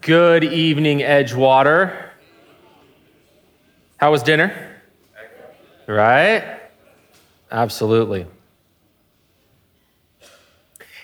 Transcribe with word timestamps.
Good 0.00 0.44
evening, 0.44 1.00
Edgewater. 1.00 2.10
How 3.96 4.12
was 4.12 4.22
dinner? 4.22 4.76
Right? 5.88 6.60
Absolutely. 7.50 8.26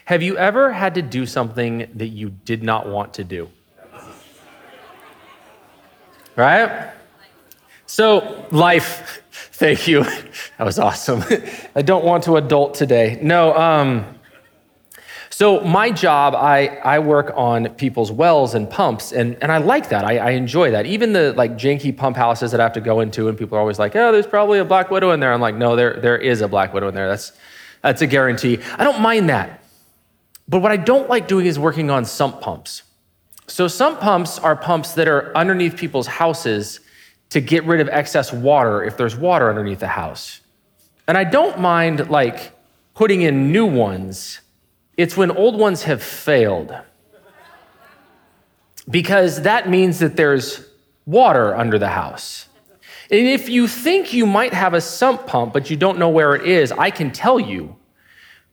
Have 0.05 0.23
you 0.23 0.39
ever 0.39 0.71
had 0.71 0.95
to 0.95 1.03
do 1.03 1.27
something 1.27 1.91
that 1.95 2.07
you 2.07 2.31
did 2.31 2.63
not 2.63 2.89
want 2.89 3.15
to 3.15 3.25
do? 3.25 3.51
Right? 6.37 6.93
So, 7.87 8.47
life, 8.53 9.23
thank 9.33 9.89
you. 9.89 10.05
That 10.59 10.65
was 10.65 10.79
awesome. 10.79 11.25
I 11.77 11.83
don't 11.83 12.05
want 12.05 12.25
to 12.25 12.37
adult 12.37 12.75
today. 12.75 13.19
No, 13.23 13.57
um, 13.57 14.18
so 15.39 15.61
my 15.61 15.93
job, 15.93 16.35
I, 16.35 16.67
I 16.83 16.99
work 16.99 17.33
on 17.37 17.69
people's 17.77 18.11
wells 18.11 18.57
and 18.57 18.69
pumps, 18.69 19.13
and, 19.13 19.41
and 19.41 19.53
I 19.53 19.59
like 19.59 19.91
that. 19.91 20.05
I, 20.05 20.19
I 20.19 20.31
enjoy 20.31 20.73
that. 20.73 20.85
Even 20.85 21.13
the 21.13 21.33
like 21.35 21.53
janky 21.53 21.97
pump 21.97 22.17
houses 22.17 22.51
that 22.51 22.59
I 22.59 22.65
have 22.65 22.73
to 22.73 22.81
go 22.81 22.99
into, 22.99 23.29
and 23.29 23.39
people 23.39 23.57
are 23.57 23.61
always 23.61 23.79
like, 23.79 23.95
"Oh, 23.95 24.11
there's 24.11 24.27
probably 24.27 24.59
a 24.59 24.65
black 24.65 24.91
widow 24.91 25.13
in 25.13 25.21
there." 25.21 25.33
I'm 25.33 25.41
like, 25.41 25.55
"No, 25.55 25.77
there 25.77 26.01
there 26.01 26.19
is 26.19 26.41
a 26.41 26.49
black 26.49 26.75
widow 26.75 26.89
in 26.89 26.97
there. 26.97 27.07
That's 27.07 27.31
that's 27.83 28.03
a 28.03 28.09
guarantee." 28.09 28.59
I 28.79 28.83
don't 28.83 29.01
mind 29.01 29.29
that, 29.29 29.63
but 30.49 30.61
what 30.61 30.73
I 30.73 30.77
don't 30.77 31.09
like 31.09 31.29
doing 31.29 31.47
is 31.47 31.57
working 31.57 31.89
on 31.89 32.05
sump 32.05 32.41
pumps. 32.41 32.83
So 33.47 33.69
sump 33.69 34.01
pumps 34.01 34.41
are 34.41 34.57
pumps 34.57 34.95
that 34.95 35.07
are 35.07 35.33
underneath 35.37 35.77
people's 35.77 36.09
houses 36.09 36.81
to 37.31 37.41
get 37.41 37.63
rid 37.63 37.81
of 37.81 37.89
excess 37.91 38.33
water 38.33 38.83
if 38.83 38.97
there's 38.97 39.15
water 39.15 39.49
underneath 39.49 39.79
the 39.79 39.87
house, 39.87 40.41
and 41.07 41.17
I 41.17 41.23
don't 41.23 41.61
mind 41.61 42.11
like 42.11 42.59
putting 42.95 43.23
in 43.23 43.53
new 43.53 43.67
ones 43.67 44.41
it's 44.99 45.17
when 45.17 45.31
old 45.31 45.57
ones 45.57 45.85
have 45.85 46.03
failed. 46.03 46.77
Because 48.91 49.43
that 49.43 49.69
means 49.69 50.01
that 50.01 50.17
there's 50.17 50.67
water 51.07 51.55
under 51.55 51.79
the 51.79 51.89
house. 51.89 52.49
And 53.11 53.27
if 53.27 53.49
you 53.49 53.69
think 53.69 54.13
you 54.13 54.27
might 54.27 54.53
have 54.53 54.75
a 54.75 54.81
sump 54.81 55.27
pump, 55.27 55.53
but 55.53 55.71
you 55.71 55.77
don't 55.77 55.99
know 55.99 56.09
where 56.09 56.35
it 56.35 56.47
is, 56.47 56.73
I 56.73 56.91
can 56.91 57.13
tell 57.13 57.39
you. 57.39 57.77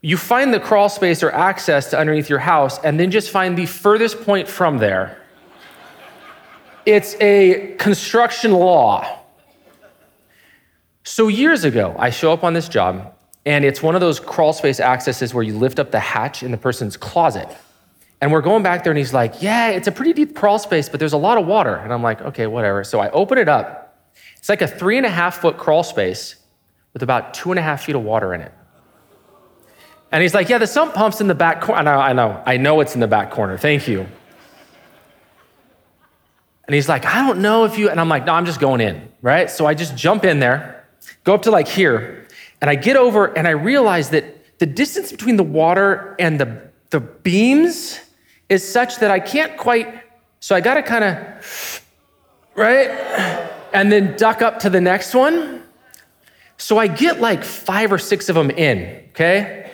You 0.01 0.17
find 0.17 0.53
the 0.53 0.59
crawl 0.59 0.87
space 0.87 1.23
or 1.23 1.31
access 1.31 1.89
to 1.89 1.99
underneath 1.99 2.29
your 2.29 2.39
house, 2.39 2.77
and 2.83 2.99
then 2.99 3.09
just 3.09 3.31
find 3.31 3.57
the 3.57 3.65
furthest 3.65 4.21
point 4.21 4.47
from 4.47 4.77
there. 4.77 5.19
It's 6.85 7.15
a 7.19 7.75
construction 7.79 8.51
law. 8.51 9.23
So, 11.03 11.27
years 11.27 11.63
ago, 11.63 11.95
I 11.97 12.11
show 12.11 12.31
up 12.31 12.43
on 12.43 12.53
this 12.53 12.69
job, 12.69 13.14
and 13.45 13.63
it's 13.63 13.81
one 13.81 13.95
of 13.95 14.01
those 14.01 14.19
crawl 14.19 14.53
space 14.53 14.79
accesses 14.79 15.33
where 15.33 15.43
you 15.43 15.57
lift 15.57 15.79
up 15.79 15.91
the 15.91 15.99
hatch 15.99 16.41
in 16.41 16.51
the 16.51 16.57
person's 16.57 16.97
closet. 16.97 17.47
And 18.21 18.31
we're 18.31 18.41
going 18.41 18.63
back 18.63 18.83
there, 18.83 18.91
and 18.91 18.97
he's 18.97 19.13
like, 19.13 19.41
Yeah, 19.41 19.69
it's 19.69 19.87
a 19.87 19.91
pretty 19.91 20.13
deep 20.13 20.35
crawl 20.35 20.57
space, 20.57 20.89
but 20.89 20.99
there's 20.99 21.13
a 21.13 21.17
lot 21.17 21.37
of 21.37 21.45
water. 21.45 21.75
And 21.75 21.93
I'm 21.93 22.01
like, 22.01 22.21
Okay, 22.21 22.47
whatever. 22.47 22.83
So 22.83 22.99
I 22.99 23.09
open 23.11 23.37
it 23.37 23.47
up. 23.49 24.03
It's 24.37 24.49
like 24.49 24.61
a 24.61 24.67
three 24.67 24.97
and 24.97 25.05
a 25.05 25.09
half 25.09 25.41
foot 25.41 25.57
crawl 25.57 25.83
space 25.83 26.35
with 26.93 27.03
about 27.03 27.33
two 27.33 27.51
and 27.51 27.59
a 27.59 27.61
half 27.61 27.83
feet 27.83 27.95
of 27.95 28.03
water 28.03 28.33
in 28.33 28.41
it. 28.41 28.51
And 30.11 30.21
he's 30.23 30.33
like, 30.33 30.49
Yeah, 30.49 30.57
the 30.57 30.67
sump 30.67 30.93
pump's 30.95 31.21
in 31.21 31.27
the 31.27 31.35
back 31.35 31.61
corner. 31.61 31.81
I 31.81 31.83
know, 31.83 31.99
I 31.99 32.13
know, 32.13 32.43
I 32.45 32.57
know 32.57 32.79
it's 32.79 32.95
in 32.95 33.01
the 33.01 33.07
back 33.07 33.31
corner. 33.31 33.57
Thank 33.57 33.87
you. 33.87 34.07
And 36.67 36.73
he's 36.73 36.89
like, 36.89 37.05
I 37.05 37.27
don't 37.27 37.41
know 37.41 37.65
if 37.65 37.77
you, 37.77 37.89
and 37.89 37.99
I'm 37.99 38.09
like, 38.09 38.25
No, 38.25 38.33
I'm 38.33 38.45
just 38.45 38.59
going 38.59 38.81
in, 38.81 39.09
right? 39.21 39.51
So 39.51 39.65
I 39.67 39.75
just 39.75 39.95
jump 39.95 40.23
in 40.23 40.39
there, 40.39 40.87
go 41.25 41.35
up 41.35 41.43
to 41.43 41.51
like 41.51 41.67
here, 41.67 42.24
and 42.61 42.69
I 42.69 42.75
get 42.75 42.95
over 42.95 43.25
and 43.37 43.47
I 43.47 43.51
realize 43.51 44.09
that 44.09 44.59
the 44.59 44.65
distance 44.65 45.11
between 45.11 45.35
the 45.35 45.43
water 45.43 46.15
and 46.19 46.39
the, 46.39 46.69
the 46.89 46.99
beams 46.99 47.99
is 48.49 48.67
such 48.67 48.97
that 48.97 49.11
I 49.11 49.19
can't 49.19 49.57
quite, 49.57 50.01
so 50.39 50.55
I 50.55 50.61
got 50.61 50.75
to 50.75 50.83
kind 50.83 51.03
of, 51.03 51.83
right? 52.55 52.89
And 53.73 53.91
then 53.91 54.15
duck 54.15 54.41
up 54.41 54.59
to 54.59 54.69
the 54.69 54.81
next 54.81 55.13
one. 55.13 55.63
So 56.57 56.77
I 56.77 56.87
get 56.87 57.19
like 57.19 57.43
five 57.43 57.91
or 57.91 57.97
six 57.97 58.29
of 58.29 58.35
them 58.35 58.49
in, 58.49 59.03
okay? 59.09 59.71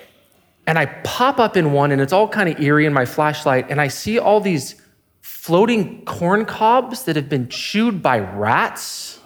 And 0.65 0.79
I 0.79 0.87
pop 0.87 1.39
up 1.39 1.57
in 1.57 1.73
one 1.73 1.91
and 1.91 2.01
it's 2.01 2.13
all 2.13 2.27
kind 2.27 2.49
of 2.49 2.59
eerie 2.59 2.85
in 2.85 2.93
my 2.93 3.05
flashlight 3.05 3.69
and 3.69 3.79
I 3.79 3.87
see 3.87 4.17
all 4.17 4.39
these 4.39 4.81
floating 5.21 6.03
corn 6.05 6.45
cobs 6.45 7.03
that 7.03 7.15
have 7.15 7.29
been 7.29 7.47
chewed 7.49 8.01
by 8.01 8.19
rats. 8.19 9.19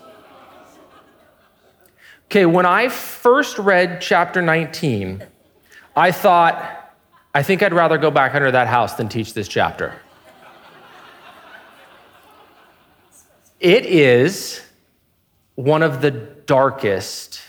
Okay, 2.25 2.45
when 2.45 2.65
I 2.65 2.89
first 2.89 3.59
read 3.59 4.01
chapter 4.01 4.41
19, 4.41 5.23
I 5.95 6.11
thought, 6.11 6.93
I 7.33 7.43
think 7.43 7.61
I'd 7.61 7.73
rather 7.73 7.97
go 7.97 8.11
back 8.11 8.35
under 8.35 8.51
that 8.51 8.67
house 8.67 8.95
than 8.95 9.07
teach 9.07 9.33
this 9.33 9.47
chapter. 9.47 9.93
It 13.59 13.85
is 13.85 14.61
one 15.55 15.81
of 15.81 16.01
the 16.01 16.11
darkest, 16.11 17.41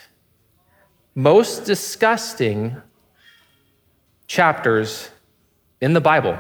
most 1.15 1.65
disgusting 1.65 2.77
chapters 4.27 5.11
in 5.81 5.93
the 5.93 6.01
Bible. 6.01 6.39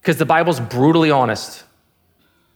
Because 0.00 0.18
the 0.18 0.26
Bible's 0.26 0.60
brutally 0.60 1.10
honest 1.10 1.64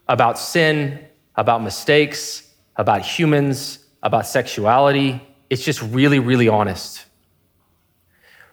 about 0.06 0.38
sin, 0.38 1.04
about 1.34 1.62
mistakes, 1.62 2.49
about 2.76 3.03
humans, 3.03 3.81
about 4.03 4.27
sexuality. 4.27 5.22
It's 5.49 5.65
just 5.65 5.83
really, 5.83 6.19
really 6.19 6.49
honest. 6.49 7.06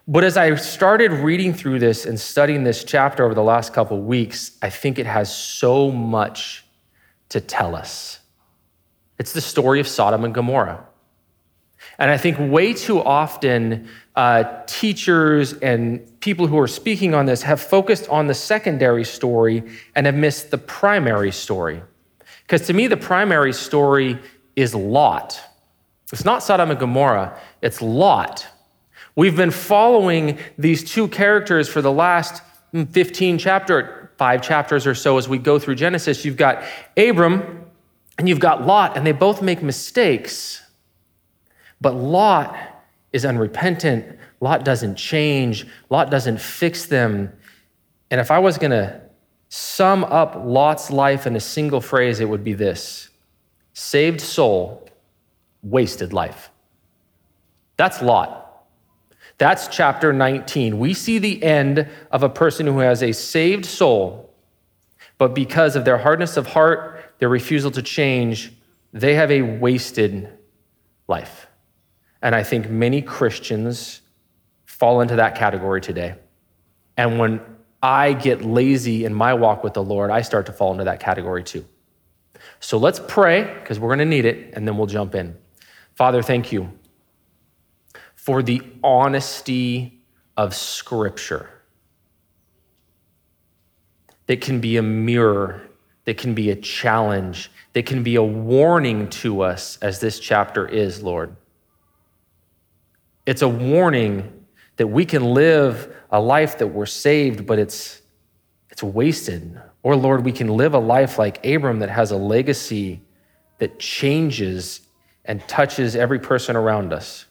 But 0.06 0.24
as 0.24 0.36
I 0.38 0.54
started 0.54 1.12
reading 1.12 1.52
through 1.52 1.80
this 1.80 2.06
and 2.06 2.18
studying 2.18 2.64
this 2.64 2.82
chapter 2.82 3.24
over 3.24 3.34
the 3.34 3.42
last 3.42 3.74
couple 3.74 4.00
weeks, 4.00 4.56
I 4.62 4.70
think 4.70 4.98
it 4.98 5.06
has 5.06 5.34
so 5.34 5.90
much 5.90 6.64
to 7.28 7.40
tell 7.40 7.76
us. 7.76 8.20
It's 9.18 9.32
the 9.32 9.40
story 9.40 9.80
of 9.80 9.88
Sodom 9.88 10.24
and 10.24 10.32
Gomorrah. 10.32 10.84
And 11.98 12.10
I 12.10 12.16
think 12.16 12.38
way 12.38 12.72
too 12.72 13.02
often, 13.02 13.88
uh, 14.16 14.44
teachers 14.66 15.52
and 15.52 16.20
people 16.20 16.46
who 16.46 16.58
are 16.58 16.68
speaking 16.68 17.14
on 17.14 17.26
this 17.26 17.42
have 17.42 17.60
focused 17.60 18.08
on 18.08 18.28
the 18.28 18.34
secondary 18.34 19.04
story 19.04 19.62
and 19.94 20.06
have 20.06 20.14
missed 20.14 20.50
the 20.50 20.58
primary 20.58 21.32
story. 21.32 21.82
Because 22.42 22.66
to 22.68 22.72
me, 22.72 22.86
the 22.86 22.96
primary 22.96 23.52
story 23.52 24.18
is 24.58 24.74
Lot. 24.74 25.40
It's 26.12 26.24
not 26.24 26.42
Sodom 26.42 26.70
and 26.70 26.80
Gomorrah, 26.80 27.38
it's 27.62 27.80
Lot. 27.80 28.44
We've 29.14 29.36
been 29.36 29.52
following 29.52 30.38
these 30.58 30.82
two 30.82 31.06
characters 31.06 31.68
for 31.68 31.80
the 31.80 31.92
last 31.92 32.42
hmm, 32.72 32.84
15 32.84 33.38
chapter, 33.38 34.10
five 34.18 34.42
chapters 34.42 34.84
or 34.84 34.96
so 34.96 35.16
as 35.16 35.28
we 35.28 35.38
go 35.38 35.60
through 35.60 35.76
Genesis. 35.76 36.24
You've 36.24 36.36
got 36.36 36.64
Abram 36.96 37.66
and 38.18 38.28
you've 38.28 38.40
got 38.40 38.66
Lot, 38.66 38.96
and 38.96 39.06
they 39.06 39.12
both 39.12 39.42
make 39.42 39.62
mistakes. 39.62 40.60
But 41.80 41.94
Lot 41.94 42.56
is 43.12 43.24
unrepentant. 43.24 44.18
Lot 44.40 44.64
doesn't 44.64 44.96
change. 44.96 45.68
Lot 45.88 46.10
doesn't 46.10 46.40
fix 46.40 46.86
them. 46.86 47.32
And 48.10 48.20
if 48.20 48.32
I 48.32 48.40
was 48.40 48.58
going 48.58 48.72
to 48.72 49.00
sum 49.50 50.02
up 50.02 50.34
Lot's 50.36 50.90
life 50.90 51.28
in 51.28 51.36
a 51.36 51.40
single 51.40 51.80
phrase, 51.80 52.18
it 52.18 52.28
would 52.28 52.42
be 52.42 52.54
this 52.54 53.08
saved 53.78 54.20
soul, 54.20 54.88
wasted 55.62 56.12
life. 56.12 56.50
That's 57.76 58.02
Lot. 58.02 58.66
That's 59.38 59.68
chapter 59.68 60.12
19. 60.12 60.80
We 60.80 60.94
see 60.94 61.18
the 61.18 61.40
end 61.44 61.88
of 62.10 62.24
a 62.24 62.28
person 62.28 62.66
who 62.66 62.80
has 62.80 63.04
a 63.04 63.12
saved 63.12 63.64
soul, 63.64 64.34
but 65.16 65.32
because 65.32 65.76
of 65.76 65.84
their 65.84 65.96
hardness 65.96 66.36
of 66.36 66.48
heart, 66.48 67.14
their 67.18 67.28
refusal 67.28 67.70
to 67.70 67.82
change, 67.82 68.52
they 68.92 69.14
have 69.14 69.30
a 69.30 69.42
wasted 69.42 70.28
life. 71.06 71.46
And 72.20 72.34
I 72.34 72.42
think 72.42 72.68
many 72.68 73.00
Christians 73.00 74.00
fall 74.64 75.00
into 75.02 75.14
that 75.16 75.36
category 75.36 75.80
today. 75.80 76.16
And 76.96 77.20
when 77.20 77.40
I 77.80 78.12
get 78.12 78.44
lazy 78.44 79.04
in 79.04 79.14
my 79.14 79.34
walk 79.34 79.62
with 79.62 79.74
the 79.74 79.84
Lord, 79.84 80.10
I 80.10 80.22
start 80.22 80.46
to 80.46 80.52
fall 80.52 80.72
into 80.72 80.84
that 80.84 80.98
category 80.98 81.44
too. 81.44 81.64
So 82.60 82.78
let's 82.78 83.00
pray 83.06 83.42
because 83.60 83.78
we're 83.78 83.88
going 83.88 84.00
to 84.00 84.04
need 84.04 84.24
it, 84.24 84.52
and 84.54 84.66
then 84.66 84.76
we'll 84.76 84.86
jump 84.86 85.14
in. 85.14 85.36
Father, 85.94 86.22
thank 86.22 86.52
you 86.52 86.72
for 88.14 88.42
the 88.42 88.62
honesty 88.82 90.02
of 90.36 90.54
Scripture 90.54 91.50
that 94.26 94.40
can 94.40 94.60
be 94.60 94.76
a 94.76 94.82
mirror, 94.82 95.62
that 96.04 96.18
can 96.18 96.34
be 96.34 96.50
a 96.50 96.56
challenge, 96.56 97.50
that 97.72 97.86
can 97.86 98.02
be 98.02 98.16
a 98.16 98.22
warning 98.22 99.08
to 99.08 99.40
us, 99.40 99.78
as 99.80 100.00
this 100.00 100.20
chapter 100.20 100.66
is, 100.66 101.02
Lord. 101.02 101.34
It's 103.26 103.42
a 103.42 103.48
warning 103.48 104.46
that 104.76 104.86
we 104.86 105.04
can 105.04 105.34
live 105.34 105.94
a 106.10 106.20
life 106.20 106.58
that 106.58 106.68
we're 106.68 106.86
saved, 106.86 107.46
but 107.46 107.58
it's, 107.58 108.02
it's 108.70 108.82
wasted 108.82 109.60
or, 109.88 109.96
Lord, 109.96 110.22
we 110.22 110.32
can 110.32 110.48
live 110.48 110.74
a 110.74 110.78
life 110.78 111.18
like 111.18 111.42
Abram 111.46 111.78
that 111.78 111.88
has 111.88 112.10
a 112.10 112.16
legacy 112.18 113.00
that 113.56 113.78
changes 113.78 114.82
and 115.24 115.40
touches 115.48 115.96
every 115.96 116.18
person 116.18 116.56
around 116.56 116.92
us. 116.92 117.24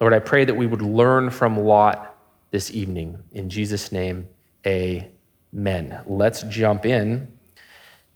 Lord, 0.00 0.14
I 0.14 0.20
pray 0.20 0.44
that 0.44 0.54
we 0.54 0.68
would 0.68 0.82
learn 0.82 1.30
from 1.30 1.58
Lot 1.58 2.16
this 2.52 2.70
evening. 2.70 3.18
In 3.32 3.50
Jesus' 3.50 3.90
name, 3.90 4.28
amen. 4.64 6.00
Let's 6.06 6.42
jump 6.44 6.86
in. 6.86 7.26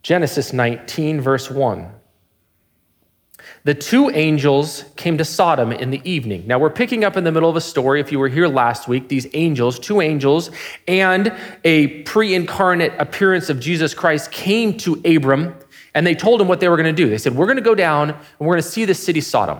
Genesis 0.03 0.53
19, 0.53 1.19
verse 1.19 1.51
1. 1.51 1.91
The 3.63 3.73
two 3.73 4.09
angels 4.11 4.85
came 4.95 5.17
to 5.17 5.25
Sodom 5.25 5.71
in 5.71 5.89
the 5.89 6.01
evening. 6.09 6.45
Now, 6.45 6.59
we're 6.59 6.69
picking 6.69 7.03
up 7.03 7.17
in 7.17 7.23
the 7.23 7.31
middle 7.31 7.49
of 7.49 7.55
a 7.55 7.61
story. 7.61 7.99
If 7.99 8.11
you 8.11 8.19
were 8.19 8.29
here 8.29 8.47
last 8.47 8.87
week, 8.87 9.07
these 9.07 9.27
angels, 9.33 9.79
two 9.79 10.01
angels, 10.01 10.51
and 10.87 11.35
a 11.63 12.03
pre 12.03 12.35
incarnate 12.35 12.93
appearance 12.99 13.49
of 13.49 13.59
Jesus 13.59 13.93
Christ 13.93 14.31
came 14.31 14.77
to 14.77 15.01
Abram 15.05 15.55
and 15.93 16.05
they 16.05 16.13
told 16.13 16.41
him 16.41 16.47
what 16.47 16.59
they 16.59 16.69
were 16.69 16.77
going 16.77 16.93
to 16.93 17.03
do. 17.03 17.09
They 17.09 17.17
said, 17.17 17.35
We're 17.35 17.45
going 17.45 17.57
to 17.57 17.63
go 17.63 17.75
down 17.75 18.11
and 18.11 18.19
we're 18.39 18.53
going 18.53 18.63
to 18.63 18.69
see 18.69 18.85
the 18.85 18.93
city 18.93 19.21
Sodom. 19.21 19.59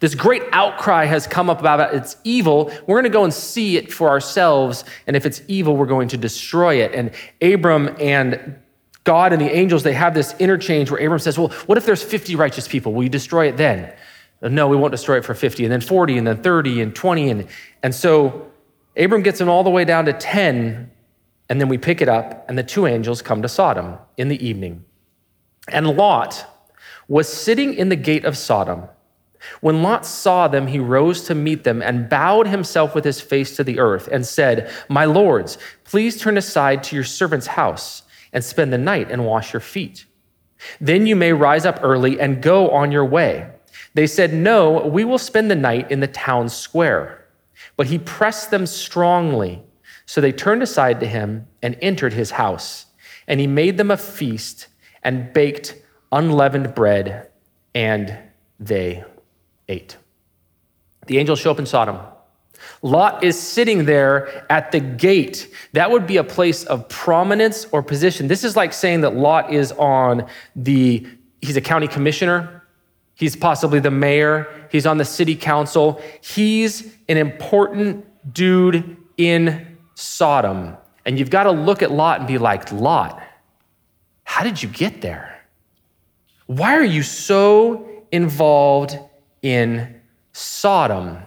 This 0.00 0.14
great 0.14 0.42
outcry 0.52 1.04
has 1.06 1.26
come 1.26 1.48
up 1.48 1.60
about 1.60 1.80
it. 1.80 1.96
It's 1.96 2.16
evil. 2.24 2.72
We're 2.86 2.96
going 2.96 3.04
to 3.04 3.10
go 3.10 3.24
and 3.24 3.32
see 3.32 3.76
it 3.76 3.92
for 3.92 4.08
ourselves. 4.08 4.84
And 5.06 5.16
if 5.16 5.24
it's 5.24 5.42
evil, 5.48 5.76
we're 5.76 5.86
going 5.86 6.08
to 6.08 6.16
destroy 6.16 6.82
it. 6.82 6.92
And 6.94 7.12
Abram 7.40 7.96
and 8.00 8.56
God 9.06 9.32
and 9.32 9.40
the 9.40 9.50
angels, 9.50 9.84
they 9.84 9.92
have 9.92 10.14
this 10.14 10.34
interchange 10.38 10.90
where 10.90 11.02
Abram 11.02 11.20
says, 11.20 11.38
Well, 11.38 11.48
what 11.66 11.78
if 11.78 11.86
there's 11.86 12.02
50 12.02 12.34
righteous 12.34 12.68
people? 12.68 12.92
Will 12.92 13.04
you 13.04 13.08
destroy 13.08 13.46
it 13.46 13.56
then? 13.56 13.92
Uh, 14.42 14.48
no, 14.48 14.68
we 14.68 14.76
won't 14.76 14.90
destroy 14.90 15.16
it 15.16 15.24
for 15.24 15.32
50, 15.32 15.64
and 15.64 15.72
then 15.72 15.80
40, 15.80 16.18
and 16.18 16.26
then 16.26 16.42
30, 16.42 16.82
and 16.82 16.94
20. 16.94 17.30
And, 17.30 17.46
and 17.84 17.94
so 17.94 18.50
Abram 18.96 19.22
gets 19.22 19.38
them 19.38 19.48
all 19.48 19.62
the 19.62 19.70
way 19.70 19.84
down 19.84 20.04
to 20.06 20.12
10, 20.12 20.90
and 21.48 21.60
then 21.60 21.68
we 21.68 21.78
pick 21.78 22.02
it 22.02 22.08
up, 22.08 22.44
and 22.48 22.58
the 22.58 22.64
two 22.64 22.86
angels 22.86 23.22
come 23.22 23.42
to 23.42 23.48
Sodom 23.48 23.96
in 24.16 24.28
the 24.28 24.44
evening. 24.44 24.84
And 25.68 25.86
Lot 25.96 26.44
was 27.06 27.32
sitting 27.32 27.74
in 27.74 27.88
the 27.88 27.96
gate 27.96 28.24
of 28.24 28.36
Sodom. 28.36 28.88
When 29.60 29.84
Lot 29.84 30.04
saw 30.04 30.48
them, 30.48 30.66
he 30.66 30.80
rose 30.80 31.22
to 31.24 31.34
meet 31.36 31.62
them 31.62 31.80
and 31.80 32.08
bowed 32.08 32.48
himself 32.48 32.94
with 32.96 33.04
his 33.04 33.20
face 33.20 33.54
to 33.56 33.62
the 33.62 33.78
earth 33.78 34.08
and 34.08 34.26
said, 34.26 34.68
My 34.88 35.04
lords, 35.04 35.58
please 35.84 36.20
turn 36.20 36.36
aside 36.36 36.82
to 36.84 36.96
your 36.96 37.04
servant's 37.04 37.46
house 37.46 38.02
and 38.36 38.44
spend 38.44 38.70
the 38.70 38.78
night 38.78 39.10
and 39.10 39.24
wash 39.24 39.54
your 39.54 39.60
feet. 39.60 40.04
Then 40.78 41.06
you 41.06 41.16
may 41.16 41.32
rise 41.32 41.64
up 41.64 41.80
early 41.82 42.20
and 42.20 42.42
go 42.42 42.68
on 42.68 42.92
your 42.92 43.04
way. 43.06 43.50
They 43.94 44.06
said, 44.06 44.34
No, 44.34 44.86
we 44.86 45.04
will 45.04 45.18
spend 45.18 45.50
the 45.50 45.56
night 45.56 45.90
in 45.90 46.00
the 46.00 46.06
town 46.06 46.50
square. 46.50 47.26
But 47.78 47.86
he 47.86 47.98
pressed 47.98 48.50
them 48.50 48.66
strongly. 48.66 49.62
So 50.04 50.20
they 50.20 50.32
turned 50.32 50.62
aside 50.62 51.00
to 51.00 51.06
him 51.06 51.46
and 51.62 51.78
entered 51.80 52.12
his 52.12 52.32
house. 52.32 52.84
And 53.26 53.40
he 53.40 53.46
made 53.46 53.78
them 53.78 53.90
a 53.90 53.96
feast 53.96 54.68
and 55.02 55.32
baked 55.32 55.74
unleavened 56.12 56.74
bread, 56.74 57.30
and 57.74 58.18
they 58.60 59.02
ate. 59.66 59.96
The 61.06 61.16
angels 61.16 61.38
show 61.38 61.52
up 61.52 61.58
in 61.58 61.64
Sodom. 61.64 61.98
Lot 62.82 63.24
is 63.24 63.38
sitting 63.38 63.84
there 63.84 64.50
at 64.50 64.72
the 64.72 64.80
gate. 64.80 65.52
That 65.72 65.90
would 65.90 66.06
be 66.06 66.16
a 66.16 66.24
place 66.24 66.64
of 66.64 66.88
prominence 66.88 67.66
or 67.72 67.82
position. 67.82 68.28
This 68.28 68.44
is 68.44 68.56
like 68.56 68.72
saying 68.72 69.00
that 69.02 69.14
Lot 69.14 69.52
is 69.52 69.72
on 69.72 70.26
the, 70.54 71.06
he's 71.40 71.56
a 71.56 71.60
county 71.60 71.88
commissioner, 71.88 72.62
he's 73.14 73.36
possibly 73.36 73.80
the 73.80 73.90
mayor, 73.90 74.68
he's 74.70 74.86
on 74.86 74.98
the 74.98 75.04
city 75.04 75.36
council. 75.36 76.00
He's 76.20 76.94
an 77.08 77.16
important 77.16 78.04
dude 78.32 78.96
in 79.16 79.78
Sodom. 79.94 80.76
And 81.04 81.18
you've 81.18 81.30
got 81.30 81.44
to 81.44 81.52
look 81.52 81.82
at 81.82 81.90
Lot 81.90 82.18
and 82.18 82.28
be 82.28 82.38
like, 82.38 82.70
Lot, 82.72 83.22
how 84.24 84.42
did 84.42 84.62
you 84.62 84.68
get 84.68 85.00
there? 85.00 85.40
Why 86.46 86.76
are 86.76 86.84
you 86.84 87.02
so 87.02 87.88
involved 88.12 88.98
in 89.42 90.00
Sodom? 90.32 91.18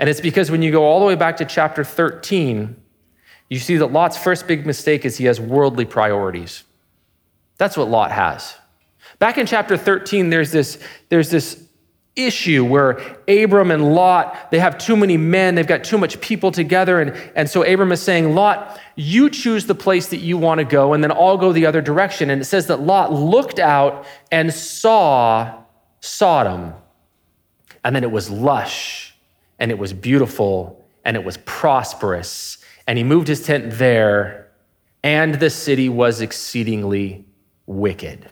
And 0.00 0.08
it's 0.08 0.20
because 0.20 0.50
when 0.50 0.62
you 0.62 0.72
go 0.72 0.84
all 0.84 0.98
the 0.98 1.04
way 1.04 1.14
back 1.14 1.36
to 1.36 1.44
chapter 1.44 1.84
13, 1.84 2.74
you 3.50 3.58
see 3.58 3.76
that 3.76 3.92
Lot's 3.92 4.16
first 4.16 4.48
big 4.48 4.64
mistake 4.64 5.04
is 5.04 5.18
he 5.18 5.26
has 5.26 5.38
worldly 5.38 5.84
priorities. 5.84 6.64
That's 7.58 7.76
what 7.76 7.88
Lot 7.88 8.10
has. 8.10 8.56
Back 9.18 9.36
in 9.36 9.44
chapter 9.44 9.76
13, 9.76 10.30
there's 10.30 10.52
this, 10.52 10.78
there's 11.10 11.30
this 11.30 11.62
issue 12.16 12.64
where 12.64 12.98
Abram 13.28 13.70
and 13.70 13.94
Lot, 13.94 14.50
they 14.50 14.58
have 14.58 14.78
too 14.78 14.96
many 14.96 15.18
men, 15.18 15.54
they've 15.54 15.66
got 15.66 15.84
too 15.84 15.98
much 15.98 16.18
people 16.22 16.50
together. 16.50 17.02
And, 17.02 17.14
and 17.36 17.50
so 17.50 17.62
Abram 17.62 17.92
is 17.92 18.00
saying, 18.00 18.34
Lot, 18.34 18.80
you 18.96 19.28
choose 19.28 19.66
the 19.66 19.74
place 19.74 20.06
that 20.08 20.20
you 20.20 20.38
want 20.38 20.60
to 20.60 20.64
go, 20.64 20.94
and 20.94 21.04
then 21.04 21.12
I'll 21.12 21.36
go 21.36 21.52
the 21.52 21.66
other 21.66 21.82
direction. 21.82 22.30
And 22.30 22.40
it 22.40 22.46
says 22.46 22.68
that 22.68 22.80
Lot 22.80 23.12
looked 23.12 23.58
out 23.58 24.06
and 24.32 24.50
saw 24.54 25.62
Sodom. 26.00 26.72
And 27.84 27.94
then 27.94 28.02
it 28.02 28.10
was 28.10 28.30
lush 28.30 29.09
and 29.60 29.70
it 29.70 29.78
was 29.78 29.92
beautiful 29.92 30.82
and 31.04 31.16
it 31.16 31.24
was 31.24 31.36
prosperous. 31.38 32.58
And 32.86 32.98
he 32.98 33.04
moved 33.04 33.28
his 33.28 33.44
tent 33.44 33.78
there, 33.78 34.50
and 35.04 35.36
the 35.36 35.50
city 35.50 35.88
was 35.88 36.20
exceedingly 36.20 37.24
wicked. 37.66 38.28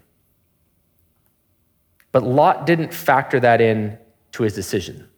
But 2.10 2.24
Lot 2.24 2.66
didn't 2.66 2.92
factor 2.92 3.38
that 3.40 3.60
in 3.60 3.98
to 4.32 4.42
his 4.42 4.54
decision. 4.54 5.08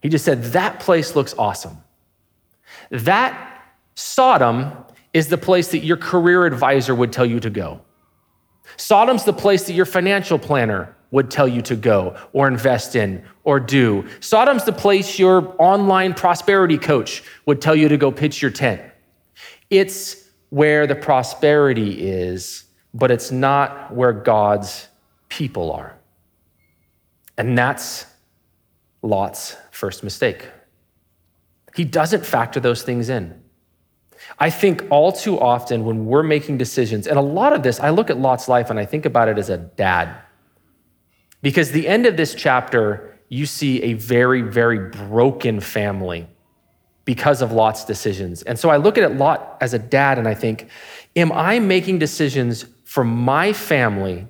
He 0.00 0.08
just 0.08 0.24
said, 0.24 0.44
That 0.44 0.78
place 0.78 1.16
looks 1.16 1.34
awesome. 1.36 1.78
That 2.90 3.46
Sodom 3.94 4.72
is 5.12 5.28
the 5.28 5.38
place 5.38 5.68
that 5.68 5.80
your 5.80 5.96
career 5.96 6.46
advisor 6.46 6.94
would 6.94 7.12
tell 7.12 7.26
you 7.26 7.40
to 7.40 7.50
go. 7.50 7.80
Sodom's 8.76 9.24
the 9.24 9.32
place 9.32 9.64
that 9.64 9.72
your 9.72 9.86
financial 9.86 10.38
planner 10.38 10.94
would 11.10 11.30
tell 11.30 11.48
you 11.48 11.60
to 11.62 11.76
go 11.76 12.16
or 12.32 12.46
invest 12.46 12.94
in 12.94 13.24
or 13.44 13.58
do. 13.58 14.06
Sodom's 14.20 14.64
the 14.64 14.72
place 14.72 15.18
your 15.18 15.54
online 15.58 16.14
prosperity 16.14 16.78
coach 16.78 17.22
would 17.46 17.60
tell 17.60 17.74
you 17.74 17.88
to 17.88 17.96
go 17.96 18.12
pitch 18.12 18.40
your 18.40 18.50
tent. 18.50 18.80
It's 19.70 20.24
where 20.50 20.86
the 20.86 20.94
prosperity 20.94 22.08
is, 22.08 22.64
but 22.94 23.10
it's 23.10 23.30
not 23.30 23.94
where 23.94 24.12
God's 24.12 24.88
people 25.28 25.72
are. 25.72 25.96
And 27.38 27.56
that's 27.56 28.06
Lot's 29.02 29.56
first 29.70 30.04
mistake. 30.04 30.46
He 31.74 31.84
doesn't 31.84 32.26
factor 32.26 32.60
those 32.60 32.82
things 32.82 33.08
in. 33.08 33.40
I 34.38 34.50
think 34.50 34.84
all 34.90 35.12
too 35.12 35.40
often 35.40 35.84
when 35.84 36.06
we're 36.06 36.22
making 36.22 36.58
decisions, 36.58 37.06
and 37.06 37.18
a 37.18 37.22
lot 37.22 37.52
of 37.52 37.62
this, 37.62 37.80
I 37.80 37.90
look 37.90 38.10
at 38.10 38.18
Lot's 38.18 38.48
life 38.48 38.70
and 38.70 38.78
I 38.78 38.84
think 38.84 39.06
about 39.06 39.28
it 39.28 39.38
as 39.38 39.48
a 39.48 39.56
dad. 39.56 40.14
Because 41.42 41.72
the 41.72 41.88
end 41.88 42.06
of 42.06 42.16
this 42.16 42.34
chapter, 42.34 43.18
you 43.28 43.46
see 43.46 43.82
a 43.82 43.94
very, 43.94 44.42
very 44.42 44.90
broken 44.90 45.60
family 45.60 46.28
because 47.04 47.42
of 47.42 47.52
Lot's 47.52 47.84
decisions. 47.84 48.42
And 48.42 48.58
so 48.58 48.68
I 48.68 48.76
look 48.76 48.98
at 48.98 49.16
Lot 49.16 49.56
as 49.60 49.74
a 49.74 49.78
dad 49.78 50.18
and 50.18 50.28
I 50.28 50.34
think, 50.34 50.68
am 51.16 51.32
I 51.32 51.58
making 51.58 51.98
decisions 51.98 52.66
for 52.84 53.04
my 53.04 53.52
family 53.52 54.26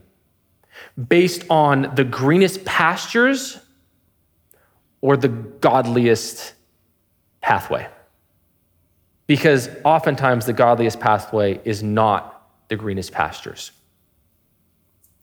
based 1.09 1.45
on 1.51 1.93
the 1.95 2.05
greenest 2.05 2.65
pastures 2.65 3.59
or 5.01 5.17
the 5.17 5.29
godliest 5.29 6.55
pathway? 7.41 7.89
Because 9.27 9.69
oftentimes 9.85 10.47
the 10.47 10.53
godliest 10.53 11.01
pathway 11.01 11.61
is 11.65 11.83
not 11.83 12.51
the 12.69 12.77
greenest 12.77 13.13
pastures. 13.13 13.73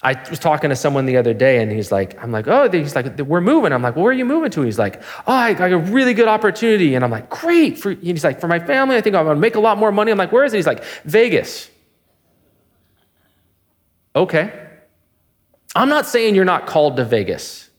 I 0.07 0.29
was 0.29 0.39
talking 0.39 0.69
to 0.69 0.75
someone 0.75 1.05
the 1.05 1.17
other 1.17 1.33
day 1.33 1.61
and 1.61 1.69
he's 1.69 1.91
like, 1.91 2.17
I'm 2.23 2.31
like, 2.31 2.47
oh, 2.47 2.69
he's 2.71 2.95
like, 2.95 3.19
we're 3.19 3.41
moving. 3.41 3.73
I'm 3.73 3.81
like, 3.81 3.97
well, 3.97 4.05
where 4.05 4.11
are 4.13 4.15
you 4.15 4.23
moving 4.23 4.49
to? 4.51 4.61
He's 4.61 4.79
like, 4.79 5.01
oh, 5.27 5.33
I 5.33 5.53
got 5.53 5.69
a 5.73 5.77
really 5.77 6.13
good 6.13 6.29
opportunity. 6.29 6.95
And 6.95 7.03
I'm 7.03 7.11
like, 7.11 7.29
great. 7.29 7.77
For, 7.77 7.91
he's 7.91 8.23
like, 8.23 8.39
for 8.39 8.47
my 8.47 8.57
family, 8.57 8.95
I 8.95 9.01
think 9.01 9.17
I'm 9.17 9.25
gonna 9.25 9.37
make 9.37 9.55
a 9.55 9.59
lot 9.59 9.77
more 9.77 9.91
money. 9.91 10.13
I'm 10.13 10.17
like, 10.17 10.31
where 10.31 10.45
is 10.45 10.53
it? 10.53 10.57
He's 10.57 10.65
like, 10.65 10.81
Vegas. 11.03 11.69
Okay. 14.15 14.67
I'm 15.75 15.89
not 15.89 16.05
saying 16.05 16.35
you're 16.35 16.45
not 16.45 16.67
called 16.67 16.95
to 16.95 17.03
Vegas. 17.03 17.69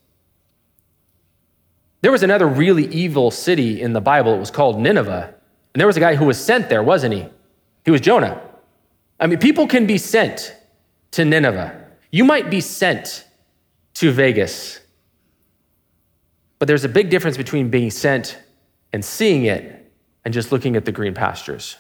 There 2.03 2.13
was 2.13 2.23
another 2.23 2.47
really 2.47 2.89
evil 2.89 3.31
city 3.31 3.81
in 3.81 3.95
the 3.95 4.03
Bible. 4.03 4.35
It 4.35 4.39
was 4.39 4.51
called 4.51 4.79
Nineveh. 4.79 5.35
And 5.73 5.81
there 5.81 5.87
was 5.87 5.97
a 5.97 6.01
guy 6.01 6.15
who 6.15 6.27
was 6.27 6.39
sent 6.39 6.69
there, 6.69 6.83
wasn't 6.83 7.15
he? 7.15 7.27
He 7.87 7.91
was 7.91 8.03
Jonah. 8.03 8.43
I 9.19 9.27
mean, 9.29 9.39
people 9.39 9.67
can 9.67 9.87
be 9.87 9.97
sent 9.97 10.55
to 11.13 11.25
Nineveh. 11.25 11.87
You 12.11 12.25
might 12.25 12.51
be 12.51 12.61
sent 12.61 13.27
to 13.95 14.11
Vegas, 14.11 14.81
but 16.59 16.67
there's 16.67 16.85
a 16.85 16.89
big 16.89 17.11
difference 17.11 17.37
between 17.37 17.69
being 17.69 17.91
sent 17.91 18.39
and 18.93 19.05
seeing 19.05 19.45
it 19.45 19.93
and 20.25 20.33
just 20.33 20.51
looking 20.51 20.77
at 20.77 20.85
the 20.85 20.93
green 20.93 21.15
pastures. 21.15 21.77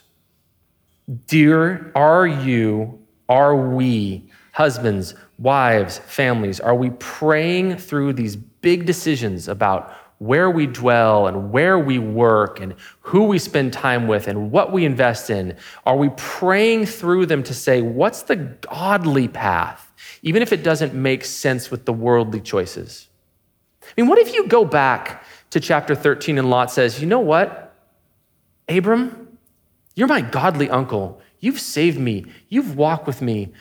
Dear, 1.27 1.91
are 1.95 2.27
you, 2.27 2.99
are 3.29 3.57
we, 3.57 4.31
husbands, 4.53 5.15
wives, 5.39 5.99
families, 5.99 6.61
are 6.61 6.75
we 6.75 6.91
praying 6.99 7.79
through 7.79 8.13
these 8.13 8.37
big 8.37 8.85
decisions 8.85 9.49
about 9.49 9.95
where 10.19 10.51
we 10.51 10.67
dwell 10.67 11.29
and 11.29 11.51
where 11.51 11.79
we 11.79 11.99
work 11.99 12.61
and 12.61 12.75
who 13.01 13.25
we 13.25 13.39
spend 13.39 13.73
time 13.73 14.07
with 14.07 14.29
and 14.29 14.51
what 14.51 14.73
we 14.73 14.85
invest 14.85 15.31
in? 15.31 15.57
Are 15.87 15.97
we 15.97 16.11
praying 16.17 16.87
through 16.87 17.27
them 17.27 17.43
to 17.45 17.55
say, 17.55 17.81
what's 17.81 18.23
the 18.23 18.37
godly 18.37 19.29
path? 19.29 19.88
Even 20.23 20.43
if 20.43 20.53
it 20.53 20.63
doesn't 20.63 20.95
make 20.95 21.25
sense 21.25 21.71
with 21.71 21.85
the 21.85 21.93
worldly 21.93 22.41
choices. 22.41 23.09
I 23.83 24.01
mean, 24.01 24.09
what 24.09 24.19
if 24.19 24.35
you 24.35 24.47
go 24.49 24.65
back 24.65 25.25
to 25.51 25.61
chapter 25.61 25.95
13 25.95 26.39
and 26.39 26.51
Lot 26.51 26.71
says, 26.71 27.01
You 27.01 27.07
know 27.07 27.21
what? 27.21 27.75
Abram, 28.69 29.39
you're 29.95 30.09
my 30.09 30.21
godly 30.21 30.69
uncle. 30.69 31.21
You've 31.41 31.61
saved 31.61 31.99
me. 31.99 32.27
You've 32.49 32.77
walked 32.77 33.07
with 33.07 33.23
me. 33.23 33.53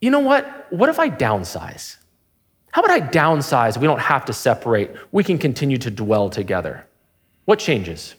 You 0.00 0.10
know 0.10 0.20
what? 0.20 0.72
What 0.72 0.88
if 0.88 0.98
I 0.98 1.10
downsize? 1.10 1.96
How 2.72 2.82
about 2.82 2.90
I 2.90 3.00
downsize? 3.00 3.78
We 3.78 3.86
don't 3.86 4.00
have 4.00 4.24
to 4.26 4.32
separate. 4.32 4.90
We 5.10 5.24
can 5.24 5.38
continue 5.38 5.78
to 5.78 5.90
dwell 5.90 6.28
together. 6.28 6.86
What 7.44 7.58
changes 7.58 8.14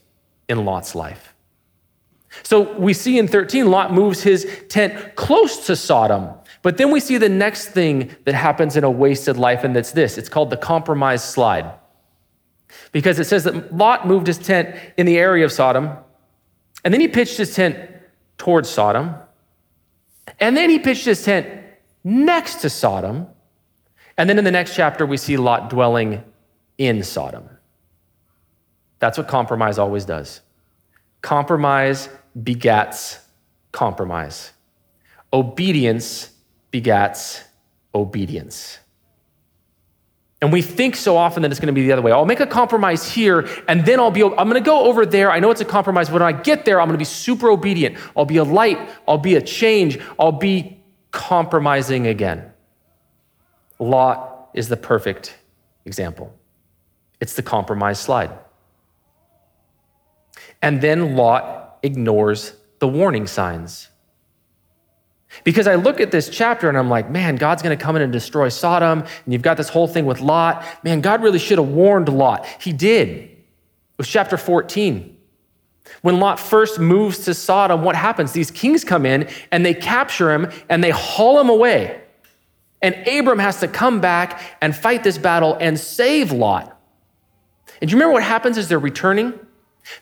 in 0.50 0.66
Lot's 0.66 0.96
life? 0.96 1.34
So 2.44 2.74
we 2.78 2.94
see 2.94 3.18
in 3.18 3.28
13, 3.28 3.70
Lot 3.70 3.94
moves 3.94 4.22
his 4.22 4.48
tent 4.70 5.16
close 5.16 5.66
to 5.68 5.76
Sodom. 5.76 6.30
But 6.68 6.76
then 6.76 6.92
we 6.92 7.00
see 7.00 7.18
the 7.18 7.30
next 7.30 7.68
thing 7.70 8.14
that 8.26 8.36
happens 8.36 8.76
in 8.76 8.84
a 8.84 8.92
wasted 8.92 9.38
life, 9.38 9.64
and 9.64 9.74
that's 9.74 9.94
this 9.94 10.18
it's 10.18 10.28
called 10.28 10.50
the 10.50 10.58
compromise 10.58 11.24
slide. 11.24 11.72
Because 12.92 13.20
it 13.20 13.24
says 13.24 13.46
that 13.46 13.74
Lot 13.74 14.06
moved 14.06 14.28
his 14.28 14.38
tent 14.38 14.76
in 14.98 15.06
the 15.06 15.18
area 15.18 15.46
of 15.46 15.54
Sodom, 15.54 15.96
and 16.84 16.94
then 16.94 17.00
he 17.00 17.08
pitched 17.08 17.38
his 17.38 17.56
tent 17.56 17.80
towards 18.38 18.68
Sodom, 18.68 19.16
and 20.42 20.58
then 20.58 20.70
he 20.70 20.78
pitched 20.78 21.06
his 21.06 21.24
tent 21.24 21.48
next 22.04 22.56
to 22.56 22.70
Sodom. 22.70 23.28
And 24.18 24.30
then 24.30 24.38
in 24.38 24.44
the 24.44 24.52
next 24.52 24.76
chapter, 24.76 25.06
we 25.06 25.16
see 25.16 25.38
Lot 25.38 25.70
dwelling 25.70 26.22
in 26.78 27.02
Sodom. 27.02 27.50
That's 29.00 29.18
what 29.18 29.30
compromise 29.30 29.80
always 29.80 30.04
does. 30.04 30.42
Compromise 31.22 32.10
begats 32.38 33.20
compromise. 33.72 34.52
Obedience 35.32 36.34
begats 36.72 37.44
obedience. 37.94 38.80
And 40.40 40.54
we 40.54 40.62
think 40.62 40.96
so 40.96 41.18
often 41.18 41.42
that 41.42 41.52
it's 41.52 41.60
going 41.60 41.74
to 41.74 41.74
be 41.74 41.82
the 41.82 41.92
other 41.92 42.04
way. 42.04 42.12
I'll 42.12 42.26
make 42.26 42.40
a 42.40 42.46
compromise 42.46 43.12
here, 43.12 43.48
and 43.68 43.84
then 43.86 44.00
I'll 44.00 44.12
be, 44.12 44.24
I'm 44.24 44.48
going 44.50 44.54
to 44.54 44.60
go 44.60 44.84
over 44.84 45.04
there. 45.04 45.32
I 45.32 45.40
know 45.40 45.50
it's 45.50 45.62
a 45.62 45.66
compromise, 45.66 46.10
but 46.10 46.22
when 46.22 46.22
I 46.22 46.32
get 46.32 46.64
there, 46.64 46.80
I'm 46.80 46.88
going 46.88 46.94
to 46.94 47.00
be 47.00 47.06
super 47.06 47.50
obedient. 47.50 47.98
I'll 48.16 48.26
be 48.26 48.38
a 48.38 48.44
light. 48.44 48.78
I'll 49.08 49.18
be 49.18 49.36
a 49.36 49.42
change. 49.42 50.00
I'll 50.20 50.32
be 50.32 50.80
compromising 51.10 52.06
again. 52.06 52.52
Lot 53.80 54.50
is 54.54 54.70
the 54.70 54.78
perfect 54.78 55.36
example. 55.86 56.32
It's 57.20 57.34
the 57.34 57.42
compromise 57.42 58.00
slide. 58.00 58.32
And 60.62 60.82
then 60.82 61.16
Lot 61.16 61.80
ignores 61.82 62.54
the 62.78 62.88
warning 62.88 63.26
signs. 63.26 63.90
Because 65.44 65.68
I 65.68 65.76
look 65.76 66.00
at 66.00 66.12
this 66.12 66.30
chapter 66.30 66.70
and 66.70 66.78
I'm 66.78 66.90
like, 66.90 67.10
man, 67.10 67.36
God's 67.36 67.62
going 67.62 67.78
to 67.78 67.82
come 67.82 67.96
in 67.96 68.02
and 68.02 68.12
destroy 68.12 68.50
Sodom. 68.50 69.00
And 69.00 69.34
you've 69.34 69.42
got 69.42 69.58
this 69.58 69.70
whole 69.70 69.88
thing 69.88 70.06
with 70.06 70.20
Lot. 70.20 70.66
Man, 70.84 71.02
God 71.02 71.22
really 71.22 71.40
should 71.40 71.58
have 71.58 71.70
warned 71.70 72.10
Lot. 72.10 72.46
He 72.60 72.74
did. 72.74 73.10
It 73.10 73.38
was 73.98 74.08
chapter 74.08 74.38
14. 74.38 75.16
When 76.02 76.20
Lot 76.20 76.40
first 76.40 76.80
moves 76.80 77.20
to 77.26 77.34
Sodom, 77.34 77.84
what 77.84 77.96
happens? 77.96 78.32
These 78.34 78.52
kings 78.52 78.84
come 78.84 79.06
in 79.06 79.30
and 79.52 79.66
they 79.66 79.74
capture 79.74 80.32
him 80.32 80.52
and 80.70 80.84
they 80.84 80.92
haul 80.92 81.40
him 81.40 81.50
away. 81.50 82.02
And 82.82 82.96
Abram 83.08 83.40
has 83.40 83.60
to 83.62 83.68
come 83.68 84.02
back 84.02 84.42
and 84.62 84.76
fight 84.76 85.04
this 85.04 85.18
battle 85.18 85.58
and 85.60 85.80
save 85.80 86.32
Lot. 86.32 86.78
And 87.82 87.90
do 87.90 87.92
you 87.92 87.98
remember 87.98 88.14
what 88.14 88.24
happens 88.24 88.58
as 88.58 88.70
they're 88.70 88.80
returning? 88.80 89.34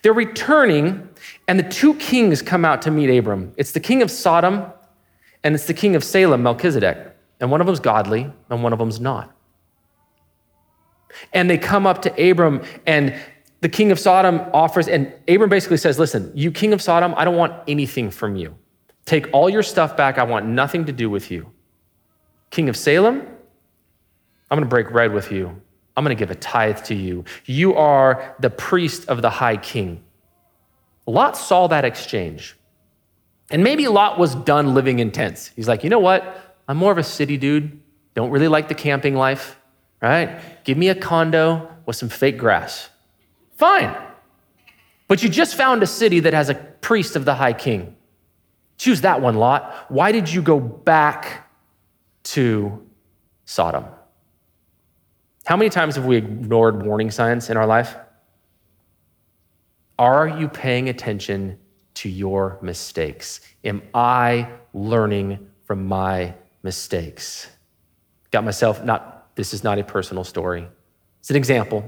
They're 0.01 0.13
returning, 0.13 1.07
and 1.47 1.59
the 1.59 1.69
two 1.69 1.93
kings 1.95 2.41
come 2.41 2.65
out 2.65 2.81
to 2.83 2.91
meet 2.91 3.15
Abram. 3.15 3.53
It's 3.55 3.71
the 3.71 3.79
king 3.79 4.01
of 4.01 4.09
Sodom 4.09 4.65
and 5.45 5.53
it's 5.53 5.67
the 5.67 5.75
king 5.75 5.95
of 5.95 6.03
Salem, 6.03 6.41
Melchizedek. 6.41 7.15
And 7.39 7.51
one 7.51 7.61
of 7.61 7.67
them's 7.67 7.79
godly, 7.79 8.33
and 8.49 8.63
one 8.63 8.73
of 8.73 8.79
them's 8.79 8.99
not. 8.99 9.31
And 11.33 11.47
they 11.49 11.59
come 11.59 11.85
up 11.85 12.01
to 12.01 12.31
Abram, 12.31 12.63
and 12.87 13.13
the 13.61 13.69
king 13.69 13.91
of 13.91 13.99
Sodom 13.99 14.41
offers, 14.53 14.87
and 14.87 15.13
Abram 15.27 15.51
basically 15.51 15.77
says, 15.77 15.99
Listen, 15.99 16.31
you 16.33 16.51
king 16.51 16.73
of 16.73 16.81
Sodom, 16.81 17.13
I 17.15 17.25
don't 17.25 17.35
want 17.35 17.53
anything 17.67 18.09
from 18.09 18.35
you. 18.35 18.57
Take 19.05 19.27
all 19.33 19.47
your 19.47 19.61
stuff 19.61 19.95
back. 19.95 20.17
I 20.17 20.23
want 20.23 20.47
nothing 20.47 20.85
to 20.85 20.91
do 20.91 21.11
with 21.11 21.29
you. 21.29 21.51
King 22.49 22.67
of 22.67 22.75
Salem, 22.75 23.19
I'm 24.49 24.57
going 24.57 24.63
to 24.63 24.69
break 24.69 24.89
bread 24.89 25.13
with 25.13 25.31
you. 25.31 25.61
I'm 25.95 26.03
going 26.03 26.15
to 26.15 26.19
give 26.19 26.31
a 26.31 26.35
tithe 26.35 26.83
to 26.85 26.95
you. 26.95 27.23
You 27.45 27.75
are 27.75 28.35
the 28.39 28.49
priest 28.49 29.07
of 29.09 29.21
the 29.21 29.29
high 29.29 29.57
king. 29.57 30.03
Lot 31.05 31.37
saw 31.37 31.67
that 31.67 31.85
exchange. 31.85 32.55
And 33.49 33.63
maybe 33.63 33.87
Lot 33.87 34.17
was 34.17 34.35
done 34.35 34.73
living 34.73 34.99
in 34.99 35.11
tents. 35.11 35.51
He's 35.55 35.67
like, 35.67 35.83
you 35.83 35.89
know 35.89 35.99
what? 35.99 36.55
I'm 36.67 36.77
more 36.77 36.91
of 36.91 36.97
a 36.97 37.03
city 37.03 37.37
dude. 37.37 37.79
Don't 38.15 38.31
really 38.31 38.47
like 38.47 38.67
the 38.67 38.75
camping 38.75 39.15
life, 39.15 39.57
right? 40.01 40.63
Give 40.63 40.77
me 40.77 40.89
a 40.89 40.95
condo 40.95 41.69
with 41.85 41.95
some 41.95 42.09
fake 42.09 42.37
grass. 42.37 42.89
Fine. 43.57 43.95
But 45.07 45.21
you 45.21 45.29
just 45.29 45.55
found 45.55 45.83
a 45.83 45.87
city 45.87 46.21
that 46.21 46.33
has 46.33 46.49
a 46.49 46.55
priest 46.55 47.15
of 47.15 47.25
the 47.25 47.35
high 47.35 47.53
king. 47.53 47.95
Choose 48.77 49.01
that 49.01 49.21
one, 49.21 49.35
Lot. 49.35 49.85
Why 49.89 50.11
did 50.11 50.31
you 50.31 50.41
go 50.41 50.59
back 50.59 51.49
to 52.23 52.85
Sodom? 53.45 53.85
How 55.45 55.55
many 55.55 55.69
times 55.69 55.95
have 55.95 56.05
we 56.05 56.17
ignored 56.17 56.83
warning 56.83 57.11
signs 57.11 57.49
in 57.49 57.57
our 57.57 57.67
life? 57.67 57.95
Are 59.99 60.27
you 60.27 60.49
paying 60.49 60.89
attention 60.89 61.59
to 61.95 62.09
your 62.09 62.57
mistakes? 62.61 63.41
Am 63.63 63.81
I 63.93 64.49
learning 64.73 65.49
from 65.63 65.87
my 65.87 66.33
mistakes? 66.63 67.47
Got 68.31 68.43
myself, 68.43 68.83
not, 68.83 69.35
this 69.35 69.53
is 69.53 69.63
not 69.63 69.79
a 69.79 69.83
personal 69.83 70.23
story. 70.23 70.67
It's 71.19 71.29
an 71.29 71.35
example. 71.35 71.83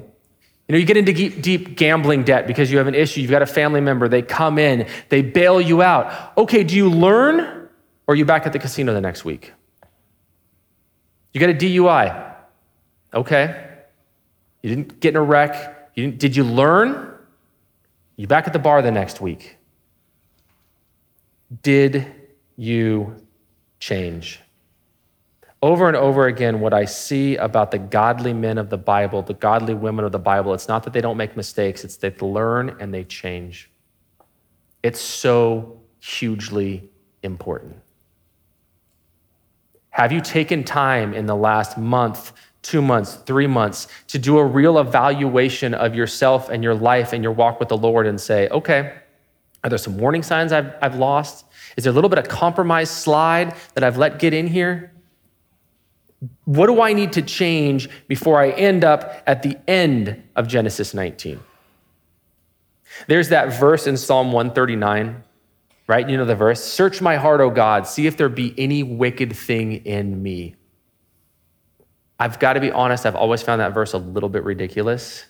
You 0.67 0.73
know, 0.73 0.79
you 0.79 0.85
get 0.85 0.97
into 0.97 1.13
deep, 1.13 1.41
deep 1.41 1.77
gambling 1.77 2.23
debt 2.23 2.47
because 2.47 2.71
you 2.71 2.77
have 2.77 2.87
an 2.87 2.95
issue, 2.95 3.21
you've 3.21 3.31
got 3.31 3.41
a 3.41 3.45
family 3.45 3.79
member, 3.79 4.09
they 4.09 4.21
come 4.21 4.57
in, 4.57 4.87
they 5.09 5.21
bail 5.21 5.61
you 5.61 5.81
out. 5.81 6.33
Okay, 6.37 6.63
do 6.63 6.75
you 6.75 6.89
learn 6.89 7.39
or 8.07 8.13
are 8.13 8.15
you 8.15 8.25
back 8.25 8.45
at 8.45 8.53
the 8.53 8.59
casino 8.59 8.93
the 8.93 9.01
next 9.01 9.25
week? 9.25 9.53
You 11.33 11.39
got 11.39 11.49
a 11.49 11.53
DUI. 11.53 12.35
Okay. 13.13 13.65
You 14.63 14.69
didn't 14.69 14.99
get 14.99 15.09
in 15.09 15.17
a 15.17 15.21
wreck. 15.21 15.91
You 15.95 16.05
didn't. 16.05 16.19
did 16.19 16.35
you 16.35 16.43
learn? 16.43 17.13
You 18.15 18.27
back 18.27 18.47
at 18.47 18.53
the 18.53 18.59
bar 18.59 18.81
the 18.81 18.91
next 18.91 19.21
week. 19.21 19.56
Did 21.63 22.13
you 22.55 23.15
change? 23.79 24.41
Over 25.61 25.87
and 25.87 25.97
over 25.97 26.27
again, 26.27 26.59
what 26.59 26.73
I 26.73 26.85
see 26.85 27.35
about 27.35 27.71
the 27.71 27.79
godly 27.79 28.33
men 28.33 28.57
of 28.57 28.69
the 28.69 28.77
Bible, 28.77 29.21
the 29.23 29.33
godly 29.33 29.73
women 29.73 30.05
of 30.05 30.11
the 30.11 30.19
Bible, 30.19 30.53
it's 30.53 30.67
not 30.67 30.83
that 30.83 30.93
they 30.93 31.01
don't 31.01 31.17
make 31.17 31.35
mistakes, 31.35 31.83
it's 31.83 31.97
that 31.97 32.19
they 32.19 32.27
learn 32.27 32.75
and 32.79 32.93
they 32.93 33.03
change. 33.03 33.71
It's 34.83 35.01
so 35.01 35.81
hugely 35.99 36.89
important. 37.23 37.75
Have 39.89 40.11
you 40.11 40.21
taken 40.21 40.63
time 40.63 41.15
in 41.15 41.25
the 41.25 41.35
last 41.35 41.75
month, 41.75 42.33
two 42.61 42.83
months, 42.83 43.15
three 43.15 43.47
months 43.47 43.87
to 44.09 44.19
do 44.19 44.37
a 44.37 44.45
real 44.45 44.77
evaluation 44.77 45.73
of 45.73 45.95
yourself 45.95 46.49
and 46.49 46.63
your 46.63 46.75
life 46.75 47.13
and 47.13 47.23
your 47.23 47.31
walk 47.31 47.59
with 47.59 47.69
the 47.69 47.77
Lord 47.77 48.05
and 48.05 48.21
say, 48.21 48.47
okay, 48.49 48.93
are 49.67 49.69
there 49.69 49.77
some 49.77 49.97
warning 49.97 50.23
signs 50.23 50.53
I've, 50.53 50.73
I've 50.81 50.95
lost? 50.95 51.43
Is 51.75 51.83
there 51.83 51.91
a 51.91 51.93
little 51.93 52.09
bit 52.09 52.19
of 52.19 52.29
compromise 52.29 52.89
slide 52.89 53.53
that 53.73 53.83
I've 53.83 53.97
let 53.97 54.17
get 54.17 54.33
in 54.33 54.47
here? 54.47 54.93
What 56.45 56.67
do 56.67 56.81
I 56.81 56.93
need 56.93 57.11
to 57.13 57.21
change 57.21 57.89
before 58.07 58.39
I 58.39 58.51
end 58.51 58.85
up 58.85 59.21
at 59.27 59.43
the 59.43 59.57
end 59.67 60.23
of 60.37 60.47
Genesis 60.47 60.93
19? 60.93 61.41
There's 63.07 63.27
that 63.27 63.59
verse 63.59 63.87
in 63.87 63.97
Psalm 63.97 64.31
139, 64.31 65.21
right? 65.87 66.09
You 66.09 66.15
know 66.15 66.23
the 66.23 66.33
verse 66.33 66.63
Search 66.63 67.01
my 67.01 67.17
heart, 67.17 67.41
O 67.41 67.49
God, 67.49 67.85
see 67.85 68.07
if 68.07 68.15
there 68.15 68.29
be 68.29 68.55
any 68.57 68.83
wicked 68.83 69.35
thing 69.35 69.85
in 69.85 70.23
me. 70.23 70.55
I've 72.17 72.39
got 72.39 72.53
to 72.53 72.61
be 72.61 72.71
honest, 72.71 73.05
I've 73.05 73.17
always 73.17 73.41
found 73.41 73.59
that 73.59 73.73
verse 73.73 73.91
a 73.91 73.97
little 73.97 74.29
bit 74.29 74.45
ridiculous 74.45 75.25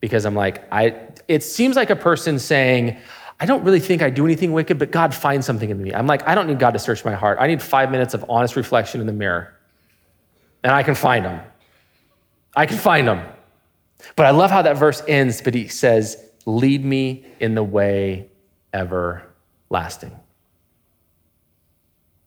because 0.00 0.24
I'm 0.24 0.34
like, 0.34 0.66
I, 0.72 0.96
it 1.28 1.42
seems 1.42 1.76
like 1.76 1.90
a 1.90 1.96
person 1.96 2.38
saying, 2.38 2.96
I 3.40 3.46
don't 3.46 3.62
really 3.62 3.80
think 3.80 4.02
I 4.02 4.10
do 4.10 4.24
anything 4.24 4.52
wicked, 4.52 4.78
but 4.78 4.90
God 4.90 5.14
finds 5.14 5.46
something 5.46 5.70
in 5.70 5.80
me. 5.80 5.94
I'm 5.94 6.06
like, 6.06 6.26
I 6.26 6.34
don't 6.34 6.48
need 6.48 6.58
God 6.58 6.72
to 6.72 6.78
search 6.78 7.04
my 7.04 7.14
heart. 7.14 7.38
I 7.40 7.46
need 7.46 7.62
five 7.62 7.90
minutes 7.90 8.14
of 8.14 8.24
honest 8.28 8.56
reflection 8.56 9.00
in 9.00 9.06
the 9.06 9.12
mirror. 9.12 9.54
And 10.64 10.72
I 10.72 10.82
can 10.82 10.96
find 10.96 11.24
them. 11.24 11.40
I 12.56 12.66
can 12.66 12.78
find 12.78 13.06
them. 13.06 13.24
But 14.16 14.26
I 14.26 14.30
love 14.30 14.50
how 14.50 14.62
that 14.62 14.76
verse 14.76 15.02
ends, 15.06 15.40
but 15.40 15.54
he 15.54 15.68
says, 15.68 16.24
Lead 16.46 16.84
me 16.84 17.26
in 17.40 17.54
the 17.54 17.62
way 17.62 18.30
everlasting. 18.72 20.18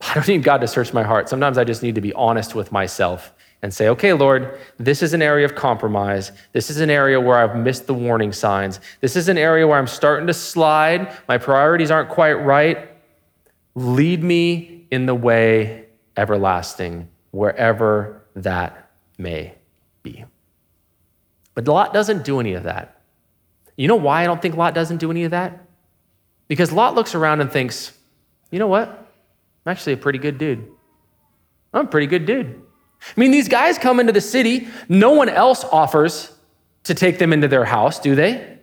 I 0.00 0.14
don't 0.14 0.28
need 0.28 0.44
God 0.44 0.58
to 0.58 0.68
search 0.68 0.92
my 0.92 1.02
heart. 1.02 1.28
Sometimes 1.28 1.58
I 1.58 1.64
just 1.64 1.82
need 1.82 1.96
to 1.96 2.00
be 2.00 2.12
honest 2.12 2.54
with 2.54 2.70
myself 2.70 3.32
and 3.62 3.72
say, 3.72 3.88
okay, 3.88 4.12
Lord, 4.12 4.58
this 4.78 5.02
is 5.02 5.14
an 5.14 5.22
area 5.22 5.44
of 5.44 5.54
compromise. 5.54 6.32
This 6.52 6.68
is 6.68 6.80
an 6.80 6.90
area 6.90 7.20
where 7.20 7.38
I've 7.38 7.56
missed 7.56 7.86
the 7.86 7.94
warning 7.94 8.32
signs. 8.32 8.80
This 9.00 9.14
is 9.14 9.28
an 9.28 9.38
area 9.38 9.66
where 9.66 9.78
I'm 9.78 9.86
starting 9.86 10.26
to 10.26 10.34
slide. 10.34 11.16
My 11.28 11.38
priorities 11.38 11.90
aren't 11.90 12.08
quite 12.08 12.34
right. 12.34 12.90
Lead 13.76 14.22
me 14.22 14.86
in 14.90 15.06
the 15.06 15.14
way 15.14 15.86
everlasting, 16.16 17.08
wherever 17.30 18.22
that 18.34 18.90
may 19.16 19.54
be. 20.02 20.24
But 21.54 21.68
Lot 21.68 21.92
doesn't 21.92 22.24
do 22.24 22.40
any 22.40 22.54
of 22.54 22.64
that. 22.64 23.00
You 23.76 23.86
know 23.88 23.96
why 23.96 24.22
I 24.22 24.26
don't 24.26 24.42
think 24.42 24.56
Lot 24.56 24.74
doesn't 24.74 24.98
do 24.98 25.10
any 25.10 25.24
of 25.24 25.30
that? 25.30 25.64
Because 26.48 26.72
Lot 26.72 26.94
looks 26.94 27.14
around 27.14 27.40
and 27.40 27.50
thinks, 27.50 27.96
you 28.50 28.58
know 28.58 28.66
what? 28.66 28.88
I'm 28.88 29.70
actually 29.70 29.92
a 29.92 29.98
pretty 29.98 30.18
good 30.18 30.36
dude. 30.36 30.68
I'm 31.72 31.86
a 31.86 31.88
pretty 31.88 32.08
good 32.08 32.26
dude. 32.26 32.60
I 33.08 33.20
mean, 33.20 33.30
these 33.30 33.48
guys 33.48 33.78
come 33.78 34.00
into 34.00 34.12
the 34.12 34.20
city, 34.20 34.68
no 34.88 35.12
one 35.12 35.28
else 35.28 35.64
offers 35.64 36.32
to 36.84 36.94
take 36.94 37.18
them 37.18 37.32
into 37.32 37.48
their 37.48 37.64
house, 37.64 37.98
do 37.98 38.14
they? 38.14 38.58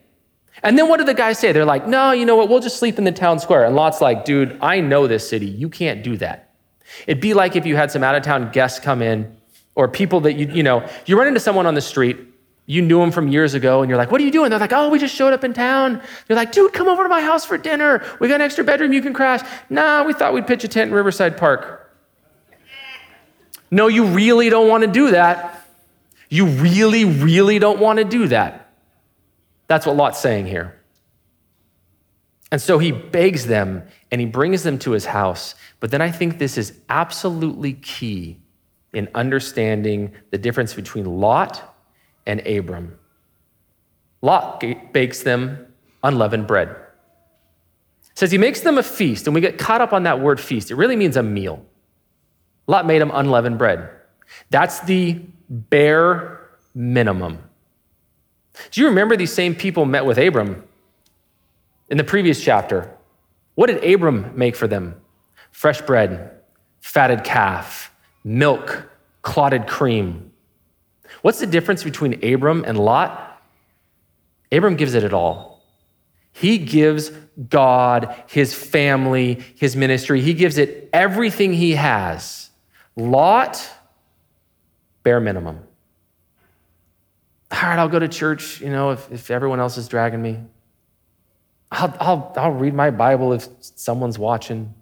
And 0.63 0.77
then 0.77 0.89
what 0.89 0.97
do 0.97 1.05
the 1.05 1.13
guys 1.13 1.39
say? 1.39 1.51
They're 1.51 1.65
like, 1.65 1.87
no, 1.87 2.11
you 2.11 2.25
know 2.25 2.35
what? 2.35 2.49
We'll 2.49 2.59
just 2.59 2.77
sleep 2.77 2.97
in 2.97 3.03
the 3.03 3.11
town 3.11 3.39
square. 3.39 3.65
And 3.65 3.75
Lot's 3.75 4.01
like, 4.01 4.25
dude, 4.25 4.57
I 4.61 4.81
know 4.81 5.07
this 5.07 5.27
city. 5.27 5.45
You 5.45 5.69
can't 5.69 6.03
do 6.03 6.17
that. 6.17 6.53
It'd 7.07 7.21
be 7.21 7.33
like 7.33 7.55
if 7.55 7.65
you 7.65 7.75
had 7.75 7.91
some 7.91 8.03
out 8.03 8.15
of 8.15 8.23
town 8.23 8.51
guests 8.51 8.79
come 8.79 9.01
in 9.01 9.37
or 9.75 9.87
people 9.87 10.21
that 10.21 10.33
you, 10.33 10.47
you 10.47 10.63
know, 10.63 10.87
you 11.05 11.17
run 11.17 11.27
into 11.27 11.39
someone 11.39 11.65
on 11.65 11.75
the 11.75 11.81
street, 11.81 12.17
you 12.65 12.81
knew 12.81 12.99
them 12.99 13.11
from 13.11 13.29
years 13.29 13.55
ago, 13.55 13.81
and 13.81 13.89
you're 13.89 13.97
like, 13.97 14.11
what 14.11 14.21
are 14.21 14.23
you 14.23 14.31
doing? 14.31 14.51
They're 14.51 14.59
like, 14.59 14.73
oh, 14.73 14.89
we 14.89 14.99
just 14.99 15.15
showed 15.15 15.33
up 15.33 15.43
in 15.43 15.53
town. 15.53 16.01
You're 16.27 16.35
like, 16.35 16.51
dude, 16.51 16.71
come 16.71 16.87
over 16.87 17.01
to 17.01 17.09
my 17.09 17.21
house 17.21 17.43
for 17.45 17.57
dinner. 17.57 18.05
We 18.19 18.27
got 18.27 18.35
an 18.35 18.41
extra 18.41 18.63
bedroom 18.63 18.93
you 18.93 19.01
can 19.01 19.13
crash. 19.13 19.41
Nah, 19.71 20.03
we 20.03 20.13
thought 20.13 20.33
we'd 20.33 20.45
pitch 20.45 20.63
a 20.63 20.67
tent 20.67 20.89
in 20.89 20.95
Riverside 20.95 21.35
Park. 21.37 21.78
No, 23.71 23.87
you 23.87 24.05
really 24.05 24.49
don't 24.49 24.67
want 24.67 24.83
to 24.83 24.91
do 24.91 25.11
that. 25.11 25.65
You 26.29 26.45
really, 26.45 27.05
really 27.05 27.59
don't 27.59 27.79
want 27.79 27.97
to 27.97 28.05
do 28.05 28.27
that. 28.27 28.71
That's 29.67 29.85
what 29.85 29.95
Lot's 29.95 30.19
saying 30.19 30.47
here. 30.47 30.75
And 32.51 32.61
so 32.61 32.79
he 32.79 32.91
begs 32.91 33.45
them 33.45 33.83
and 34.11 34.19
he 34.19 34.25
brings 34.25 34.63
them 34.63 34.79
to 34.79 34.91
his 34.91 35.05
house. 35.05 35.55
But 35.79 35.91
then 35.91 36.01
I 36.01 36.11
think 36.11 36.39
this 36.39 36.57
is 36.57 36.73
absolutely 36.89 37.73
key 37.73 38.39
in 38.93 39.07
understanding 39.13 40.13
the 40.31 40.37
difference 40.37 40.73
between 40.73 41.05
Lot 41.05 41.61
and 42.25 42.45
Abram. 42.47 42.97
Lot 44.21 44.63
bakes 44.91 45.21
them 45.21 45.67
unleavened 46.03 46.47
bread. 46.47 46.75
Says 48.15 48.31
he 48.31 48.37
makes 48.37 48.61
them 48.61 48.77
a 48.77 48.83
feast, 48.83 49.27
and 49.27 49.33
we 49.33 49.41
get 49.41 49.57
caught 49.57 49.79
up 49.79 49.93
on 49.93 50.03
that 50.03 50.19
word 50.19 50.39
feast. 50.39 50.71
It 50.71 50.75
really 50.75 50.95
means 50.95 51.15
a 51.15 51.23
meal. 51.23 51.65
Lot 52.69 52.85
made 52.85 53.01
him 53.01 53.09
unleavened 53.11 53.57
bread. 53.57 53.89
That's 54.51 54.79
the 54.81 55.19
bare 55.49 56.51
minimum. 56.75 57.39
Do 58.69 58.81
you 58.81 58.89
remember 58.89 59.17
these 59.17 59.33
same 59.33 59.55
people 59.55 59.85
met 59.85 60.05
with 60.05 60.19
Abram 60.19 60.63
in 61.89 61.97
the 61.97 62.03
previous 62.03 62.39
chapter? 62.39 62.95
What 63.55 63.71
did 63.71 63.83
Abram 63.83 64.33
make 64.35 64.55
for 64.55 64.67
them? 64.67 65.01
Fresh 65.49 65.81
bread, 65.81 66.29
fatted 66.79 67.23
calf, 67.23 67.91
milk, 68.23 68.87
clotted 69.23 69.65
cream. 69.65 70.31
What's 71.23 71.39
the 71.39 71.47
difference 71.47 71.83
between 71.83 72.23
Abram 72.23 72.63
and 72.67 72.77
Lot? 72.77 73.41
Abram 74.51 74.75
gives 74.75 74.93
it 74.93 75.03
at 75.03 75.11
all. 75.11 75.63
He 76.33 76.59
gives 76.59 77.09
God, 77.49 78.15
his 78.27 78.53
family, 78.53 79.43
his 79.55 79.75
ministry, 79.75 80.21
he 80.21 80.35
gives 80.35 80.59
it 80.59 80.87
everything 80.93 81.51
he 81.51 81.71
has. 81.73 82.48
Lot, 82.99 83.65
bare 85.03 85.21
minimum. 85.21 85.59
All 87.51 87.61
right, 87.63 87.79
I'll 87.79 87.87
go 87.87 87.97
to 87.97 88.09
church, 88.09 88.59
you 88.59 88.69
know, 88.69 88.91
if, 88.91 89.09
if 89.11 89.31
everyone 89.31 89.59
else 89.59 89.77
is 89.77 89.87
dragging 89.87 90.21
me. 90.21 90.39
I'll, 91.71 91.95
I'll, 91.99 92.33
I'll 92.35 92.51
read 92.51 92.73
my 92.73 92.91
Bible 92.91 93.31
if 93.33 93.47
someone's 93.61 94.19
watching. 94.19 94.73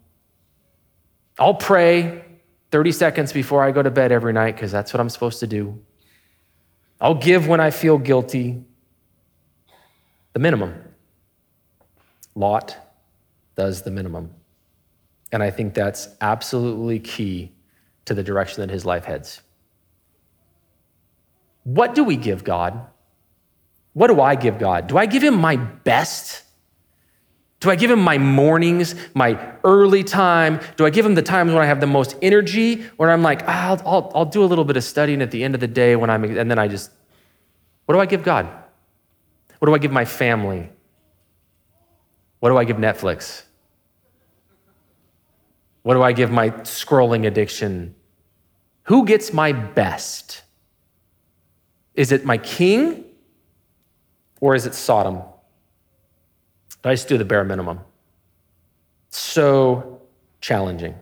I'll 1.38 1.54
pray 1.54 2.26
30 2.72 2.92
seconds 2.92 3.32
before 3.32 3.64
I 3.64 3.72
go 3.72 3.84
to 3.84 3.92
bed 3.92 4.12
every 4.12 4.34
night 4.34 4.56
because 4.56 4.72
that's 4.72 4.94
what 4.94 5.00
I'm 5.00 5.10
supposed 5.10 5.40
to 5.42 5.48
do. 5.48 5.80
I'll 7.00 7.14
give 7.14 7.48
when 7.48 7.60
I 7.60 7.70
feel 7.70 8.00
guilty. 8.00 8.64
The 10.34 10.40
minimum. 10.40 10.74
Lot 12.34 12.76
does 13.56 13.84
the 13.84 13.92
minimum. 13.92 14.32
And 15.32 15.44
I 15.44 15.52
think 15.52 15.76
that's 15.76 16.10
absolutely 16.20 17.00
key 17.00 17.52
to 18.08 18.14
the 18.14 18.24
direction 18.24 18.62
that 18.62 18.70
his 18.74 18.86
life 18.86 19.06
heads. 19.06 19.42
What 21.64 21.94
do 21.96 22.04
we 22.04 22.16
give 22.16 22.44
God? 22.44 22.86
What 23.94 24.08
do 24.08 24.22
I 24.22 24.36
give 24.36 24.58
God? 24.58 24.88
Do 24.88 24.98
I 24.98 25.06
give 25.06 25.24
him 25.24 25.40
my 25.40 25.58
best? 25.58 26.44
Do 27.60 27.70
I 27.70 27.76
give 27.76 27.90
him 27.92 28.00
my 28.00 28.18
mornings, 28.18 28.96
my 29.14 29.54
early 29.64 30.04
time? 30.04 30.62
Do 30.78 30.86
I 30.86 30.90
give 30.90 31.06
him 31.06 31.16
the 31.16 31.22
times 31.22 31.52
when 31.52 31.62
I 31.62 31.66
have 31.66 31.82
the 31.82 31.88
most 31.88 32.16
energy, 32.22 32.84
where 32.98 33.12
I'm 33.12 33.24
like, 33.24 33.42
ah, 33.48 33.70
I'll, 33.70 33.82
I'll, 33.86 34.12
I'll 34.16 34.26
do 34.26 34.44
a 34.44 34.46
little 34.46 34.64
bit 34.64 34.78
of 34.78 34.84
studying 34.84 35.22
at 35.22 35.32
the 35.32 35.44
end 35.44 35.56
of 35.56 35.62
the 35.62 35.68
day 35.68 35.96
when 35.96 36.10
I'm, 36.10 36.24
and 36.24 36.50
then 36.50 36.60
I 36.60 36.68
just, 36.68 36.92
what 37.86 37.96
do 37.96 38.00
I 38.00 38.06
give 38.06 38.24
God? 38.24 38.48
What 39.60 39.66
do 39.66 39.74
I 39.74 39.80
give 39.80 39.92
my 39.92 40.06
family? 40.06 40.70
What 42.40 42.50
do 42.50 42.58
I 42.58 42.64
give 42.64 42.78
Netflix? 42.78 43.44
What 45.82 45.96
do 45.96 46.04
I 46.04 46.14
give 46.14 46.30
my 46.30 46.52
scrolling 46.52 47.26
addiction? 47.26 47.96
Who 48.88 49.06
gets 49.06 49.34
my 49.34 49.52
best? 49.52 50.44
Is 51.94 52.12
it 52.12 52.26
my 52.26 52.38
king 52.38 53.04
or 54.40 54.56
is 54.56 54.66
it 54.66 54.74
Sodom? 54.74 55.22
I 56.84 56.94
just 56.94 57.10
do 57.10 57.18
the 57.18 57.26
bare 57.26 57.44
minimum. 57.44 57.82
So 59.10 60.02
challenging. 60.40 60.96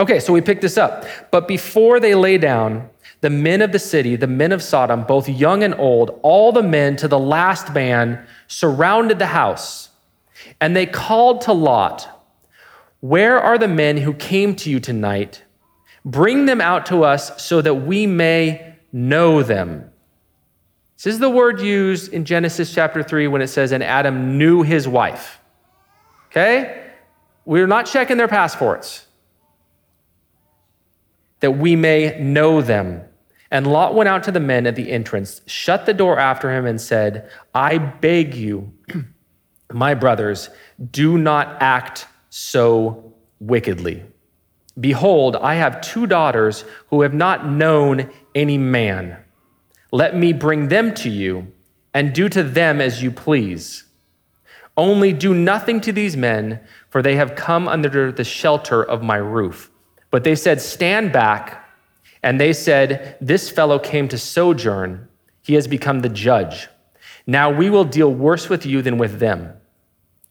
Okay, 0.00 0.18
so 0.18 0.32
we 0.32 0.40
pick 0.40 0.60
this 0.60 0.76
up. 0.76 1.04
But 1.30 1.46
before 1.46 2.00
they 2.00 2.16
lay 2.16 2.36
down, 2.36 2.90
the 3.20 3.30
men 3.30 3.62
of 3.62 3.70
the 3.70 3.78
city, 3.78 4.16
the 4.16 4.26
men 4.26 4.50
of 4.50 4.60
Sodom, 4.60 5.04
both 5.04 5.28
young 5.28 5.62
and 5.62 5.74
old, 5.74 6.18
all 6.22 6.50
the 6.50 6.62
men 6.62 6.96
to 6.96 7.06
the 7.06 7.18
last 7.18 7.72
man 7.72 8.26
surrounded 8.48 9.20
the 9.20 9.26
house. 9.26 9.90
And 10.60 10.74
they 10.74 10.86
called 10.86 11.42
to 11.42 11.52
Lot, 11.52 12.24
Where 13.00 13.40
are 13.40 13.58
the 13.58 13.68
men 13.68 13.98
who 13.98 14.14
came 14.14 14.56
to 14.56 14.70
you 14.70 14.80
tonight? 14.80 15.44
Bring 16.08 16.46
them 16.46 16.62
out 16.62 16.86
to 16.86 17.04
us 17.04 17.44
so 17.44 17.60
that 17.60 17.74
we 17.74 18.06
may 18.06 18.76
know 18.92 19.42
them. 19.42 19.90
This 20.96 21.04
is 21.04 21.18
the 21.18 21.28
word 21.28 21.60
used 21.60 22.14
in 22.14 22.24
Genesis 22.24 22.72
chapter 22.72 23.02
3 23.02 23.28
when 23.28 23.42
it 23.42 23.48
says, 23.48 23.72
and 23.72 23.82
Adam 23.82 24.38
knew 24.38 24.62
his 24.62 24.88
wife. 24.88 25.38
Okay? 26.30 26.82
We're 27.44 27.66
not 27.66 27.84
checking 27.84 28.16
their 28.16 28.26
passports. 28.26 29.06
That 31.40 31.52
we 31.52 31.76
may 31.76 32.18
know 32.18 32.62
them. 32.62 33.02
And 33.50 33.66
Lot 33.66 33.94
went 33.94 34.08
out 34.08 34.22
to 34.24 34.32
the 34.32 34.40
men 34.40 34.66
at 34.66 34.76
the 34.76 34.90
entrance, 34.90 35.42
shut 35.44 35.84
the 35.84 35.92
door 35.92 36.18
after 36.18 36.50
him, 36.50 36.64
and 36.64 36.80
said, 36.80 37.30
I 37.54 37.76
beg 37.76 38.34
you, 38.34 38.72
my 39.72 39.92
brothers, 39.92 40.48
do 40.90 41.18
not 41.18 41.60
act 41.60 42.06
so 42.30 43.12
wickedly. 43.40 44.04
Behold, 44.78 45.36
I 45.36 45.54
have 45.54 45.80
two 45.80 46.06
daughters 46.06 46.64
who 46.88 47.02
have 47.02 47.14
not 47.14 47.48
known 47.48 48.10
any 48.34 48.58
man. 48.58 49.16
Let 49.90 50.16
me 50.16 50.32
bring 50.32 50.68
them 50.68 50.94
to 50.94 51.08
you, 51.08 51.52
and 51.94 52.12
do 52.12 52.28
to 52.28 52.42
them 52.42 52.80
as 52.80 53.02
you 53.02 53.10
please. 53.10 53.84
Only 54.76 55.12
do 55.12 55.34
nothing 55.34 55.80
to 55.80 55.92
these 55.92 56.16
men, 56.16 56.60
for 56.90 57.02
they 57.02 57.16
have 57.16 57.34
come 57.34 57.66
under 57.66 58.12
the 58.12 58.24
shelter 58.24 58.82
of 58.82 59.02
my 59.02 59.16
roof. 59.16 59.70
But 60.10 60.24
they 60.24 60.36
said, 60.36 60.60
Stand 60.60 61.12
back. 61.12 61.64
And 62.22 62.40
they 62.40 62.52
said, 62.52 63.16
This 63.20 63.50
fellow 63.50 63.78
came 63.78 64.08
to 64.08 64.18
sojourn. 64.18 65.08
He 65.42 65.54
has 65.54 65.66
become 65.66 66.00
the 66.00 66.08
judge. 66.08 66.68
Now 67.26 67.50
we 67.50 67.70
will 67.70 67.84
deal 67.84 68.12
worse 68.12 68.48
with 68.48 68.64
you 68.64 68.82
than 68.82 68.98
with 68.98 69.18
them. 69.18 69.52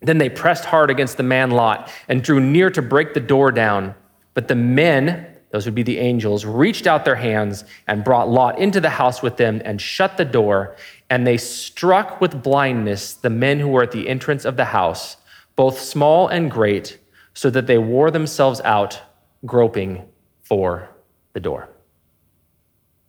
Then 0.01 0.17
they 0.17 0.29
pressed 0.29 0.65
hard 0.65 0.89
against 0.89 1.17
the 1.17 1.23
man 1.23 1.51
Lot 1.51 1.91
and 2.07 2.23
drew 2.23 2.39
near 2.39 2.69
to 2.69 2.81
break 2.81 3.13
the 3.13 3.19
door 3.19 3.51
down. 3.51 3.95
But 4.37 4.49
the 4.49 4.53
men, 4.53 5.25
those 5.49 5.65
would 5.65 5.73
be 5.73 5.81
the 5.81 5.97
angels, 5.97 6.45
reached 6.45 6.85
out 6.85 7.05
their 7.05 7.15
hands 7.15 7.63
and 7.87 8.03
brought 8.03 8.29
Lot 8.29 8.59
into 8.59 8.79
the 8.79 8.91
house 8.91 9.23
with 9.23 9.37
them 9.37 9.63
and 9.65 9.81
shut 9.81 10.15
the 10.15 10.25
door. 10.25 10.75
And 11.09 11.25
they 11.25 11.37
struck 11.37 12.21
with 12.21 12.43
blindness 12.43 13.15
the 13.15 13.31
men 13.31 13.59
who 13.59 13.67
were 13.67 13.81
at 13.81 13.91
the 13.91 14.07
entrance 14.07 14.45
of 14.45 14.55
the 14.55 14.65
house, 14.65 15.17
both 15.55 15.79
small 15.79 16.27
and 16.27 16.51
great, 16.51 16.99
so 17.33 17.49
that 17.49 17.65
they 17.65 17.79
wore 17.79 18.11
themselves 18.11 18.61
out, 18.61 19.01
groping 19.43 20.07
for 20.43 20.87
the 21.33 21.39
door. 21.39 21.69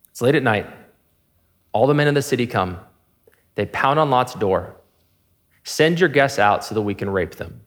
It's 0.08 0.22
late 0.22 0.34
at 0.34 0.42
night. 0.42 0.66
All 1.74 1.86
the 1.86 1.92
men 1.92 2.08
in 2.08 2.14
the 2.14 2.22
city 2.22 2.46
come. 2.46 2.78
They 3.54 3.66
pound 3.66 3.98
on 3.98 4.08
Lot's 4.08 4.32
door. 4.32 4.76
Send 5.62 6.00
your 6.00 6.08
guests 6.08 6.38
out 6.38 6.64
so 6.64 6.74
that 6.74 6.80
we 6.80 6.94
can 6.94 7.10
rape 7.10 7.34
them. 7.34 7.60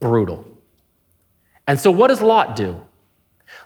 Brutal. 0.00 0.46
And 1.66 1.78
so, 1.78 1.90
what 1.90 2.08
does 2.08 2.22
Lot 2.22 2.56
do? 2.56 2.80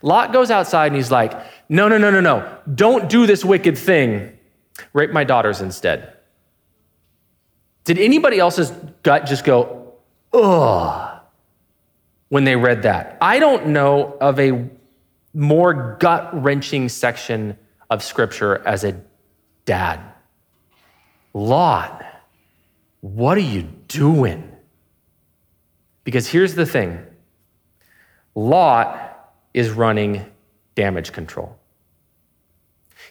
Lot 0.02 0.32
goes 0.32 0.50
outside 0.50 0.88
and 0.88 0.96
he's 0.96 1.10
like, 1.10 1.32
No, 1.68 1.88
no, 1.88 1.98
no, 1.98 2.10
no, 2.10 2.20
no. 2.20 2.58
Don't 2.74 3.08
do 3.08 3.26
this 3.26 3.44
wicked 3.44 3.78
thing. 3.78 4.38
Rape 4.92 5.12
my 5.12 5.24
daughters 5.24 5.60
instead. 5.60 6.16
Did 7.84 7.98
anybody 7.98 8.38
else's 8.38 8.70
gut 9.02 9.26
just 9.26 9.44
go, 9.44 9.94
ugh, 10.32 11.20
when 12.28 12.44
they 12.44 12.56
read 12.56 12.82
that? 12.82 13.18
I 13.20 13.38
don't 13.38 13.68
know 13.68 14.16
of 14.20 14.38
a 14.38 14.68
more 15.34 15.96
gut 15.98 16.30
wrenching 16.42 16.88
section 16.88 17.56
of 17.90 18.02
scripture 18.02 18.62
as 18.66 18.84
a 18.84 19.00
dad. 19.64 20.00
Lot, 21.34 22.04
what 23.00 23.36
are 23.36 23.40
you 23.40 23.62
doing? 23.88 24.51
Because 26.04 26.28
here's 26.28 26.54
the 26.54 26.66
thing 26.66 27.04
Lot 28.34 29.32
is 29.54 29.70
running 29.70 30.24
damage 30.74 31.12
control. 31.12 31.58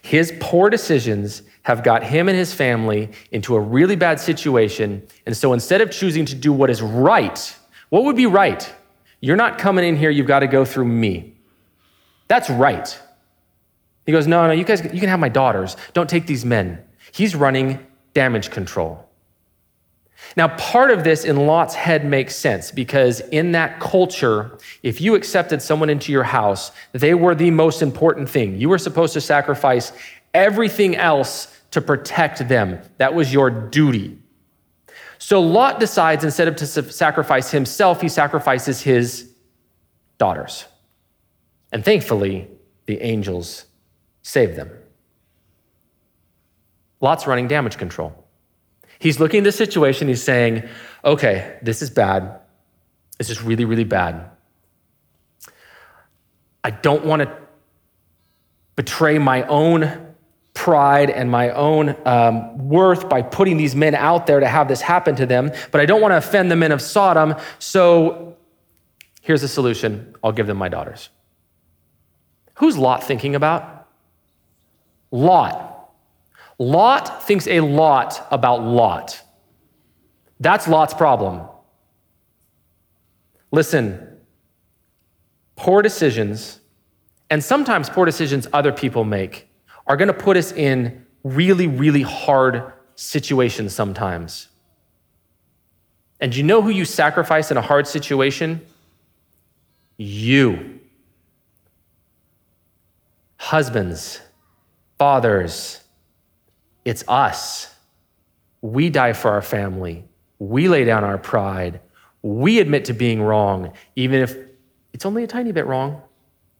His 0.01 0.33
poor 0.39 0.69
decisions 0.69 1.43
have 1.63 1.83
got 1.83 2.03
him 2.03 2.27
and 2.27 2.37
his 2.37 2.53
family 2.53 3.11
into 3.31 3.55
a 3.55 3.59
really 3.59 3.95
bad 3.95 4.19
situation. 4.19 5.05
And 5.25 5.37
so 5.37 5.53
instead 5.53 5.81
of 5.81 5.91
choosing 5.91 6.25
to 6.25 6.35
do 6.35 6.51
what 6.51 6.71
is 6.71 6.81
right, 6.81 7.55
what 7.89 8.03
would 8.05 8.15
be 8.15 8.25
right? 8.25 8.73
You're 9.19 9.35
not 9.35 9.59
coming 9.59 9.85
in 9.85 9.95
here, 9.95 10.09
you've 10.09 10.27
got 10.27 10.39
to 10.39 10.47
go 10.47 10.65
through 10.65 10.85
me. 10.85 11.35
That's 12.27 12.49
right. 12.49 12.99
He 14.05 14.11
goes, 14.11 14.25
No, 14.25 14.47
no, 14.47 14.53
you 14.53 14.63
guys, 14.63 14.83
you 14.83 14.99
can 14.99 15.09
have 15.09 15.19
my 15.19 15.29
daughters. 15.29 15.77
Don't 15.93 16.09
take 16.09 16.25
these 16.25 16.43
men. 16.43 16.83
He's 17.11 17.35
running 17.35 17.85
damage 18.13 18.49
control. 18.49 19.07
Now, 20.37 20.49
part 20.57 20.91
of 20.91 21.03
this 21.03 21.25
in 21.25 21.45
Lot's 21.47 21.75
head 21.75 22.05
makes 22.05 22.35
sense 22.35 22.71
because 22.71 23.19
in 23.31 23.51
that 23.51 23.79
culture, 23.79 24.57
if 24.83 25.01
you 25.01 25.15
accepted 25.15 25.61
someone 25.61 25.89
into 25.89 26.11
your 26.11 26.23
house, 26.23 26.71
they 26.93 27.13
were 27.13 27.35
the 27.35 27.51
most 27.51 27.81
important 27.81 28.29
thing. 28.29 28.57
You 28.57 28.69
were 28.69 28.77
supposed 28.77 29.13
to 29.13 29.21
sacrifice 29.21 29.91
everything 30.33 30.95
else 30.95 31.59
to 31.71 31.81
protect 31.81 32.47
them. 32.47 32.81
That 32.97 33.13
was 33.13 33.33
your 33.33 33.49
duty. 33.49 34.17
So 35.17 35.41
Lot 35.41 35.79
decides 35.79 36.23
instead 36.23 36.47
of 36.47 36.55
to 36.57 36.65
sacrifice 36.65 37.51
himself, 37.51 38.01
he 38.01 38.09
sacrifices 38.09 38.81
his 38.81 39.31
daughters. 40.17 40.65
And 41.71 41.85
thankfully, 41.85 42.47
the 42.85 43.01
angels 43.01 43.65
save 44.23 44.55
them. 44.55 44.69
Lot's 46.99 47.27
running 47.27 47.47
damage 47.47 47.77
control. 47.77 48.20
He's 49.01 49.19
looking 49.19 49.39
at 49.39 49.45
the 49.45 49.51
situation, 49.51 50.07
he's 50.07 50.21
saying, 50.21 50.69
okay, 51.03 51.57
this 51.63 51.81
is 51.81 51.89
bad. 51.89 52.39
This 53.17 53.31
is 53.31 53.41
really, 53.41 53.65
really 53.65 53.83
bad. 53.83 54.29
I 56.63 56.69
don't 56.69 57.03
want 57.03 57.23
to 57.23 57.35
betray 58.75 59.17
my 59.17 59.41
own 59.47 60.13
pride 60.53 61.09
and 61.09 61.31
my 61.31 61.49
own 61.49 61.95
um, 62.05 62.69
worth 62.69 63.09
by 63.09 63.23
putting 63.23 63.57
these 63.57 63.75
men 63.75 63.95
out 63.95 64.27
there 64.27 64.39
to 64.39 64.47
have 64.47 64.67
this 64.67 64.81
happen 64.81 65.15
to 65.15 65.25
them, 65.25 65.51
but 65.71 65.81
I 65.81 65.87
don't 65.87 65.99
want 65.99 66.11
to 66.11 66.17
offend 66.17 66.51
the 66.51 66.55
men 66.55 66.71
of 66.71 66.79
Sodom. 66.79 67.33
So 67.57 68.37
here's 69.21 69.41
the 69.41 69.47
solution 69.47 70.15
I'll 70.23 70.31
give 70.31 70.45
them 70.45 70.57
my 70.57 70.69
daughters. 70.69 71.09
Who's 72.55 72.77
Lot 72.77 73.03
thinking 73.03 73.33
about? 73.33 73.87
Lot. 75.09 75.70
Lot 76.61 77.23
thinks 77.23 77.47
a 77.47 77.59
lot 77.61 78.27
about 78.29 78.61
Lot. 78.61 79.19
That's 80.39 80.67
Lot's 80.67 80.93
problem. 80.93 81.41
Listen, 83.51 84.19
poor 85.55 85.81
decisions, 85.81 86.59
and 87.31 87.43
sometimes 87.43 87.89
poor 87.89 88.05
decisions 88.05 88.47
other 88.53 88.71
people 88.71 89.03
make, 89.03 89.49
are 89.87 89.97
going 89.97 90.09
to 90.09 90.13
put 90.13 90.37
us 90.37 90.51
in 90.51 91.03
really, 91.23 91.65
really 91.65 92.03
hard 92.03 92.71
situations 92.93 93.73
sometimes. 93.73 94.47
And 96.19 96.35
you 96.35 96.43
know 96.43 96.61
who 96.61 96.69
you 96.69 96.85
sacrifice 96.85 97.49
in 97.49 97.57
a 97.57 97.61
hard 97.61 97.87
situation? 97.87 98.61
You. 99.97 100.79
Husbands, 103.37 104.21
fathers, 104.99 105.81
it's 106.85 107.03
us. 107.07 107.73
We 108.61 108.89
die 108.89 109.13
for 109.13 109.31
our 109.31 109.41
family. 109.41 110.05
We 110.39 110.67
lay 110.67 110.85
down 110.85 111.03
our 111.03 111.17
pride. 111.17 111.81
We 112.21 112.59
admit 112.59 112.85
to 112.85 112.93
being 112.93 113.21
wrong, 113.21 113.73
even 113.95 114.21
if 114.21 114.35
it's 114.93 115.05
only 115.05 115.23
a 115.23 115.27
tiny 115.27 115.51
bit 115.51 115.65
wrong. 115.65 116.01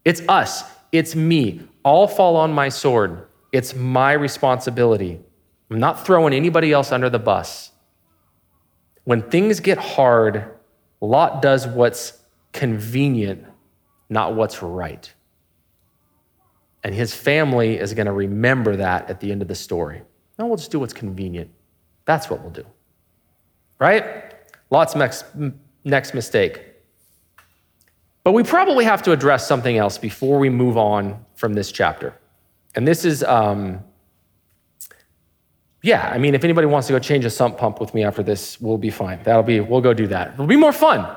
It's 0.05 0.21
us. 0.27 0.63
It's 0.91 1.15
me. 1.15 1.62
All 1.84 2.07
fall 2.07 2.36
on 2.36 2.53
my 2.53 2.69
sword. 2.69 3.27
It's 3.51 3.75
my 3.75 4.13
responsibility. 4.13 5.19
I'm 5.69 5.79
not 5.79 6.05
throwing 6.05 6.34
anybody 6.34 6.71
else 6.71 6.91
under 6.91 7.10
the 7.10 7.19
bus. 7.19 7.71
When 9.03 9.21
things 9.29 9.60
get 9.60 9.77
hard, 9.77 10.45
Lot 10.99 11.41
does 11.41 11.67
what's 11.67 12.13
convenient, 12.51 13.45
not 14.10 14.36
what's 14.36 14.62
right. 14.62 15.12
And 16.84 16.93
his 16.93 17.13
family 17.13 17.77
is 17.77 17.93
going 17.93 18.07
to 18.07 18.12
remember 18.12 18.77
that 18.77 19.10
at 19.10 19.19
the 19.19 19.31
end 19.31 19.41
of 19.41 19.47
the 19.47 19.55
story. 19.55 20.01
No, 20.41 20.47
we'll 20.47 20.58
just 20.58 20.71
do 20.71 20.80
what's 20.80 20.91
convenient. 20.91 21.51
That's 22.06 22.27
what 22.27 22.41
we'll 22.41 22.49
do. 22.49 22.65
Right? 23.77 24.34
Lot's 24.71 24.95
next, 24.95 25.23
next 25.84 26.15
mistake. 26.15 26.63
But 28.23 28.32
we 28.32 28.41
probably 28.41 28.84
have 28.86 29.04
to 29.04 29.12
address 29.12 29.47
something 29.47 29.77
else 29.77 29.99
before 29.99 30.39
we 30.39 30.49
move 30.49 30.77
on 30.77 31.23
from 31.36 31.54
this 31.54 31.71
chapter. 31.71 32.15
And 32.73 32.88
this 32.88 33.06
is, 33.06 33.23
um, 33.23 33.84
yeah, 35.84 36.10
I 36.12 36.17
mean, 36.17 36.34
if 36.34 36.43
anybody 36.43 36.65
wants 36.65 36.88
to 36.88 36.93
go 36.93 36.97
change 36.97 37.23
a 37.23 37.30
sump 37.30 37.60
pump 37.60 37.80
with 37.80 37.93
me 37.93 38.04
after 38.04 38.23
this, 38.23 38.60
we'll 38.60 38.80
be 38.80 38.89
fine. 38.89 39.21
That'll 39.21 39.43
be, 39.43 39.60
we'll 39.60 39.82
go 39.82 39.93
do 39.93 40.08
that. 40.08 40.34
It'll 40.34 40.47
be 40.47 40.56
more 40.56 40.73
fun. 40.73 41.08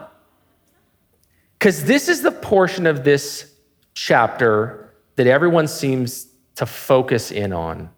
Because 1.58 1.84
this 1.84 2.10
is 2.10 2.20
the 2.20 2.30
portion 2.30 2.86
of 2.86 3.04
this 3.04 3.54
chapter 3.94 4.92
that 5.16 5.26
everyone 5.26 5.66
seems 5.66 6.26
to 6.56 6.66
focus 6.66 7.30
in 7.30 7.54
on. 7.54 7.88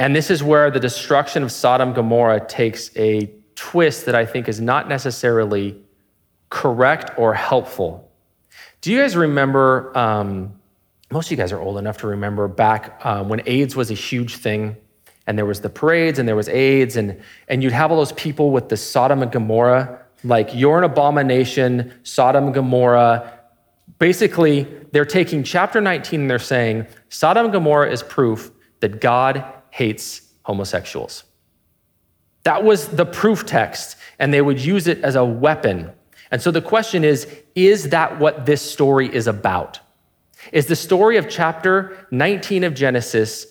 And 0.00 0.16
this 0.16 0.30
is 0.30 0.42
where 0.42 0.70
the 0.70 0.80
destruction 0.80 1.42
of 1.42 1.52
Sodom 1.52 1.92
Gomorrah 1.92 2.40
takes 2.46 2.90
a 2.96 3.30
twist 3.54 4.06
that 4.06 4.14
I 4.14 4.24
think 4.24 4.48
is 4.48 4.58
not 4.58 4.88
necessarily 4.88 5.78
correct 6.48 7.18
or 7.18 7.34
helpful. 7.34 8.10
Do 8.80 8.90
you 8.90 8.98
guys 8.98 9.14
remember? 9.14 9.96
Um, 9.96 10.58
most 11.12 11.26
of 11.26 11.32
you 11.32 11.36
guys 11.36 11.52
are 11.52 11.60
old 11.60 11.76
enough 11.76 11.98
to 11.98 12.06
remember 12.06 12.48
back 12.48 12.98
um, 13.04 13.28
when 13.28 13.42
AIDS 13.44 13.76
was 13.76 13.90
a 13.90 13.94
huge 13.94 14.36
thing, 14.36 14.74
and 15.26 15.36
there 15.36 15.44
was 15.44 15.60
the 15.60 15.68
parades 15.68 16.18
and 16.18 16.26
there 16.26 16.34
was 16.34 16.48
AIDS, 16.48 16.96
and 16.96 17.20
and 17.48 17.62
you'd 17.62 17.74
have 17.74 17.90
all 17.90 17.98
those 17.98 18.12
people 18.12 18.52
with 18.52 18.70
the 18.70 18.78
Sodom 18.78 19.20
and 19.20 19.30
Gomorrah, 19.30 20.00
like 20.24 20.48
you're 20.54 20.78
an 20.78 20.84
abomination, 20.84 21.92
Sodom 22.04 22.44
and 22.46 22.54
Gomorrah. 22.54 23.38
Basically, 23.98 24.66
they're 24.92 25.04
taking 25.04 25.42
chapter 25.42 25.78
19 25.78 26.22
and 26.22 26.30
they're 26.30 26.38
saying 26.38 26.86
Sodom 27.10 27.44
and 27.44 27.52
Gomorrah 27.52 27.92
is 27.92 28.02
proof 28.02 28.50
that 28.80 29.02
God 29.02 29.44
hates 29.70 30.22
homosexuals. 30.42 31.24
That 32.44 32.64
was 32.64 32.88
the 32.88 33.04
proof 33.06 33.46
text, 33.46 33.96
and 34.18 34.32
they 34.32 34.40
would 34.40 34.60
use 34.60 34.86
it 34.86 34.98
as 35.02 35.14
a 35.14 35.24
weapon. 35.24 35.90
And 36.30 36.40
so 36.40 36.50
the 36.50 36.62
question 36.62 37.04
is 37.04 37.26
is 37.54 37.90
that 37.90 38.18
what 38.18 38.46
this 38.46 38.62
story 38.62 39.12
is 39.14 39.26
about? 39.26 39.80
Is 40.52 40.66
the 40.66 40.76
story 40.76 41.16
of 41.16 41.28
chapter 41.28 42.06
19 42.10 42.64
of 42.64 42.74
Genesis 42.74 43.46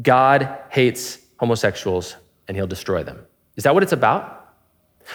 God 0.00 0.58
hates 0.70 1.18
homosexuals 1.38 2.16
and 2.46 2.56
he'll 2.56 2.66
destroy 2.66 3.02
them? 3.02 3.26
Is 3.56 3.64
that 3.64 3.74
what 3.74 3.82
it's 3.82 3.92
about? 3.92 4.54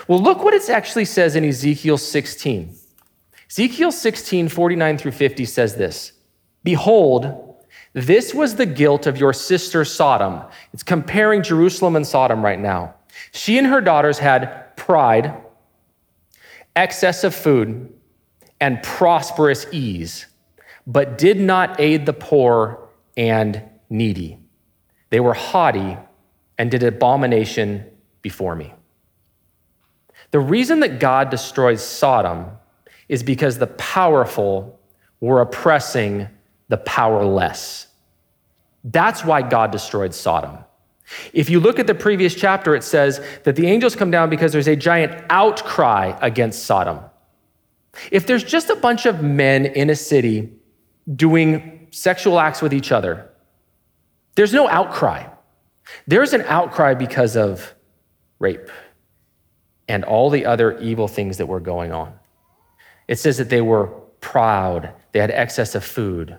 Well, 0.08 0.21
look 0.21 0.43
what 0.43 0.54
it 0.54 0.69
actually 0.69 1.06
says 1.06 1.36
in 1.36 1.45
Ezekiel 1.45 1.97
16. 1.97 2.76
Ezekiel 3.50 3.91
16, 3.91 4.50
49 4.50 4.97
through 4.97 5.12
50 5.12 5.45
says 5.45 5.76
this 5.76 6.12
Behold, 6.63 7.47
this 7.98 8.32
was 8.32 8.56
the 8.56 8.68
guilt 8.68 9.08
of 9.08 9.18
your 9.18 9.34
sister 9.34 9.84
Sodom. 9.84 10.44
It's 10.72 10.84
comparing 10.84 11.42
Jerusalem 11.42 11.96
and 11.96 12.06
Sodom 12.06 12.46
right 12.46 12.60
now. 12.60 12.94
She 13.32 13.58
and 13.58 13.66
her 13.66 13.82
daughters 13.82 14.20
had 14.20 14.78
pride, 14.78 15.34
excess 16.76 17.24
of 17.24 17.34
food, 17.34 17.92
and 18.62 18.84
prosperous 18.84 19.66
ease, 19.72 20.28
but 20.86 21.18
did 21.18 21.40
not 21.40 21.80
aid 21.80 22.06
the 22.06 22.14
poor 22.14 22.88
and 23.18 23.64
needy. 23.90 24.38
They 25.10 25.20
were 25.20 25.34
haughty 25.34 25.98
and 26.60 26.70
did 26.70 26.84
abomination 26.84 27.84
before 28.22 28.56
me. 28.56 28.76
The 30.30 30.40
reason 30.40 30.82
that 30.82 31.00
God 31.00 31.32
destroys 31.32 31.84
Sodom 31.84 32.52
is 33.10 33.24
because 33.24 33.58
the 33.58 33.66
powerful 33.66 34.80
were 35.20 35.42
oppressing 35.42 36.28
the 36.69 36.77
powerless. 36.77 37.88
That's 38.84 39.23
why 39.23 39.41
God 39.41 39.71
destroyed 39.71 40.13
Sodom. 40.13 40.60
If 41.34 41.49
you 41.49 41.60
look 41.60 41.80
at 41.80 41.88
the 41.88 41.95
previous 41.95 42.36
chapter, 42.36 42.75
it 42.75 42.84
says 42.84 43.21
that 43.43 43.56
the 43.56 43.67
angels 43.67 43.95
come 43.95 44.12
down 44.12 44.30
because 44.30 44.51
there's 44.51 44.67
a 44.67 44.75
giant 44.75 45.23
outcry 45.30 46.17
against 46.21 46.65
Sodom. 46.65 46.99
If 48.12 48.27
there's 48.27 48.43
just 48.43 48.69
a 48.69 48.75
bunch 48.75 49.06
of 49.06 49.23
men 49.23 49.65
in 49.65 49.89
a 49.89 49.95
city 49.95 50.51
doing 51.15 51.88
sexual 51.91 52.39
acts 52.39 52.62
with 52.62 52.73
each 52.73 52.91
other, 52.91 53.30
there's 54.36 54.53
no 54.53 54.67
outcry. 54.67 55.27
There's 56.06 56.34
an 56.34 56.41
outcry 56.41 56.93
because 56.93 57.36
of 57.38 57.73
rape 58.39 58.69
and 59.88 60.03
all 60.03 60.30
the 60.30 60.45
other 60.45 60.77
evil 60.80 61.08
things 61.08 61.38
that 61.38 61.45
were 61.45 61.62
going 61.62 61.91
on. 61.91 62.13
It 63.08 63.17
says 63.17 63.38
that 63.38 63.49
they 63.49 63.62
were 63.62 63.88
proud, 64.19 64.93
they 65.13 65.19
had 65.19 65.32
excess 65.32 65.75
of 65.75 65.84
food, 65.84 66.38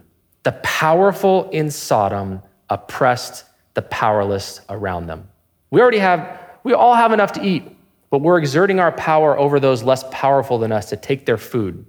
the 0.49 0.53
powerful 0.63 1.51
in 1.51 1.71
Sodom 1.71 2.41
oppressed 2.71 3.45
the 3.75 3.83
powerless 3.83 4.63
around 4.71 5.07
them. 5.07 5.29
We 5.71 5.83
already 5.83 5.99
have, 5.99 6.41
we 6.65 6.73
all 6.73 6.95
have 6.95 7.13
enough 7.13 7.33
to 7.33 7.45
eat. 7.45 7.77
but 8.09 8.23
we're 8.23 8.39
exerting 8.39 8.81
our 8.81 8.93
power 8.93 9.39
over 9.39 9.61
those 9.61 9.83
less 9.83 10.05
powerful 10.11 10.59
than 10.59 10.73
us 10.73 10.89
to 10.89 10.97
take 10.97 11.27
their 11.27 11.37
food. 11.37 11.85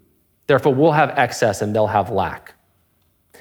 Therefore, 0.48 0.76
we'll 0.76 0.92
have 0.92 1.18
excess 1.18 1.62
and 1.62 1.74
they'll 1.74 1.88
have 1.88 2.10
lack. 2.10 2.54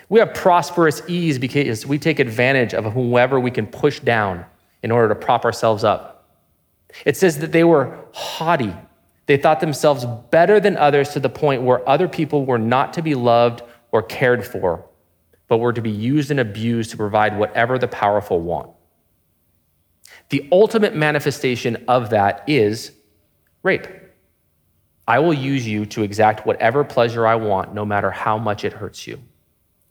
We 0.08 0.20
have 0.20 0.34
prosperous 0.34 1.02
ease 1.08 1.36
because 1.36 1.84
we 1.84 1.98
take 1.98 2.20
advantage 2.20 2.72
of 2.72 2.84
whomever 2.92 3.40
we 3.40 3.50
can 3.50 3.66
push 3.66 3.98
down 3.98 4.44
in 4.84 4.92
order 4.92 5.08
to 5.08 5.16
prop 5.16 5.44
ourselves 5.44 5.82
up. 5.82 6.28
It 7.04 7.16
says 7.16 7.38
that 7.38 7.50
they 7.50 7.64
were 7.64 7.98
haughty. 8.12 8.72
They 9.26 9.36
thought 9.36 9.58
themselves 9.58 10.06
better 10.30 10.60
than 10.60 10.76
others 10.76 11.08
to 11.14 11.18
the 11.18 11.28
point 11.28 11.62
where 11.62 11.86
other 11.88 12.06
people 12.06 12.46
were 12.46 12.56
not 12.56 12.92
to 12.92 13.02
be 13.02 13.16
loved 13.16 13.62
or 13.90 14.02
cared 14.02 14.46
for, 14.46 14.87
but 15.48 15.58
were 15.58 15.72
to 15.72 15.82
be 15.82 15.90
used 15.90 16.30
and 16.30 16.38
abused 16.38 16.90
to 16.90 16.96
provide 16.96 17.38
whatever 17.38 17.78
the 17.78 17.88
powerful 17.88 18.40
want. 18.40 18.70
The 20.28 20.46
ultimate 20.52 20.94
manifestation 20.94 21.84
of 21.88 22.10
that 22.10 22.44
is 22.46 22.92
rape. 23.62 23.86
I 25.06 25.20
will 25.20 25.34
use 25.34 25.66
you 25.66 25.86
to 25.86 26.02
exact 26.02 26.44
whatever 26.44 26.84
pleasure 26.84 27.26
I 27.26 27.36
want, 27.36 27.72
no 27.72 27.86
matter 27.86 28.10
how 28.10 28.36
much 28.36 28.62
it 28.64 28.74
hurts 28.74 29.06
you. 29.06 29.18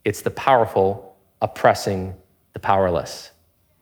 It's 0.05 0.21
the 0.21 0.29
powerful 0.29 1.17
oppressing 1.41 2.13
the 2.53 2.59
powerless. 2.59 3.31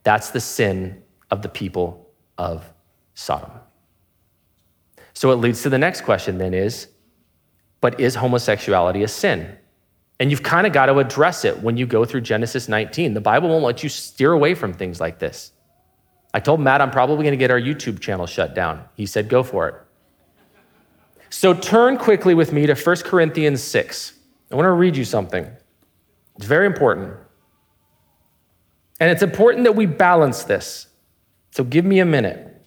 That's 0.03 0.29
the 0.29 0.39
sin 0.39 1.03
of 1.29 1.41
the 1.41 1.49
people 1.49 2.09
of 2.37 2.71
Sodom. 3.15 3.51
So 5.13 5.31
it 5.31 5.35
leads 5.35 5.61
to 5.63 5.69
the 5.69 5.77
next 5.77 6.01
question 6.01 6.37
then 6.37 6.53
is, 6.53 6.87
but 7.81 7.99
is 7.99 8.15
homosexuality 8.15 9.03
a 9.03 9.07
sin? 9.07 9.57
And 10.19 10.31
you've 10.31 10.43
kind 10.43 10.65
of 10.65 10.73
got 10.73 10.85
to 10.85 10.97
address 10.99 11.43
it 11.43 11.61
when 11.61 11.75
you 11.77 11.85
go 11.85 12.05
through 12.05 12.21
Genesis 12.21 12.69
19. 12.69 13.13
The 13.13 13.21
Bible 13.21 13.49
won't 13.49 13.63
let 13.63 13.83
you 13.83 13.89
steer 13.89 14.31
away 14.31 14.55
from 14.55 14.73
things 14.73 15.01
like 15.01 15.19
this. 15.19 15.51
I 16.33 16.39
told 16.39 16.59
Matt 16.59 16.81
I'm 16.81 16.91
probably 16.91 17.23
going 17.23 17.31
to 17.31 17.37
get 17.37 17.51
our 17.51 17.59
YouTube 17.59 17.99
channel 17.99 18.25
shut 18.25 18.55
down. 18.55 18.83
He 18.95 19.05
said, 19.05 19.29
go 19.29 19.43
for 19.43 19.67
it. 19.67 19.75
So 21.29 21.53
turn 21.53 21.97
quickly 21.97 22.33
with 22.33 22.53
me 22.53 22.65
to 22.65 22.75
1 22.75 22.95
Corinthians 22.97 23.61
6. 23.61 24.13
I 24.51 24.55
want 24.55 24.65
to 24.65 24.71
read 24.71 24.95
you 24.95 25.03
something. 25.03 25.49
It's 26.37 26.45
very 26.45 26.65
important. 26.65 27.13
And 28.99 29.11
it's 29.11 29.21
important 29.21 29.65
that 29.65 29.75
we 29.75 29.85
balance 29.85 30.43
this. 30.43 30.87
So 31.51 31.63
give 31.63 31.83
me 31.83 31.99
a 31.99 32.05
minute 32.05 32.61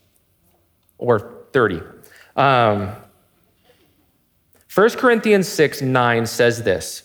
or 0.99 1.47
30. 1.53 1.81
Um, 2.37 2.93
1 4.75 4.91
Corinthians 4.91 5.49
6 5.49 5.83
9 5.83 6.27
says 6.27 6.63
this 6.63 7.05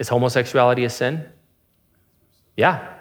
Is 0.00 0.08
homosexuality 0.08 0.84
a 0.84 0.90
sin? 0.90 1.28
Yeah. 2.56 2.94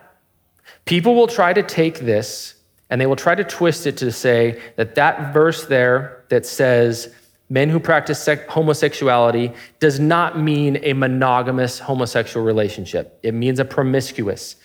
People 0.86 1.16
will 1.16 1.28
try 1.28 1.54
to 1.54 1.64
take 1.64 2.00
this 2.00 2.56
and 2.90 3.00
they 3.00 3.06
will 3.06 3.16
try 3.16 3.36
to 3.36 3.44
twist 3.44 3.88
it 3.88 3.96
to 3.98 4.12
say 4.12 4.62
that 4.76 4.96
that 4.96 5.34
verse 5.34 5.66
there 5.66 6.26
that 6.30 6.46
says 6.46 7.16
men 7.50 7.70
who 7.70 7.80
practice 7.80 8.28
homosexuality 8.50 9.54
does 9.80 9.98
not 10.00 10.38
mean 10.38 10.78
a 10.84 10.92
monogamous 10.92 11.80
homosexual 11.80 12.46
relationship. 12.46 13.18
It 13.24 13.34
means 13.34 13.60
a 13.60 13.66
promiscuous. 13.66 14.58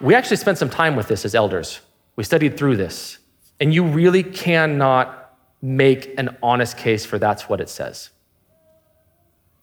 We 0.00 0.14
actually 0.14 0.36
spent 0.36 0.58
some 0.58 0.70
time 0.70 0.94
with 0.94 1.08
this 1.08 1.24
as 1.24 1.34
elders. 1.34 1.80
We 2.14 2.22
studied 2.22 2.56
through 2.56 2.76
this. 2.76 3.18
And 3.58 3.74
you 3.74 3.84
really 3.84 4.22
cannot 4.22 5.36
make 5.60 6.16
an 6.16 6.36
honest 6.44 6.76
case 6.76 7.04
for 7.04 7.18
that's 7.18 7.48
what 7.48 7.60
it 7.60 7.68
says. 7.68 8.10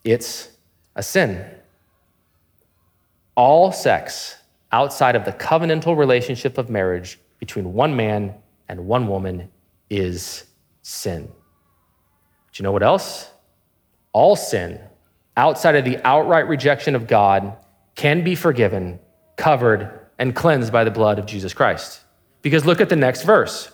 It's 0.03 0.49
a 0.95 1.03
sin 1.03 1.45
all 3.35 3.71
sex 3.71 4.37
outside 4.71 5.15
of 5.15 5.25
the 5.25 5.33
covenantal 5.33 5.97
relationship 5.97 6.57
of 6.57 6.69
marriage 6.69 7.19
between 7.39 7.73
one 7.73 7.95
man 7.95 8.33
and 8.67 8.87
one 8.87 9.07
woman 9.07 9.49
is 9.89 10.45
sin. 10.81 11.25
Do 11.25 11.31
you 12.55 12.63
know 12.63 12.71
what 12.71 12.83
else? 12.83 13.29
All 14.13 14.35
sin 14.35 14.79
outside 15.37 15.75
of 15.75 15.85
the 15.85 15.99
outright 16.07 16.47
rejection 16.47 16.95
of 16.95 17.07
God 17.07 17.57
can 17.95 18.23
be 18.23 18.35
forgiven, 18.35 18.99
covered, 19.35 20.07
and 20.17 20.33
cleansed 20.33 20.71
by 20.71 20.83
the 20.83 20.91
blood 20.91 21.19
of 21.19 21.25
Jesus 21.25 21.53
Christ. 21.53 22.01
Because 22.41 22.65
look 22.65 22.79
at 22.79 22.89
the 22.89 22.95
next 22.95 23.23
verse. 23.23 23.71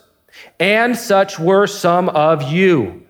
And 0.60 0.98
such 0.98 1.38
were 1.38 1.68
some 1.68 2.10
of 2.10 2.52
you, 2.52 3.06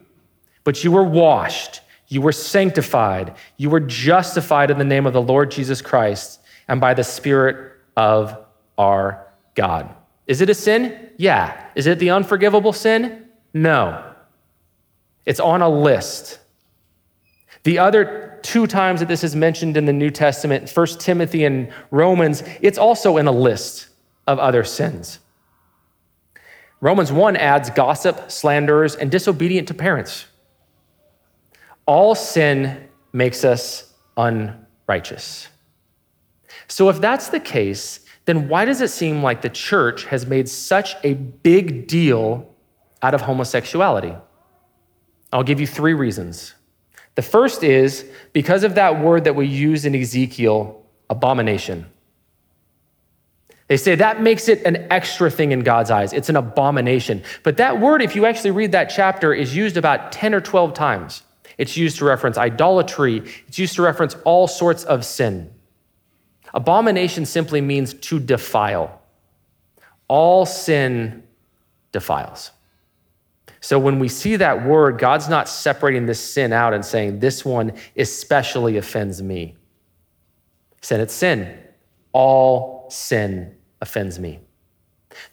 but 0.64 0.84
you 0.84 0.92
were 0.92 1.04
washed, 1.04 1.82
you 2.12 2.20
were 2.20 2.34
sanctified, 2.34 3.36
you 3.56 3.70
were 3.70 3.80
justified 3.80 4.70
in 4.70 4.78
the 4.78 4.84
name 4.84 5.06
of 5.06 5.14
the 5.14 5.22
Lord 5.22 5.50
Jesus 5.50 5.82
Christ 5.82 6.42
and 6.68 6.82
by 6.82 6.94
the 6.94 7.06
Spirit 7.06 7.72
of 7.96 8.38
our 8.78 9.28
God. 9.56 9.96
Is 10.28 10.42
it 10.42 10.50
a 10.50 10.54
sin? 10.54 11.10
Yeah. 11.16 11.70
Is 11.74 11.88
it 11.88 12.00
the 12.00 12.10
unforgivable 12.10 12.74
sin? 12.74 13.30
No. 13.54 14.14
It's 15.26 15.40
on 15.40 15.62
a 15.62 15.70
list. 15.70 16.40
The 17.64 17.80
other 17.80 18.40
two 18.42 18.68
times 18.68 19.00
that 19.00 19.08
this 19.08 19.24
is 19.24 19.34
mentioned 19.34 19.78
in 19.78 19.86
the 19.86 19.94
New 19.94 20.10
Testament, 20.10 20.70
1 20.70 20.88
Timothy 21.00 21.46
and 21.46 21.72
Romans, 21.92 22.44
it's 22.60 22.78
also 22.78 23.16
in 23.16 23.28
a 23.28 23.32
list 23.32 23.88
of 24.28 24.38
other 24.38 24.66
sins. 24.66 25.20
Romans 26.82 27.10
1 27.10 27.38
adds 27.38 27.70
gossip, 27.70 28.30
slanderers, 28.30 28.96
and 28.96 29.10
disobedient 29.10 29.70
to 29.70 29.74
parents. 29.74 30.26
All 31.86 32.16
sin 32.16 32.88
makes 33.14 33.44
us 33.44 33.94
unrighteous. 34.18 35.48
So, 36.68 36.90
if 36.90 37.02
that's 37.02 37.30
the 37.30 37.40
case, 37.40 38.02
then 38.26 38.48
why 38.48 38.66
does 38.66 38.82
it 38.82 38.90
seem 38.90 39.24
like 39.24 39.42
the 39.42 39.50
church 39.50 40.06
has 40.06 40.26
made 40.26 40.48
such 40.48 40.96
a 41.04 41.14
big 41.14 41.88
deal 41.88 42.54
out 43.02 43.14
of 43.14 43.22
homosexuality? 43.22 44.16
I'll 45.34 45.44
give 45.44 45.60
you 45.60 45.68
three 45.68 45.94
reasons. 45.94 46.54
The 47.16 47.22
first 47.22 47.64
is 47.64 48.06
because 48.32 48.64
of 48.64 48.76
that 48.76 49.02
word 49.02 49.26
that 49.26 49.36
we 49.36 49.48
use 49.48 49.86
in 49.86 49.96
Ezekiel, 49.96 50.86
abomination. 51.10 51.88
They 53.68 53.78
say 53.78 53.96
that 53.96 54.22
makes 54.22 54.50
it 54.50 54.64
an 54.64 54.88
extra 54.92 55.32
thing 55.32 55.54
in 55.54 55.62
God's 55.62 55.92
eyes. 55.92 56.12
It's 56.14 56.30
an 56.30 56.36
abomination. 56.36 57.24
But 57.44 57.58
that 57.58 57.80
word, 57.80 58.02
if 58.02 58.16
you 58.16 58.26
actually 58.26 58.52
read 58.52 58.74
that 58.74 58.86
chapter, 58.86 59.34
is 59.34 59.56
used 59.56 59.78
about 59.78 60.12
10 60.12 60.34
or 60.34 60.42
12 60.42 60.74
times. 60.74 61.24
It's 61.58 61.78
used 61.78 61.98
to 61.98 62.06
reference 62.06 62.38
idolatry, 62.38 63.24
it's 63.48 63.60
used 63.60 63.76
to 63.76 63.82
reference 63.82 64.16
all 64.26 64.48
sorts 64.48 64.84
of 64.84 65.06
sin. 65.06 65.54
Abomination 66.54 67.26
simply 67.26 67.62
means 67.62 67.94
to 67.94 68.20
defile. 68.20 69.02
All 70.08 70.46
sin 70.46 71.24
defiles. 71.92 72.52
So 73.62 73.78
when 73.78 74.00
we 74.00 74.08
see 74.10 74.38
that 74.38 74.66
word, 74.66 74.98
God's 74.98 75.30
not 75.30 75.48
separating 75.48 76.08
this 76.08 76.20
sin 76.20 76.52
out 76.52 76.74
and 76.74 76.84
saying, 76.84 77.20
this 77.20 77.46
one 77.46 77.74
especially 77.96 78.78
offends 78.78 79.22
me. 79.22 79.56
Said, 80.82 81.00
it's 81.00 81.14
sin. 81.14 81.58
All 82.12 82.88
sin 82.90 83.56
offends 83.80 84.20
me. 84.20 84.40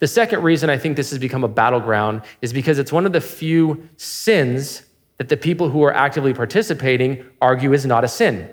The 0.00 0.06
second 0.06 0.42
reason 0.42 0.68
I 0.68 0.76
think 0.76 0.96
this 0.96 1.10
has 1.10 1.18
become 1.18 1.42
a 1.42 1.48
battleground 1.48 2.22
is 2.42 2.52
because 2.52 2.78
it's 2.78 2.92
one 2.92 3.06
of 3.06 3.12
the 3.12 3.20
few 3.20 3.88
sins 3.96 4.82
that 5.18 5.28
the 5.28 5.36
people 5.36 5.68
who 5.68 5.82
are 5.82 5.92
actively 5.92 6.32
participating 6.32 7.24
argue 7.40 7.72
is 7.72 7.84
not 7.84 8.04
a 8.04 8.08
sin. 8.08 8.48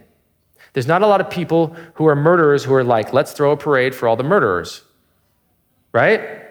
There's 0.73 0.87
not 0.87 1.01
a 1.01 1.07
lot 1.07 1.21
of 1.21 1.29
people 1.29 1.75
who 1.93 2.05
are 2.07 2.15
murderers 2.15 2.65
who 2.65 2.73
are 2.73 2.83
like, 2.83 3.13
let's 3.13 3.31
throw 3.31 3.51
a 3.51 3.57
parade 3.57 3.95
for 3.95 4.07
all 4.09 4.17
the 4.17 4.23
murderers, 4.23 4.81
right? 5.93 6.41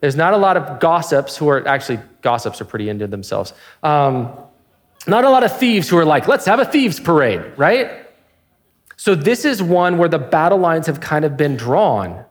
There's 0.00 0.14
not 0.14 0.34
a 0.34 0.36
lot 0.36 0.56
of 0.56 0.78
gossips 0.78 1.36
who 1.36 1.48
are 1.48 1.66
actually, 1.66 1.98
gossips 2.22 2.60
are 2.60 2.64
pretty 2.64 2.88
into 2.88 3.06
themselves. 3.06 3.54
Um, 3.82 4.32
not 5.06 5.24
a 5.24 5.30
lot 5.30 5.42
of 5.42 5.56
thieves 5.58 5.88
who 5.88 5.96
are 5.98 6.04
like, 6.04 6.28
let's 6.28 6.44
have 6.46 6.60
a 6.60 6.64
thieves 6.64 7.00
parade, 7.00 7.42
right? 7.56 8.06
So 8.96 9.14
this 9.14 9.44
is 9.44 9.62
one 9.62 9.98
where 9.98 10.08
the 10.08 10.18
battle 10.18 10.58
lines 10.58 10.86
have 10.86 11.00
kind 11.00 11.24
of 11.24 11.36
been 11.36 11.56
drawn. 11.56 12.24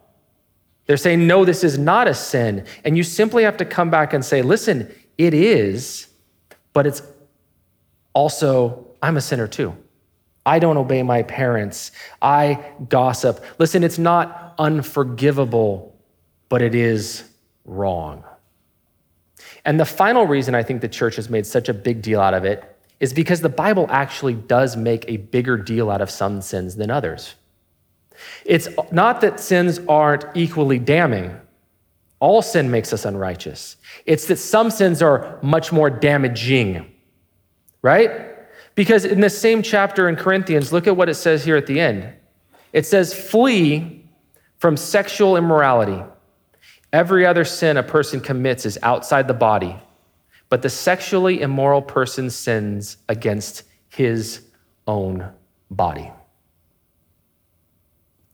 They're 0.85 0.97
saying, 0.97 1.25
no, 1.25 1.45
this 1.45 1.63
is 1.63 1.77
not 1.77 2.07
a 2.07 2.13
sin. 2.13 2.65
And 2.83 2.95
you 2.95 3.03
simply 3.03 3.43
have 3.43 3.57
to 3.57 3.65
come 3.65 3.89
back 3.89 4.13
and 4.13 4.23
say, 4.23 4.41
listen, 4.41 4.93
it 5.17 5.33
is, 5.33 6.07
but 6.73 6.85
it's 6.85 7.01
also, 8.15 8.87
I'm 9.03 9.17
a 9.17 9.21
sinner 9.21 9.47
too. 9.47 9.75
I 10.45 10.57
don't 10.57 10.77
obey 10.77 11.03
my 11.03 11.21
parents. 11.23 11.91
I 12.21 12.63
gossip. 12.89 13.43
Listen, 13.59 13.83
it's 13.83 13.99
not 13.99 14.55
unforgivable, 14.57 15.95
but 16.49 16.61
it 16.61 16.73
is 16.73 17.25
wrong. 17.65 18.23
And 19.65 19.79
the 19.79 19.85
final 19.85 20.25
reason 20.25 20.55
I 20.55 20.63
think 20.63 20.81
the 20.81 20.87
church 20.87 21.17
has 21.17 21.29
made 21.29 21.45
such 21.45 21.67
a 21.67 21.73
big 21.73 22.01
deal 22.01 22.21
out 22.21 22.33
of 22.33 22.45
it 22.45 22.77
is 22.99 23.11
because 23.13 23.41
the 23.41 23.49
Bible 23.49 23.87
actually 23.89 24.35
does 24.35 24.77
make 24.77 25.03
a 25.07 25.17
bigger 25.17 25.57
deal 25.57 25.91
out 25.91 26.01
of 26.01 26.09
some 26.09 26.41
sins 26.41 26.75
than 26.75 26.89
others. 26.89 27.35
It's 28.45 28.69
not 28.91 29.21
that 29.21 29.39
sins 29.39 29.79
aren't 29.89 30.25
equally 30.35 30.79
damning. 30.79 31.35
All 32.19 32.41
sin 32.41 32.71
makes 32.71 32.93
us 32.93 33.03
unrighteous. 33.03 33.75
It's 34.05 34.27
that 34.27 34.37
some 34.37 34.71
sins 34.71 35.01
are 35.01 35.37
much 35.41 35.73
more 35.73 35.89
damaging, 35.89 36.89
right? 37.85 38.09
Because 38.73 39.05
in 39.05 39.19
the 39.19 39.29
same 39.29 39.61
chapter 39.61 40.09
in 40.09 40.15
Corinthians, 40.15 40.73
look 40.73 40.87
at 40.87 40.97
what 40.97 41.07
it 41.07 41.13
says 41.13 41.45
here 41.45 41.55
at 41.55 41.67
the 41.67 41.79
end. 41.79 42.11
It 42.73 42.87
says, 42.87 43.13
Flee 43.13 44.03
from 44.57 44.75
sexual 44.75 45.37
immorality. 45.37 46.03
Every 46.91 47.27
other 47.27 47.45
sin 47.45 47.77
a 47.77 47.83
person 47.83 48.21
commits 48.21 48.65
is 48.65 48.79
outside 48.81 49.27
the 49.27 49.35
body, 49.35 49.75
but 50.49 50.63
the 50.63 50.69
sexually 50.69 51.41
immoral 51.41 51.83
person 51.83 52.31
sins 52.31 52.97
against 53.07 53.61
his 53.89 54.41
own 54.87 55.29
body. 55.69 56.11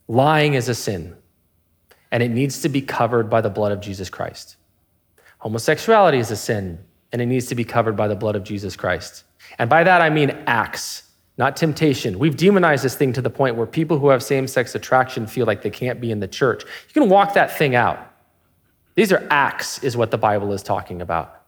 Lying 0.08 0.54
is 0.54 0.70
a 0.70 0.76
sin, 0.76 1.14
and 2.10 2.24
it 2.24 2.30
needs 2.30 2.62
to 2.62 2.70
be 2.70 2.82
covered 2.82 3.30
by 3.30 3.42
the 3.42 3.50
blood 3.50 3.74
of 3.74 3.82
Jesus 3.82 4.10
Christ. 4.10 4.56
Homosexuality 5.40 6.20
is 6.20 6.32
a 6.32 6.38
sin, 6.38 6.80
and 7.12 7.22
it 7.22 7.26
needs 7.26 7.48
to 7.48 7.56
be 7.56 7.66
covered 7.66 7.98
by 7.98 8.08
the 8.08 8.16
blood 8.16 8.38
of 8.38 8.46
Jesus 8.46 8.78
Christ. 8.78 9.26
And 9.58 9.70
by 9.70 9.84
that, 9.84 10.02
I 10.02 10.10
mean 10.10 10.32
acts, 10.48 11.04
not 11.38 11.56
temptation. 11.56 12.20
We've 12.20 12.36
demonized 12.36 12.84
this 12.84 12.96
thing 12.96 13.14
to 13.14 13.22
the 13.22 13.30
point 13.30 13.56
where 13.56 13.68
people 13.68 14.00
who 14.00 14.10
have 14.10 14.24
same 14.24 14.48
sex 14.48 14.76
attraction 14.76 15.28
feel 15.28 15.46
like 15.46 15.62
they 15.62 15.70
can't 15.70 16.02
be 16.02 16.12
in 16.12 16.20
the 16.20 16.28
church. 16.28 16.64
You 16.64 17.02
can 17.02 17.10
walk 17.10 17.34
that 17.34 17.58
thing 17.58 17.76
out. 17.76 18.00
These 18.96 19.12
are 19.12 19.26
acts, 19.30 19.84
is 19.84 19.96
what 19.96 20.12
the 20.12 20.18
Bible 20.18 20.52
is 20.54 20.64
talking 20.64 21.02
about. 21.02 21.44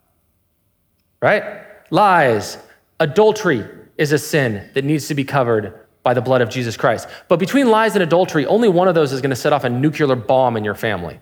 Right? 1.21 1.43
Lies, 1.89 2.57
adultery 2.99 3.67
is 3.97 4.11
a 4.11 4.17
sin 4.17 4.69
that 4.73 4.83
needs 4.83 5.07
to 5.07 5.15
be 5.15 5.23
covered 5.23 5.79
by 6.03 6.13
the 6.13 6.21
blood 6.21 6.41
of 6.41 6.49
Jesus 6.49 6.75
Christ. 6.75 7.07
But 7.27 7.39
between 7.39 7.69
lies 7.69 7.95
and 7.95 8.03
adultery, 8.03 8.45
only 8.45 8.67
one 8.67 8.87
of 8.87 8.95
those 8.95 9.13
is 9.13 9.21
going 9.21 9.29
to 9.29 9.35
set 9.35 9.53
off 9.53 9.63
a 9.63 9.69
nuclear 9.69 10.15
bomb 10.15 10.57
in 10.57 10.63
your 10.63 10.75
family. 10.75 11.19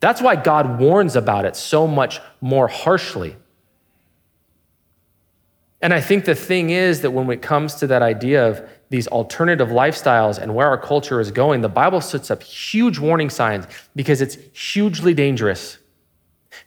That's 0.00 0.20
why 0.20 0.36
God 0.36 0.80
warns 0.80 1.16
about 1.16 1.44
it 1.44 1.56
so 1.56 1.86
much 1.86 2.20
more 2.40 2.68
harshly. 2.68 3.36
And 5.84 5.92
I 5.92 6.00
think 6.00 6.24
the 6.24 6.34
thing 6.34 6.70
is 6.70 7.02
that 7.02 7.10
when 7.10 7.30
it 7.30 7.42
comes 7.42 7.74
to 7.74 7.86
that 7.88 8.00
idea 8.00 8.48
of 8.48 8.66
these 8.88 9.06
alternative 9.08 9.68
lifestyles 9.68 10.38
and 10.38 10.54
where 10.54 10.66
our 10.66 10.78
culture 10.78 11.20
is 11.20 11.30
going, 11.30 11.60
the 11.60 11.68
Bible 11.68 12.00
sets 12.00 12.30
up 12.30 12.42
huge 12.42 12.98
warning 12.98 13.28
signs 13.28 13.66
because 13.94 14.22
it's 14.22 14.38
hugely 14.58 15.12
dangerous. 15.12 15.76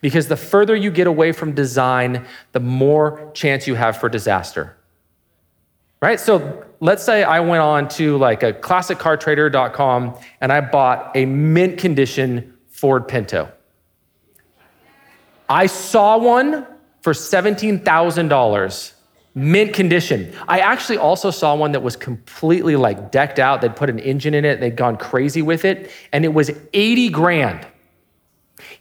Because 0.01 0.27
the 0.27 0.37
further 0.37 0.75
you 0.75 0.91
get 0.91 1.07
away 1.07 1.31
from 1.31 1.53
design, 1.53 2.27
the 2.51 2.59
more 2.59 3.31
chance 3.33 3.65
you 3.65 3.73
have 3.73 3.97
for 3.97 4.07
disaster. 4.07 4.77
Right? 5.99 6.19
So 6.19 6.63
let's 6.79 7.03
say 7.03 7.23
I 7.23 7.39
went 7.39 7.63
on 7.63 7.87
to 7.97 8.17
like 8.17 8.43
a 8.43 8.53
classiccartrader.com 8.53 10.15
and 10.41 10.53
I 10.53 10.61
bought 10.61 11.17
a 11.17 11.25
mint 11.25 11.79
condition 11.79 12.55
Ford 12.67 13.07
Pinto. 13.07 13.51
I 15.49 15.65
saw 15.65 16.19
one 16.19 16.67
for 17.01 17.13
$17,000 17.13 18.93
mint 19.37 19.71
condition. 19.71 20.33
I 20.47 20.61
actually 20.61 20.97
also 20.97 21.29
saw 21.29 21.55
one 21.55 21.71
that 21.73 21.83
was 21.83 21.95
completely 21.95 22.75
like 22.75 23.11
decked 23.11 23.37
out. 23.37 23.61
They'd 23.61 23.75
put 23.75 23.87
an 23.87 23.99
engine 23.99 24.33
in 24.33 24.43
it, 24.45 24.59
they'd 24.59 24.75
gone 24.75 24.97
crazy 24.97 25.43
with 25.43 25.63
it, 25.63 25.91
and 26.11 26.25
it 26.25 26.33
was 26.33 26.49
80 26.73 27.09
grand. 27.09 27.67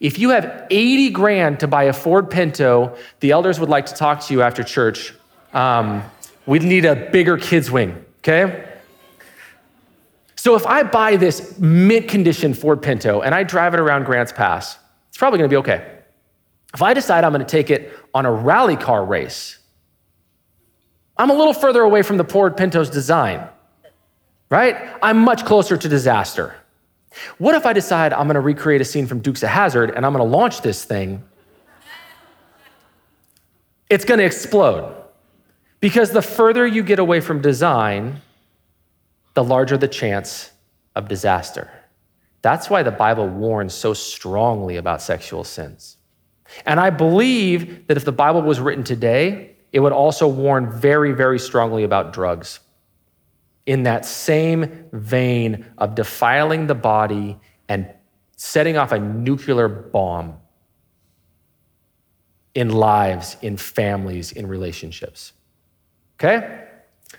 If 0.00 0.18
you 0.18 0.30
have 0.30 0.66
80 0.70 1.10
grand 1.10 1.60
to 1.60 1.68
buy 1.68 1.84
a 1.84 1.92
Ford 1.92 2.30
Pinto, 2.30 2.96
the 3.20 3.32
elders 3.32 3.60
would 3.60 3.68
like 3.68 3.84
to 3.86 3.94
talk 3.94 4.20
to 4.22 4.32
you 4.32 4.40
after 4.40 4.64
church. 4.64 5.12
Um, 5.52 6.02
we'd 6.46 6.62
need 6.62 6.86
a 6.86 7.10
bigger 7.10 7.36
kids' 7.36 7.70
wing, 7.70 8.02
okay? 8.20 8.64
So 10.36 10.54
if 10.54 10.66
I 10.66 10.84
buy 10.84 11.16
this 11.16 11.58
mint 11.58 12.08
condition 12.08 12.54
Ford 12.54 12.80
Pinto 12.80 13.20
and 13.20 13.34
I 13.34 13.42
drive 13.42 13.74
it 13.74 13.80
around 13.80 14.04
Grants 14.04 14.32
Pass, 14.32 14.78
it's 15.10 15.18
probably 15.18 15.38
gonna 15.38 15.50
be 15.50 15.56
okay. 15.56 15.86
If 16.72 16.80
I 16.80 16.94
decide 16.94 17.24
I'm 17.24 17.32
gonna 17.32 17.44
take 17.44 17.68
it 17.68 17.92
on 18.14 18.24
a 18.24 18.32
rally 18.32 18.76
car 18.76 19.04
race, 19.04 19.58
I'm 21.18 21.30
a 21.30 21.34
little 21.34 21.54
further 21.54 21.82
away 21.82 22.02
from 22.02 22.16
the 22.16 22.24
Ford 22.24 22.56
Pinto's 22.56 22.90
design, 22.90 23.48
right? 24.50 24.76
I'm 25.02 25.18
much 25.18 25.44
closer 25.44 25.76
to 25.76 25.88
disaster. 25.88 26.54
What 27.38 27.54
if 27.54 27.64
I 27.64 27.72
decide 27.72 28.12
I'm 28.12 28.26
gonna 28.26 28.40
recreate 28.40 28.80
a 28.80 28.84
scene 28.84 29.06
from 29.06 29.20
Dukes 29.20 29.42
of 29.42 29.48
Hazzard 29.48 29.90
and 29.90 30.04
I'm 30.04 30.12
gonna 30.12 30.24
launch 30.24 30.60
this 30.60 30.84
thing? 30.84 31.22
It's 33.88 34.04
gonna 34.04 34.24
explode. 34.24 34.94
Because 35.80 36.10
the 36.10 36.22
further 36.22 36.66
you 36.66 36.82
get 36.82 36.98
away 36.98 37.20
from 37.20 37.40
design, 37.40 38.20
the 39.34 39.44
larger 39.44 39.76
the 39.76 39.88
chance 39.88 40.50
of 40.94 41.08
disaster. 41.08 41.70
That's 42.42 42.70
why 42.70 42.82
the 42.82 42.90
Bible 42.90 43.28
warns 43.28 43.74
so 43.74 43.92
strongly 43.92 44.76
about 44.76 45.02
sexual 45.02 45.44
sins. 45.44 45.96
And 46.64 46.80
I 46.80 46.90
believe 46.90 47.86
that 47.86 47.96
if 47.96 48.04
the 48.04 48.12
Bible 48.12 48.42
was 48.42 48.60
written 48.60 48.84
today, 48.84 49.55
it 49.76 49.80
would 49.80 49.92
also 49.92 50.26
warn 50.26 50.70
very, 50.70 51.12
very 51.12 51.38
strongly 51.38 51.84
about 51.84 52.14
drugs. 52.14 52.60
In 53.66 53.82
that 53.82 54.06
same 54.06 54.88
vein 54.90 55.66
of 55.76 55.94
defiling 55.94 56.66
the 56.66 56.74
body 56.74 57.38
and 57.68 57.86
setting 58.38 58.78
off 58.78 58.92
a 58.92 58.98
nuclear 58.98 59.68
bomb 59.68 60.38
in 62.54 62.70
lives, 62.70 63.36
in 63.42 63.58
families, 63.58 64.32
in 64.32 64.46
relationships. 64.46 65.34
Okay? 66.18 66.64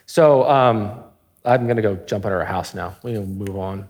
So 0.08 0.50
um, 0.50 1.04
I'm 1.46 1.66
going 1.66 1.76
to 1.76 1.84
go 1.84 1.96
jump 2.08 2.26
under 2.26 2.42
a 2.42 2.46
house 2.48 2.74
now. 2.74 2.98
We 3.04 3.14
can 3.14 3.38
move 3.38 3.56
on. 3.56 3.88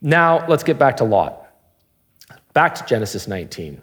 Now, 0.00 0.46
let's 0.46 0.62
get 0.62 0.78
back 0.78 0.98
to 0.98 1.04
Lot. 1.04 1.52
Back 2.52 2.76
to 2.76 2.84
Genesis 2.84 3.26
19. 3.26 3.82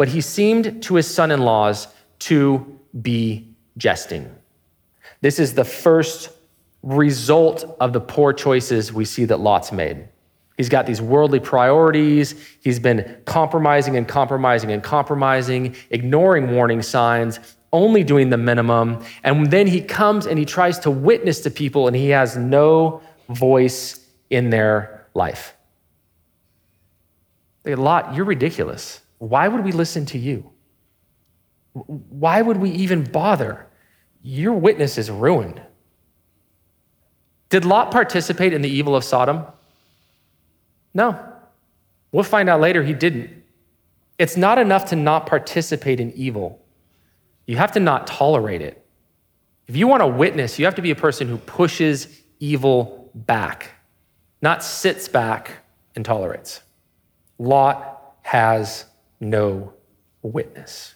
but 0.00 0.08
he 0.08 0.22
seemed 0.22 0.82
to 0.82 0.94
his 0.94 1.06
son 1.06 1.30
in 1.30 1.42
laws 1.42 1.86
to 2.18 2.80
be 3.02 3.46
jesting. 3.76 4.34
This 5.20 5.38
is 5.38 5.52
the 5.52 5.62
first 5.62 6.30
result 6.82 7.76
of 7.80 7.92
the 7.92 8.00
poor 8.00 8.32
choices 8.32 8.94
we 8.94 9.04
see 9.04 9.26
that 9.26 9.40
Lot's 9.40 9.72
made. 9.72 10.08
He's 10.56 10.70
got 10.70 10.86
these 10.86 11.02
worldly 11.02 11.38
priorities. 11.38 12.34
He's 12.62 12.78
been 12.78 13.18
compromising 13.26 13.98
and 13.98 14.08
compromising 14.08 14.72
and 14.72 14.82
compromising, 14.82 15.76
ignoring 15.90 16.50
warning 16.54 16.80
signs, 16.80 17.38
only 17.70 18.02
doing 18.02 18.30
the 18.30 18.38
minimum. 18.38 19.04
And 19.22 19.50
then 19.50 19.66
he 19.66 19.82
comes 19.82 20.24
and 20.24 20.38
he 20.38 20.46
tries 20.46 20.78
to 20.78 20.90
witness 20.90 21.42
to 21.42 21.50
people, 21.50 21.88
and 21.88 21.94
he 21.94 22.08
has 22.08 22.38
no 22.38 23.02
voice 23.28 24.00
in 24.30 24.48
their 24.48 25.06
life. 25.12 25.54
They, 27.64 27.74
Lot, 27.74 28.14
you're 28.14 28.24
ridiculous. 28.24 29.02
Why 29.20 29.48
would 29.48 29.64
we 29.64 29.72
listen 29.72 30.06
to 30.06 30.18
you? 30.18 30.50
Why 31.74 32.40
would 32.40 32.56
we 32.56 32.70
even 32.70 33.04
bother? 33.04 33.66
Your 34.22 34.54
witness 34.54 34.96
is 34.96 35.10
ruined. 35.10 35.60
Did 37.50 37.66
Lot 37.66 37.90
participate 37.90 38.54
in 38.54 38.62
the 38.62 38.68
evil 38.68 38.96
of 38.96 39.04
Sodom? 39.04 39.44
No. 40.94 41.22
We'll 42.12 42.24
find 42.24 42.48
out 42.48 42.60
later 42.60 42.82
he 42.82 42.94
didn't. 42.94 43.30
It's 44.18 44.38
not 44.38 44.58
enough 44.58 44.86
to 44.86 44.96
not 44.96 45.26
participate 45.26 46.00
in 46.00 46.12
evil, 46.12 46.60
you 47.46 47.56
have 47.56 47.72
to 47.72 47.80
not 47.80 48.06
tolerate 48.06 48.62
it. 48.62 48.84
If 49.66 49.76
you 49.76 49.86
want 49.86 50.00
to 50.00 50.06
witness, 50.06 50.58
you 50.58 50.64
have 50.64 50.74
to 50.76 50.82
be 50.82 50.92
a 50.92 50.96
person 50.96 51.28
who 51.28 51.36
pushes 51.36 52.20
evil 52.38 53.10
back, 53.14 53.70
not 54.40 54.64
sits 54.64 55.08
back 55.08 55.58
and 55.94 56.04
tolerates. 56.04 56.62
Lot 57.38 58.14
has 58.22 58.86
no 59.20 59.74
witness. 60.22 60.94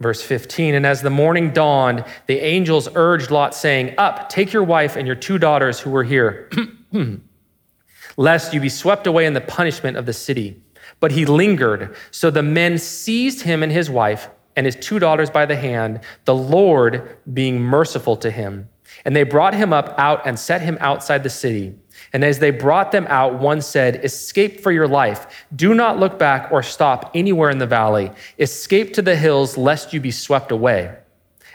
Verse 0.00 0.22
15, 0.22 0.74
and 0.74 0.84
as 0.84 1.02
the 1.02 1.10
morning 1.10 1.52
dawned, 1.52 2.04
the 2.26 2.40
angels 2.40 2.88
urged 2.94 3.30
Lot, 3.30 3.54
saying, 3.54 3.94
Up, 3.96 4.28
take 4.28 4.52
your 4.52 4.64
wife 4.64 4.96
and 4.96 5.06
your 5.06 5.16
two 5.16 5.38
daughters 5.38 5.78
who 5.78 5.90
were 5.90 6.02
here, 6.02 6.50
lest 8.16 8.52
you 8.52 8.60
be 8.60 8.68
swept 8.68 9.06
away 9.06 9.24
in 9.24 9.34
the 9.34 9.40
punishment 9.40 9.96
of 9.96 10.04
the 10.04 10.12
city. 10.12 10.60
But 10.98 11.12
he 11.12 11.24
lingered. 11.24 11.94
So 12.10 12.30
the 12.30 12.42
men 12.42 12.78
seized 12.78 13.42
him 13.42 13.62
and 13.62 13.70
his 13.70 13.88
wife 13.88 14.28
and 14.56 14.66
his 14.66 14.76
two 14.76 14.98
daughters 14.98 15.30
by 15.30 15.46
the 15.46 15.56
hand, 15.56 16.00
the 16.24 16.34
Lord 16.34 17.16
being 17.32 17.60
merciful 17.60 18.16
to 18.18 18.30
him. 18.30 18.68
And 19.04 19.14
they 19.14 19.22
brought 19.22 19.54
him 19.54 19.72
up 19.72 19.94
out 19.98 20.26
and 20.26 20.38
set 20.38 20.62
him 20.62 20.78
outside 20.80 21.22
the 21.22 21.30
city. 21.30 21.74
And 22.12 22.24
as 22.24 22.38
they 22.38 22.50
brought 22.50 22.92
them 22.92 23.06
out, 23.08 23.40
one 23.40 23.60
said, 23.60 24.04
Escape 24.04 24.60
for 24.60 24.70
your 24.70 24.88
life. 24.88 25.46
Do 25.54 25.74
not 25.74 25.98
look 25.98 26.18
back 26.18 26.50
or 26.52 26.62
stop 26.62 27.10
anywhere 27.14 27.50
in 27.50 27.58
the 27.58 27.66
valley. 27.66 28.12
Escape 28.38 28.94
to 28.94 29.02
the 29.02 29.16
hills, 29.16 29.56
lest 29.56 29.92
you 29.92 30.00
be 30.00 30.10
swept 30.10 30.52
away. 30.52 30.96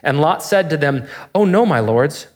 And 0.04 0.22
Lot 0.22 0.44
said 0.44 0.70
to 0.70 0.78
them, 0.78 1.08
Oh, 1.36 1.46
no, 1.46 1.66
my 1.66 1.80
lords. 1.80 2.28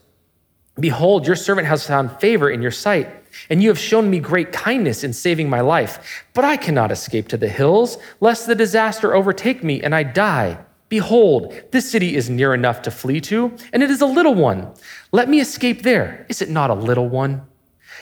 Behold, 0.79 1.27
your 1.27 1.35
servant 1.35 1.67
has 1.67 1.85
found 1.85 2.19
favor 2.19 2.49
in 2.49 2.61
your 2.61 2.71
sight, 2.71 3.07
and 3.49 3.61
you 3.61 3.69
have 3.69 3.77
shown 3.77 4.09
me 4.09 4.19
great 4.19 4.51
kindness 4.51 5.03
in 5.03 5.13
saving 5.13 5.49
my 5.49 5.61
life. 5.61 6.25
But 6.33 6.45
I 6.45 6.57
cannot 6.57 6.91
escape 6.91 7.27
to 7.29 7.37
the 7.37 7.47
hills, 7.47 7.99
lest 8.19 8.47
the 8.47 8.55
disaster 8.55 9.13
overtake 9.13 9.63
me 9.63 9.83
and 9.83 9.93
I 9.93 10.03
die. 10.03 10.57
Behold, 10.93 11.51
this 11.71 11.89
city 11.89 12.15
is 12.15 12.29
near 12.29 12.53
enough 12.53 12.83
to 12.83 12.91
flee 12.91 13.19
to, 13.21 13.57
and 13.73 13.81
it 13.81 13.89
is 13.89 14.01
a 14.01 14.05
little 14.05 14.35
one. 14.35 14.71
Let 15.11 15.27
me 15.27 15.39
escape 15.39 15.81
there. 15.81 16.23
Is 16.29 16.39
it 16.39 16.51
not 16.51 16.69
a 16.69 16.75
little 16.75 17.09
one? 17.09 17.41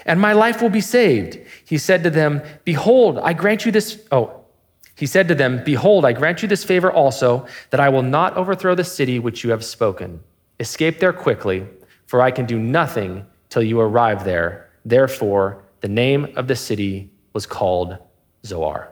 And 0.05 0.19
my 0.19 0.33
life 0.33 0.61
will 0.61 0.69
be 0.69 0.81
saved. 0.81 1.39
He 1.63 1.77
said 1.77 2.03
to 2.03 2.09
them, 2.09 2.41
Behold, 2.65 3.17
I 3.19 3.31
grant 3.31 3.65
you 3.65 3.71
this. 3.71 3.97
Oh, 4.11 4.43
he 4.97 5.05
said 5.05 5.29
to 5.29 5.35
them, 5.35 5.63
Behold, 5.63 6.03
I 6.03 6.11
grant 6.11 6.41
you 6.41 6.49
this 6.49 6.65
favor 6.65 6.91
also, 6.91 7.47
that 7.69 7.79
I 7.79 7.87
will 7.87 8.03
not 8.03 8.35
overthrow 8.35 8.75
the 8.75 8.83
city 8.83 9.19
which 9.19 9.41
you 9.41 9.51
have 9.51 9.63
spoken. 9.63 10.21
Escape 10.59 10.99
there 10.99 11.13
quickly 11.13 11.65
for 12.07 12.21
I 12.21 12.29
can 12.29 12.45
do 12.45 12.59
nothing 12.59 13.25
till 13.47 13.63
you 13.63 13.79
arrive 13.79 14.25
there. 14.25 14.69
Therefore, 14.83 15.63
the 15.79 15.87
name 15.87 16.33
of 16.35 16.49
the 16.49 16.57
city 16.57 17.09
was 17.31 17.45
called 17.45 17.97
Zoar. 18.45 18.91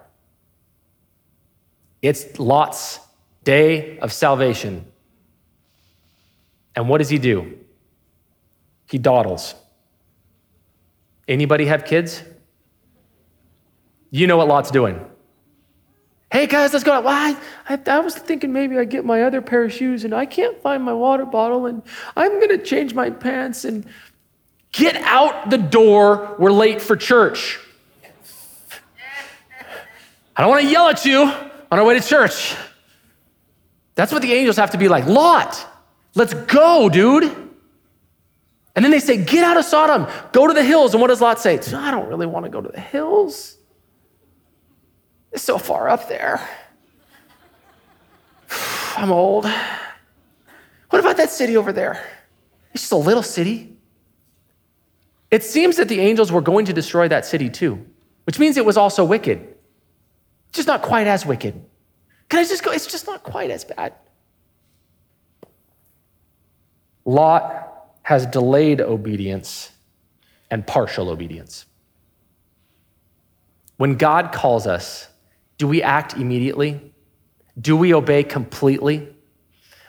It's 2.01 2.39
Lot's 2.39 3.01
day 3.49 3.97
of 3.97 4.13
salvation. 4.13 4.85
And 6.75 6.87
what 6.87 6.99
does 6.99 7.09
he 7.09 7.17
do? 7.17 7.57
He 8.87 8.99
dawdles. 8.99 9.55
Anybody 11.27 11.65
have 11.65 11.83
kids? 11.83 12.21
You 14.11 14.27
know 14.27 14.37
what 14.37 14.47
Lot's 14.47 14.69
doing. 14.69 15.03
Hey 16.31 16.45
guys, 16.45 16.73
let's 16.73 16.83
go. 16.83 17.01
Why? 17.01 17.35
I, 17.67 17.79
I, 17.87 17.99
was 18.01 18.13
thinking 18.13 18.53
maybe 18.53 18.77
I 18.77 18.83
get 18.83 19.03
my 19.03 19.23
other 19.23 19.41
pair 19.41 19.63
of 19.63 19.73
shoes 19.73 20.03
and 20.03 20.13
I 20.13 20.27
can't 20.27 20.61
find 20.61 20.83
my 20.83 20.93
water 20.93 21.25
bottle 21.25 21.65
and 21.65 21.81
I'm 22.15 22.33
going 22.33 22.49
to 22.49 22.63
change 22.63 22.93
my 22.93 23.09
pants 23.09 23.65
and 23.65 23.83
get 24.71 24.95
out 24.97 25.49
the 25.49 25.57
door. 25.57 26.35
We're 26.37 26.51
late 26.51 26.83
for 26.83 26.95
church. 26.95 27.59
I 30.35 30.41
don't 30.41 30.51
want 30.51 30.61
to 30.61 30.69
yell 30.69 30.87
at 30.87 31.03
you 31.03 31.23
on 31.23 31.79
our 31.79 31.83
way 31.83 31.99
to 31.99 32.07
church. 32.07 32.55
That's 33.99 34.13
what 34.13 34.21
the 34.21 34.31
angels 34.31 34.55
have 34.55 34.71
to 34.71 34.77
be 34.77 34.87
like. 34.87 35.07
Lot, 35.07 35.67
let's 36.15 36.33
go, 36.33 36.87
dude. 36.87 37.23
And 38.73 38.85
then 38.85 38.91
they 38.91 38.99
say, 39.01 39.21
Get 39.21 39.43
out 39.43 39.57
of 39.57 39.65
Sodom, 39.65 40.07
go 40.31 40.47
to 40.47 40.53
the 40.53 40.63
hills. 40.63 40.93
And 40.93 41.01
what 41.01 41.09
does 41.09 41.19
Lot 41.19 41.37
say? 41.37 41.59
I 41.75 41.91
don't 41.91 42.07
really 42.07 42.25
want 42.25 42.45
to 42.45 42.49
go 42.49 42.61
to 42.61 42.69
the 42.69 42.79
hills. 42.79 43.57
It's 45.33 45.43
so 45.43 45.57
far 45.57 45.89
up 45.89 46.07
there. 46.07 46.39
I'm 48.95 49.11
old. 49.11 49.45
What 50.91 50.99
about 50.99 51.17
that 51.17 51.29
city 51.29 51.57
over 51.57 51.73
there? 51.73 52.01
It's 52.73 52.83
just 52.83 52.93
a 52.93 52.95
little 52.95 53.21
city. 53.21 53.75
It 55.29 55.43
seems 55.43 55.75
that 55.75 55.89
the 55.89 55.99
angels 55.99 56.31
were 56.31 56.39
going 56.39 56.67
to 56.67 56.73
destroy 56.73 57.09
that 57.09 57.25
city 57.25 57.49
too, 57.49 57.85
which 58.23 58.39
means 58.39 58.55
it 58.55 58.63
was 58.63 58.77
also 58.77 59.03
wicked. 59.03 59.55
Just 60.53 60.69
not 60.69 60.83
quite 60.83 61.07
as 61.07 61.25
wicked. 61.25 61.65
Can 62.29 62.39
I 62.39 62.43
just 62.43 62.63
go? 62.63 62.71
It's 62.71 62.87
just 62.87 63.07
not 63.07 63.23
quite 63.23 63.49
as 63.49 63.65
bad. 63.65 63.93
Lot 67.05 67.65
has 68.03 68.25
delayed 68.27 68.81
obedience 68.81 69.71
and 70.51 70.65
partial 70.65 71.09
obedience. 71.09 71.65
When 73.77 73.95
God 73.95 74.31
calls 74.31 74.67
us, 74.67 75.07
do 75.57 75.67
we 75.67 75.81
act 75.81 76.13
immediately? 76.13 76.93
Do 77.59 77.75
we 77.75 77.93
obey 77.93 78.23
completely? 78.23 79.07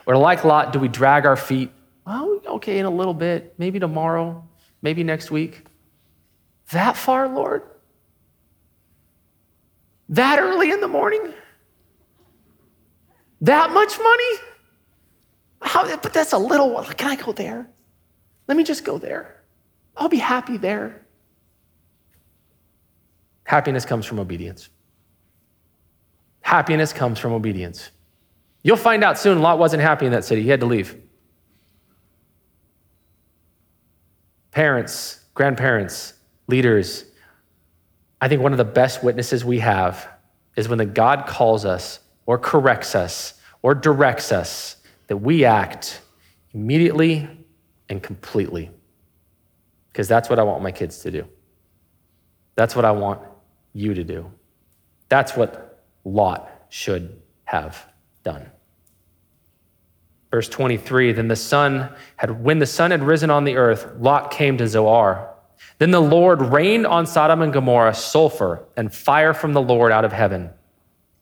Or, 0.06 0.16
like 0.16 0.44
Lot, 0.44 0.72
do 0.72 0.78
we 0.78 0.88
drag 0.88 1.26
our 1.26 1.36
feet? 1.36 1.70
Oh, 2.06 2.40
okay, 2.46 2.78
in 2.78 2.86
a 2.86 2.90
little 2.90 3.14
bit, 3.14 3.54
maybe 3.58 3.78
tomorrow, 3.78 4.48
maybe 4.82 5.04
next 5.04 5.30
week. 5.30 5.64
That 6.70 6.96
far, 6.96 7.28
Lord? 7.28 7.62
That 10.08 10.38
early 10.38 10.70
in 10.70 10.80
the 10.80 10.88
morning? 10.88 11.32
That 13.40 13.72
much 13.72 13.98
money? 13.98 14.38
How, 15.62 15.96
but 15.96 16.12
that's 16.12 16.32
a 16.32 16.38
little, 16.38 16.82
can 16.96 17.10
I 17.10 17.16
go 17.16 17.32
there? 17.32 17.68
Let 18.48 18.56
me 18.56 18.64
just 18.64 18.84
go 18.84 18.98
there. 18.98 19.42
I'll 19.96 20.08
be 20.08 20.18
happy 20.18 20.56
there. 20.56 21.06
Happiness 23.44 23.84
comes 23.84 24.06
from 24.06 24.18
obedience. 24.18 24.70
Happiness 26.40 26.92
comes 26.92 27.18
from 27.18 27.32
obedience. 27.32 27.90
You'll 28.62 28.76
find 28.76 29.02
out 29.04 29.18
soon 29.18 29.40
Lot 29.40 29.58
wasn't 29.58 29.82
happy 29.82 30.06
in 30.06 30.12
that 30.12 30.24
city. 30.24 30.42
He 30.42 30.48
had 30.48 30.60
to 30.60 30.66
leave. 30.66 30.96
Parents, 34.50 35.24
grandparents, 35.34 36.14
leaders, 36.48 37.04
I 38.20 38.28
think 38.28 38.42
one 38.42 38.52
of 38.52 38.58
the 38.58 38.64
best 38.64 39.02
witnesses 39.02 39.44
we 39.44 39.60
have 39.60 40.08
is 40.56 40.68
when 40.68 40.78
the 40.78 40.86
God 40.86 41.26
calls 41.26 41.64
us 41.64 42.00
or 42.30 42.38
corrects 42.38 42.94
us 42.94 43.34
or 43.60 43.74
directs 43.74 44.30
us 44.30 44.76
that 45.08 45.16
we 45.16 45.44
act 45.44 46.00
immediately 46.54 47.28
and 47.88 48.00
completely. 48.00 48.70
Because 49.90 50.06
that's 50.06 50.30
what 50.30 50.38
I 50.38 50.44
want 50.44 50.62
my 50.62 50.70
kids 50.70 51.00
to 51.00 51.10
do. 51.10 51.26
That's 52.54 52.76
what 52.76 52.84
I 52.84 52.92
want 52.92 53.20
you 53.72 53.94
to 53.94 54.04
do. 54.04 54.30
That's 55.08 55.36
what 55.36 55.82
Lot 56.04 56.48
should 56.68 57.20
have 57.46 57.84
done. 58.22 58.48
Verse 60.30 60.48
23 60.48 61.10
Then 61.10 61.26
the 61.26 61.34
sun 61.34 61.92
had, 62.14 62.44
when 62.44 62.60
the 62.60 62.66
sun 62.66 62.92
had 62.92 63.02
risen 63.02 63.30
on 63.30 63.42
the 63.42 63.56
earth, 63.56 63.90
Lot 63.98 64.30
came 64.30 64.56
to 64.58 64.68
Zoar. 64.68 65.34
Then 65.78 65.90
the 65.90 66.00
Lord 66.00 66.42
rained 66.42 66.86
on 66.86 67.06
Sodom 67.06 67.42
and 67.42 67.52
Gomorrah 67.52 67.92
sulfur 67.92 68.68
and 68.76 68.94
fire 68.94 69.34
from 69.34 69.52
the 69.52 69.60
Lord 69.60 69.90
out 69.90 70.04
of 70.04 70.12
heaven. 70.12 70.50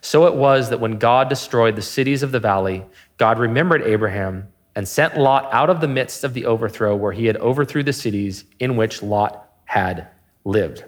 So 0.00 0.26
it 0.26 0.34
was 0.34 0.70
that 0.70 0.80
when 0.80 0.98
God 0.98 1.28
destroyed 1.28 1.76
the 1.76 1.82
cities 1.82 2.22
of 2.22 2.32
the 2.32 2.40
valley, 2.40 2.84
God 3.18 3.38
remembered 3.38 3.82
Abraham 3.82 4.48
and 4.74 4.86
sent 4.86 5.16
Lot 5.16 5.48
out 5.52 5.70
of 5.70 5.80
the 5.80 5.88
midst 5.88 6.24
of 6.24 6.34
the 6.34 6.46
overthrow 6.46 6.94
where 6.94 7.12
he 7.12 7.26
had 7.26 7.36
overthrew 7.38 7.82
the 7.82 7.92
cities 7.92 8.44
in 8.60 8.76
which 8.76 9.02
Lot 9.02 9.48
had 9.64 10.08
lived. 10.44 10.84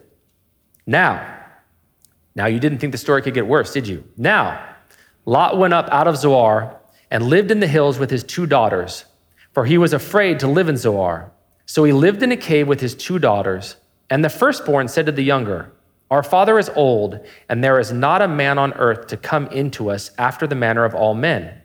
Now, 0.86 1.38
now, 2.38 2.46
you 2.46 2.60
didn't 2.60 2.78
think 2.78 2.92
the 2.92 2.98
story 2.98 3.20
could 3.20 3.34
get 3.34 3.48
worse, 3.48 3.72
did 3.72 3.88
you? 3.88 4.04
Now, 4.16 4.64
Lot 5.26 5.58
went 5.58 5.74
up 5.74 5.88
out 5.90 6.06
of 6.06 6.16
Zoar 6.16 6.78
and 7.10 7.24
lived 7.24 7.50
in 7.50 7.58
the 7.58 7.66
hills 7.66 7.98
with 7.98 8.10
his 8.10 8.22
two 8.22 8.46
daughters, 8.46 9.06
for 9.52 9.64
he 9.64 9.76
was 9.76 9.92
afraid 9.92 10.38
to 10.38 10.46
live 10.46 10.68
in 10.68 10.76
Zoar. 10.76 11.32
So 11.66 11.82
he 11.82 11.92
lived 11.92 12.22
in 12.22 12.30
a 12.30 12.36
cave 12.36 12.68
with 12.68 12.80
his 12.80 12.94
two 12.94 13.18
daughters. 13.18 13.74
And 14.08 14.24
the 14.24 14.30
firstborn 14.30 14.86
said 14.86 15.06
to 15.06 15.12
the 15.12 15.24
younger, 15.24 15.72
Our 16.10 16.22
father 16.22 16.58
is 16.58 16.70
old, 16.70 17.20
and 17.48 17.62
there 17.62 17.78
is 17.78 17.92
not 17.92 18.22
a 18.22 18.28
man 18.28 18.58
on 18.58 18.72
earth 18.74 19.08
to 19.08 19.16
come 19.16 19.46
into 19.48 19.90
us 19.90 20.10
after 20.18 20.46
the 20.46 20.54
manner 20.54 20.84
of 20.84 20.94
all 20.94 21.14
men. 21.14 21.60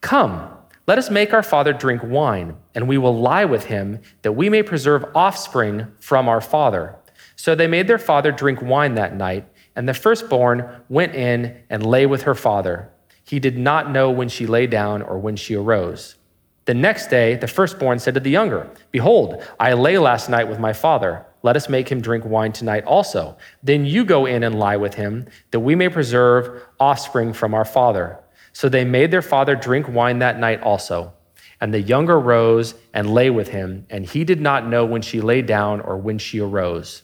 Come, 0.00 0.50
let 0.86 0.98
us 0.98 1.10
make 1.10 1.32
our 1.32 1.42
father 1.42 1.72
drink 1.72 2.02
wine, 2.04 2.56
and 2.74 2.86
we 2.86 2.98
will 2.98 3.18
lie 3.18 3.44
with 3.44 3.64
him, 3.64 4.00
that 4.22 4.32
we 4.32 4.48
may 4.50 4.62
preserve 4.62 5.04
offspring 5.14 5.86
from 5.98 6.28
our 6.28 6.40
father. 6.40 6.96
So 7.36 7.54
they 7.54 7.66
made 7.66 7.88
their 7.88 7.98
father 7.98 8.32
drink 8.32 8.60
wine 8.62 8.94
that 8.94 9.16
night 9.16 9.46
and 9.76 9.86
the 9.86 9.94
firstborn 9.94 10.82
went 10.88 11.14
in 11.14 11.54
and 11.68 11.86
lay 11.86 12.06
with 12.06 12.22
her 12.22 12.34
father. 12.34 12.90
He 13.24 13.38
did 13.38 13.58
not 13.58 13.90
know 13.90 14.10
when 14.10 14.28
she 14.28 14.46
lay 14.46 14.66
down 14.66 15.02
or 15.02 15.18
when 15.18 15.36
she 15.36 15.54
arose. 15.54 16.16
The 16.64 16.74
next 16.74 17.08
day, 17.08 17.36
the 17.36 17.46
firstborn 17.46 17.98
said 17.98 18.14
to 18.14 18.20
the 18.20 18.30
younger, 18.30 18.70
Behold, 18.90 19.44
I 19.60 19.74
lay 19.74 19.98
last 19.98 20.30
night 20.30 20.48
with 20.48 20.58
my 20.58 20.72
father, 20.72 21.25
Let 21.42 21.56
us 21.56 21.68
make 21.68 21.88
him 21.90 22.00
drink 22.00 22.24
wine 22.24 22.52
tonight 22.52 22.84
also. 22.84 23.36
Then 23.62 23.84
you 23.84 24.04
go 24.04 24.26
in 24.26 24.42
and 24.42 24.58
lie 24.58 24.76
with 24.76 24.94
him, 24.94 25.28
that 25.50 25.60
we 25.60 25.74
may 25.74 25.88
preserve 25.88 26.62
offspring 26.80 27.32
from 27.32 27.54
our 27.54 27.64
father. 27.64 28.18
So 28.52 28.68
they 28.68 28.84
made 28.84 29.10
their 29.10 29.22
father 29.22 29.54
drink 29.54 29.88
wine 29.88 30.18
that 30.20 30.38
night 30.38 30.62
also. 30.62 31.12
And 31.60 31.72
the 31.72 31.80
younger 31.80 32.18
rose 32.18 32.74
and 32.92 33.14
lay 33.14 33.30
with 33.30 33.48
him, 33.48 33.86
and 33.90 34.04
he 34.04 34.24
did 34.24 34.40
not 34.40 34.66
know 34.66 34.84
when 34.84 35.02
she 35.02 35.20
lay 35.20 35.42
down 35.42 35.80
or 35.80 35.96
when 35.96 36.18
she 36.18 36.40
arose. 36.40 37.02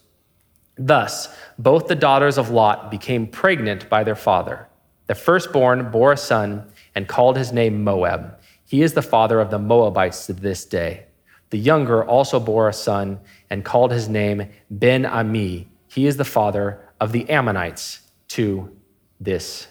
Thus, 0.77 1.35
both 1.59 1.87
the 1.87 1.95
daughters 1.95 2.39
of 2.39 2.51
Lot 2.51 2.91
became 2.91 3.27
pregnant 3.27 3.89
by 3.89 4.05
their 4.05 4.17
father. 4.17 4.69
The 5.07 5.15
firstborn 5.15 5.91
bore 5.91 6.13
a 6.13 6.17
son 6.17 6.71
and 6.95 7.09
called 7.09 7.37
his 7.37 7.53
name 7.53 7.85
Moab. 7.85 8.39
He 8.65 8.83
is 8.83 8.95
the 8.95 9.03
father 9.03 9.41
of 9.41 9.51
the 9.51 9.59
Moabites 9.59 10.27
to 10.27 10.33
this 10.33 10.65
day. 10.65 11.07
The 11.53 11.59
younger 11.59 12.03
also 12.03 12.41
bore 12.41 12.71
a 12.71 12.73
son 12.73 13.21
and 13.51 13.63
called 13.63 13.93
his 13.93 14.09
name 14.09 14.49
Ben 14.71 15.05
Ami. 15.05 15.69
He 15.87 16.07
is 16.07 16.17
the 16.17 16.25
father 16.25 16.81
of 16.99 17.13
the 17.13 17.29
Ammonites 17.29 18.01
to 18.29 18.75
this 19.21 19.67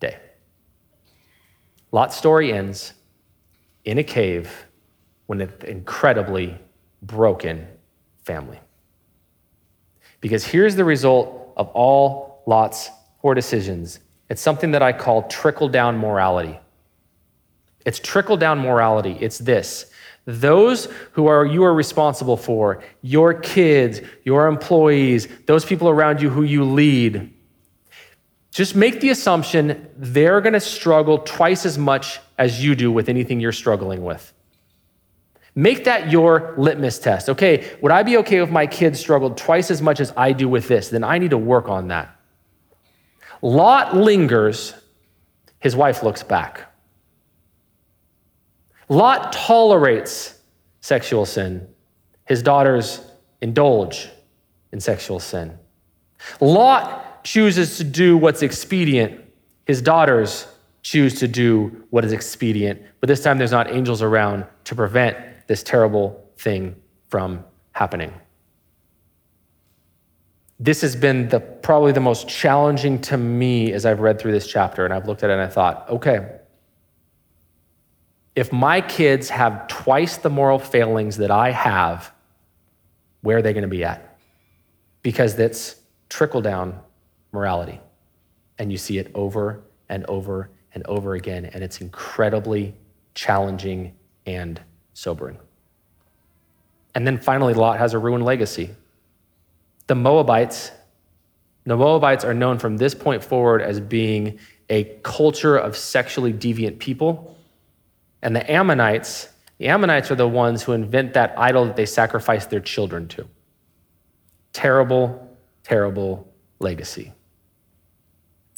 day. 0.00 0.16
Lot's 1.92 2.16
story 2.16 2.50
ends 2.50 2.94
in 3.84 3.98
a 3.98 4.02
cave 4.02 4.68
with 5.26 5.42
an 5.42 5.52
incredibly 5.66 6.56
broken 7.02 7.66
family. 8.24 8.60
Because 10.22 10.46
here's 10.46 10.76
the 10.76 10.84
result 10.86 11.52
of 11.58 11.68
all 11.74 12.42
Lot's 12.46 12.88
poor 13.20 13.34
decisions 13.34 14.00
it's 14.30 14.40
something 14.40 14.70
that 14.70 14.82
I 14.82 14.94
call 14.94 15.28
trickle 15.28 15.68
down 15.68 15.98
morality. 15.98 16.58
It's 17.84 17.98
trickle 17.98 18.38
down 18.38 18.60
morality. 18.60 19.18
It's 19.20 19.36
this 19.36 19.87
those 20.28 20.88
who 21.12 21.26
are 21.26 21.46
you 21.46 21.64
are 21.64 21.72
responsible 21.72 22.36
for, 22.36 22.82
your 23.00 23.32
kids, 23.32 24.02
your 24.24 24.46
employees, 24.46 25.26
those 25.46 25.64
people 25.64 25.88
around 25.88 26.20
you 26.20 26.28
who 26.28 26.42
you 26.42 26.64
lead, 26.64 27.32
just 28.50 28.76
make 28.76 29.00
the 29.00 29.08
assumption 29.08 29.88
they're 29.96 30.42
going 30.42 30.52
to 30.52 30.60
struggle 30.60 31.20
twice 31.20 31.64
as 31.64 31.78
much 31.78 32.20
as 32.36 32.62
you 32.62 32.74
do 32.74 32.92
with 32.92 33.08
anything 33.08 33.40
you're 33.40 33.52
struggling 33.52 34.04
with. 34.04 34.34
Make 35.54 35.84
that 35.84 36.10
your 36.10 36.54
litmus 36.58 36.98
test. 36.98 37.30
Okay, 37.30 37.66
would 37.80 37.90
I 37.90 38.02
be 38.02 38.18
okay 38.18 38.42
if 38.42 38.50
my 38.50 38.66
kids 38.66 39.00
struggled 39.00 39.38
twice 39.38 39.70
as 39.70 39.80
much 39.80 39.98
as 39.98 40.12
I 40.14 40.32
do 40.32 40.46
with 40.46 40.68
this? 40.68 40.90
Then 40.90 41.04
I 41.04 41.16
need 41.16 41.30
to 41.30 41.38
work 41.38 41.70
on 41.70 41.88
that. 41.88 42.14
Lot 43.40 43.96
lingers, 43.96 44.74
his 45.58 45.74
wife 45.74 46.02
looks 46.02 46.22
back. 46.22 46.67
Lot 48.88 49.32
tolerates 49.32 50.40
sexual 50.80 51.26
sin. 51.26 51.68
His 52.26 52.42
daughters 52.42 53.00
indulge 53.40 54.08
in 54.72 54.80
sexual 54.80 55.20
sin. 55.20 55.58
Lot 56.40 57.24
chooses 57.24 57.76
to 57.78 57.84
do 57.84 58.16
what's 58.16 58.42
expedient. 58.42 59.20
His 59.66 59.82
daughters 59.82 60.46
choose 60.82 61.18
to 61.20 61.28
do 61.28 61.84
what 61.90 62.04
is 62.04 62.12
expedient. 62.12 62.80
But 63.00 63.08
this 63.08 63.22
time 63.22 63.38
there's 63.38 63.52
not 63.52 63.70
angels 63.70 64.02
around 64.02 64.46
to 64.64 64.74
prevent 64.74 65.16
this 65.46 65.62
terrible 65.62 66.24
thing 66.38 66.74
from 67.08 67.44
happening. 67.72 68.12
This 70.60 70.80
has 70.80 70.96
been 70.96 71.28
the, 71.28 71.40
probably 71.40 71.92
the 71.92 72.00
most 72.00 72.28
challenging 72.28 73.00
to 73.02 73.16
me 73.16 73.72
as 73.72 73.86
I've 73.86 74.00
read 74.00 74.18
through 74.18 74.32
this 74.32 74.46
chapter, 74.46 74.84
and 74.84 74.92
I've 74.92 75.06
looked 75.06 75.22
at 75.22 75.30
it 75.30 75.34
and 75.34 75.42
I 75.42 75.46
thought, 75.46 75.88
okay, 75.88 76.37
if 78.38 78.52
my 78.52 78.80
kids 78.80 79.30
have 79.30 79.66
twice 79.66 80.18
the 80.18 80.30
moral 80.30 80.60
failings 80.60 81.16
that 81.16 81.28
I 81.28 81.50
have, 81.50 82.12
where 83.20 83.38
are 83.38 83.42
they 83.42 83.52
going 83.52 83.62
to 83.62 83.68
be 83.68 83.82
at? 83.82 84.16
Because 85.02 85.34
that's 85.34 85.74
trickle 86.08 86.40
down 86.40 86.78
morality. 87.32 87.80
And 88.56 88.70
you 88.70 88.78
see 88.78 88.96
it 88.96 89.10
over 89.12 89.64
and 89.88 90.06
over 90.06 90.50
and 90.72 90.86
over 90.86 91.14
again, 91.14 91.46
and 91.46 91.64
it's 91.64 91.80
incredibly 91.80 92.76
challenging 93.12 93.96
and 94.24 94.60
sobering. 94.94 95.38
And 96.94 97.04
then 97.04 97.18
finally, 97.18 97.54
Lot 97.54 97.80
has 97.80 97.92
a 97.92 97.98
ruined 97.98 98.24
legacy. 98.24 98.70
The 99.88 99.96
Moabites, 99.96 100.70
the 101.64 101.76
Moabites 101.76 102.24
are 102.24 102.34
known 102.34 102.60
from 102.60 102.76
this 102.76 102.94
point 102.94 103.24
forward 103.24 103.62
as 103.62 103.80
being 103.80 104.38
a 104.70 104.84
culture 105.02 105.56
of 105.56 105.76
sexually 105.76 106.32
deviant 106.32 106.78
people 106.78 107.34
and 108.22 108.34
the 108.34 108.50
Ammonites, 108.50 109.28
the 109.58 109.68
Ammonites 109.68 110.10
are 110.10 110.16
the 110.16 110.28
ones 110.28 110.62
who 110.62 110.72
invent 110.72 111.14
that 111.14 111.34
idol 111.38 111.66
that 111.66 111.76
they 111.76 111.86
sacrifice 111.86 112.46
their 112.46 112.60
children 112.60 113.08
to. 113.08 113.28
Terrible, 114.52 115.36
terrible 115.62 116.32
legacy. 116.58 117.12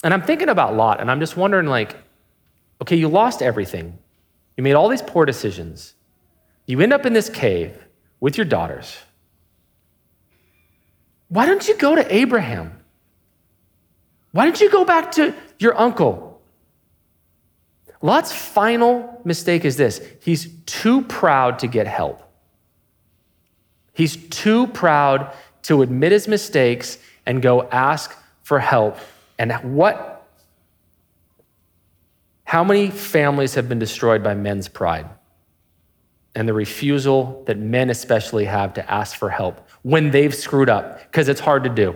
And 0.03 0.13
I'm 0.13 0.21
thinking 0.23 0.49
about 0.49 0.75
Lot, 0.75 0.99
and 0.99 1.11
I'm 1.11 1.19
just 1.19 1.37
wondering 1.37 1.67
like, 1.67 1.95
okay, 2.81 2.95
you 2.95 3.07
lost 3.07 3.41
everything. 3.41 3.97
You 4.57 4.63
made 4.63 4.73
all 4.73 4.89
these 4.89 5.01
poor 5.01 5.25
decisions. 5.25 5.93
You 6.65 6.81
end 6.81 6.93
up 6.93 7.05
in 7.05 7.13
this 7.13 7.29
cave 7.29 7.77
with 8.19 8.37
your 8.37 8.45
daughters. 8.45 8.97
Why 11.29 11.45
don't 11.45 11.67
you 11.67 11.77
go 11.77 11.95
to 11.95 12.13
Abraham? 12.13 12.83
Why 14.31 14.45
don't 14.45 14.59
you 14.59 14.69
go 14.69 14.85
back 14.85 15.11
to 15.13 15.33
your 15.59 15.77
uncle? 15.79 16.30
Lot's 18.01 18.33
final 18.33 19.21
mistake 19.23 19.63
is 19.63 19.77
this 19.77 20.01
he's 20.21 20.49
too 20.65 21.03
proud 21.03 21.59
to 21.59 21.67
get 21.67 21.87
help. 21.87 22.23
He's 23.93 24.15
too 24.15 24.67
proud 24.67 25.33
to 25.63 25.81
admit 25.81 26.11
his 26.11 26.27
mistakes 26.27 26.97
and 27.25 27.41
go 27.41 27.63
ask 27.63 28.17
for 28.43 28.59
help. 28.59 28.97
And 29.37 29.51
what? 29.75 30.27
How 32.43 32.63
many 32.63 32.89
families 32.89 33.55
have 33.55 33.69
been 33.69 33.79
destroyed 33.79 34.23
by 34.23 34.33
men's 34.33 34.67
pride 34.67 35.07
and 36.35 36.47
the 36.47 36.53
refusal 36.53 37.43
that 37.45 37.57
men 37.57 37.89
especially 37.89 38.45
have 38.45 38.73
to 38.73 38.91
ask 38.91 39.15
for 39.15 39.29
help 39.29 39.69
when 39.83 40.11
they've 40.11 40.33
screwed 40.35 40.69
up? 40.69 40.99
Because 41.03 41.29
it's 41.29 41.39
hard 41.39 41.63
to 41.63 41.69
do. 41.69 41.95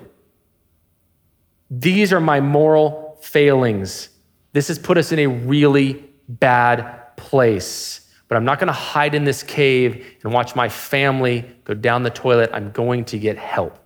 These 1.70 2.14
are 2.14 2.22
my 2.22 2.40
moral 2.40 3.18
failings. 3.22 4.10
This 4.56 4.70
has 4.70 4.80
put 4.80 4.98
us 4.98 5.12
in 5.12 5.20
a 5.20 5.28
really 5.28 6.02
bad 6.30 7.18
place. 7.18 8.10
But 8.30 8.38
I'm 8.38 8.46
not 8.46 8.58
going 8.58 8.68
to 8.68 8.74
hide 8.74 9.14
in 9.14 9.26
this 9.26 9.44
cave 9.44 10.16
and 10.24 10.32
watch 10.32 10.56
my 10.56 10.70
family 10.70 11.44
go 11.66 11.74
down 11.74 12.04
the 12.04 12.10
toilet. 12.10 12.52
I'm 12.54 12.72
going 12.72 13.04
to 13.06 13.20
get 13.20 13.38
help. 13.38 13.78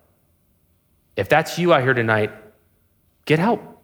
If 1.16 1.28
that's 1.28 1.58
you 1.58 1.74
out 1.74 1.82
here 1.82 1.96
tonight, 1.96 2.32
get 3.26 3.40
help. 3.40 3.82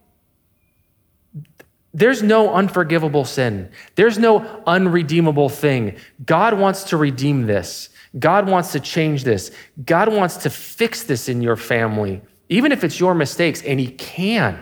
There's 1.92 2.22
no 2.22 2.54
unforgivable 2.54 3.26
sin. 3.26 3.72
There's 3.96 4.20
no 4.20 4.46
unredeemable 4.68 5.50
thing. 5.50 5.98
God 6.24 6.54
wants 6.54 6.84
to 6.84 6.98
redeem 6.98 7.48
this. 7.48 7.90
God 8.20 8.48
wants 8.48 8.74
to 8.74 8.80
change 8.80 9.24
this. 9.24 9.50
God 9.84 10.14
wants 10.14 10.38
to 10.38 10.52
fix 10.52 11.02
this 11.02 11.30
in 11.30 11.42
your 11.42 11.56
family, 11.56 12.22
even 12.48 12.72
if 12.72 12.84
it's 12.84 13.00
your 13.00 13.16
mistakes, 13.16 13.64
and 13.64 13.80
He 13.80 13.88
can. 13.88 14.62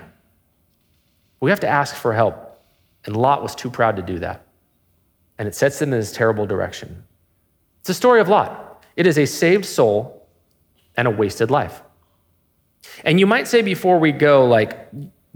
We 1.44 1.50
have 1.50 1.60
to 1.60 1.68
ask 1.68 1.94
for 1.94 2.14
help. 2.14 2.58
And 3.04 3.18
Lot 3.18 3.44
was 3.44 3.54
too 3.54 3.70
proud 3.70 3.98
to 3.98 4.02
do 4.02 4.20
that. 4.20 4.48
And 5.38 5.46
it 5.46 5.54
sets 5.54 5.78
them 5.78 5.91
in 5.91 6.00
this 6.00 6.14
terrible 6.14 6.46
direction. 6.46 7.04
It's 7.80 7.89
the 7.89 7.94
story 7.94 8.22
of 8.22 8.30
Lot. 8.30 8.82
It 8.96 9.06
is 9.06 9.18
a 9.18 9.26
saved 9.26 9.66
soul 9.66 10.26
and 10.96 11.06
a 11.06 11.12
wasted 11.12 11.52
life. 11.52 11.82
And 13.04 13.20
you 13.20 13.28
might 13.28 13.50
say 13.50 13.62
before 13.62 14.00
we 14.00 14.14
go, 14.14 14.46
like, 14.46 14.88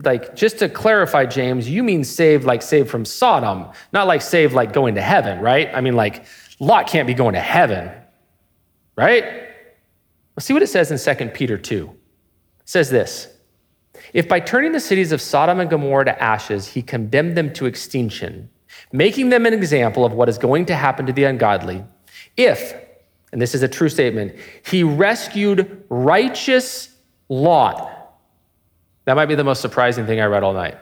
like 0.02 0.34
just 0.34 0.60
to 0.60 0.70
clarify, 0.70 1.26
James, 1.26 1.70
you 1.70 1.84
mean 1.84 2.06
saved 2.06 2.46
like 2.46 2.62
saved 2.62 2.90
from 2.90 3.04
Sodom, 3.04 3.70
not 3.92 4.08
like 4.08 4.22
saved 4.22 4.54
like 4.54 4.72
going 4.72 4.96
to 4.96 5.02
heaven, 5.02 5.42
right? 5.42 5.70
I 5.74 5.82
mean, 5.82 5.98
like 5.98 6.24
Lot 6.62 6.88
can't 6.88 7.06
be 7.06 7.16
going 7.16 7.34
to 7.34 7.42
heaven, 7.42 7.92
right? 8.96 9.26
Let's 10.38 10.46
see 10.46 10.54
what 10.54 10.64
it 10.64 10.68
says 10.68 10.90
in 10.90 11.18
2 11.18 11.32
Peter 11.32 11.58
2. 11.58 11.90
It 12.62 12.70
says 12.70 12.90
this 12.90 13.37
if 14.18 14.28
by 14.28 14.40
turning 14.40 14.72
the 14.72 14.80
cities 14.80 15.12
of 15.12 15.22
Sodom 15.22 15.60
and 15.60 15.70
Gomorrah 15.70 16.06
to 16.06 16.24
ashes, 16.24 16.70
he 16.70 16.82
condemned 16.82 17.38
them 17.38 17.54
to 17.54 17.68
extinction, 17.68 18.50
making 18.92 19.30
them 19.30 19.46
an 19.46 19.54
example 19.54 20.04
of 20.04 20.12
what 20.12 20.28
is 20.28 20.40
going 20.40 20.66
to 20.66 20.76
happen 20.76 21.06
to 21.06 21.14
the 21.14 21.26
ungodly, 21.26 21.86
if, 22.36 22.74
and 23.32 23.40
this 23.40 23.54
is 23.54 23.62
a 23.62 23.68
true 23.68 23.90
statement, 23.90 24.36
he 24.66 24.82
rescued 24.82 25.84
righteous 25.90 26.96
Lot, 27.30 28.16
that 29.06 29.14
might 29.14 29.28
be 29.28 29.36
the 29.36 29.44
most 29.44 29.62
surprising 29.62 30.08
thing 30.08 30.20
I 30.20 30.26
read 30.26 30.42
all 30.42 30.54
night. 30.54 30.80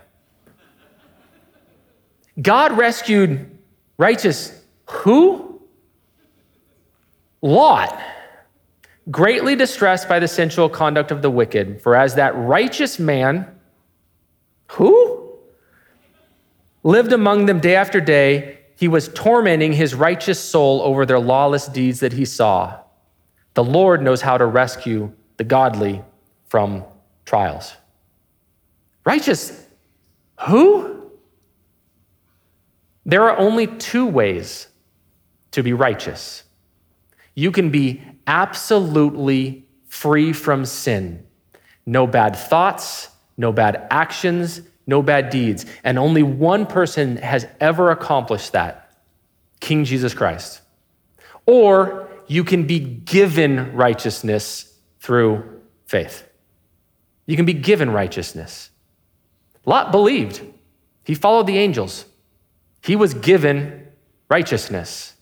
God 2.42 2.78
rescued 2.78 3.52
righteous 3.98 4.64
who? 4.86 5.62
Lot 7.42 8.02
greatly 9.12 9.56
distressed 9.56 10.10
by 10.10 10.20
the 10.20 10.28
sensual 10.28 10.70
conduct 10.70 11.12
of 11.12 11.22
the 11.22 11.30
wicked. 11.30 11.82
For 11.82 11.96
as 11.96 12.16
that 12.16 12.36
righteous 12.36 13.00
man, 13.00 13.48
who 14.68 15.38
lived 16.84 17.14
among 17.14 17.46
them 17.46 17.60
day 17.60 17.76
after 17.76 18.02
day, 18.02 18.60
he 18.78 18.88
was 18.88 19.10
tormenting 19.10 19.74
his 19.74 19.96
righteous 19.96 20.40
soul 20.40 20.82
over 20.82 21.06
their 21.06 21.20
lawless 21.20 21.68
deeds 21.68 22.00
that 22.02 22.14
he 22.14 22.26
saw. 22.26 22.80
The 23.54 23.64
Lord 23.64 24.02
knows 24.02 24.22
how 24.22 24.38
to 24.38 24.46
rescue 24.46 25.14
the 25.38 25.44
godly 25.44 26.04
from 26.46 26.84
trials. 27.26 27.74
Righteous, 29.06 29.66
who? 30.48 31.12
There 33.06 33.24
are 33.30 33.38
only 33.38 33.68
two 33.68 34.06
ways 34.06 34.68
to 35.52 35.64
be 35.64 35.74
righteous. 35.74 36.44
You 37.36 37.52
can 37.52 37.70
be 37.70 38.02
absolutely 38.28 39.66
free 39.88 40.34
from 40.34 40.66
sin, 40.66 41.26
no 41.86 42.08
bad 42.08 42.36
thoughts, 42.36 43.10
no 43.38 43.52
bad 43.52 43.88
actions, 43.90 44.62
no 44.88 45.02
bad 45.02 45.30
deeds. 45.30 45.66
And 45.84 45.98
only 45.98 46.24
one 46.24 46.66
person 46.66 47.18
has 47.18 47.48
ever 47.60 47.92
accomplished 47.92 48.54
that 48.54 48.92
King 49.60 49.84
Jesus 49.84 50.14
Christ. 50.14 50.62
Or 51.46 52.10
you 52.28 52.44
can 52.44 52.66
be 52.66 52.80
given 52.80 53.76
righteousness 53.76 54.74
through 55.00 55.62
faith. 55.86 56.28
You 57.26 57.36
can 57.36 57.46
be 57.46 57.54
given 57.54 57.92
righteousness. 57.92 58.70
Lot 59.66 59.92
believed, 59.92 60.42
he 61.04 61.16
followed 61.16 61.48
the 61.48 61.58
angels, 61.58 62.06
he 62.82 62.96
was 62.96 63.14
given 63.14 63.88
righteousness. 64.30 65.15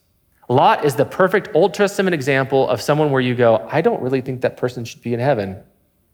Lot 0.48 0.84
is 0.84 0.96
the 0.96 1.04
perfect 1.04 1.48
Old 1.54 1.74
Testament 1.74 2.14
example 2.14 2.68
of 2.68 2.80
someone 2.80 3.10
where 3.10 3.20
you 3.20 3.34
go, 3.34 3.66
I 3.70 3.80
don't 3.80 4.02
really 4.02 4.20
think 4.20 4.42
that 4.42 4.56
person 4.56 4.84
should 4.84 5.02
be 5.02 5.14
in 5.14 5.20
heaven. 5.20 5.62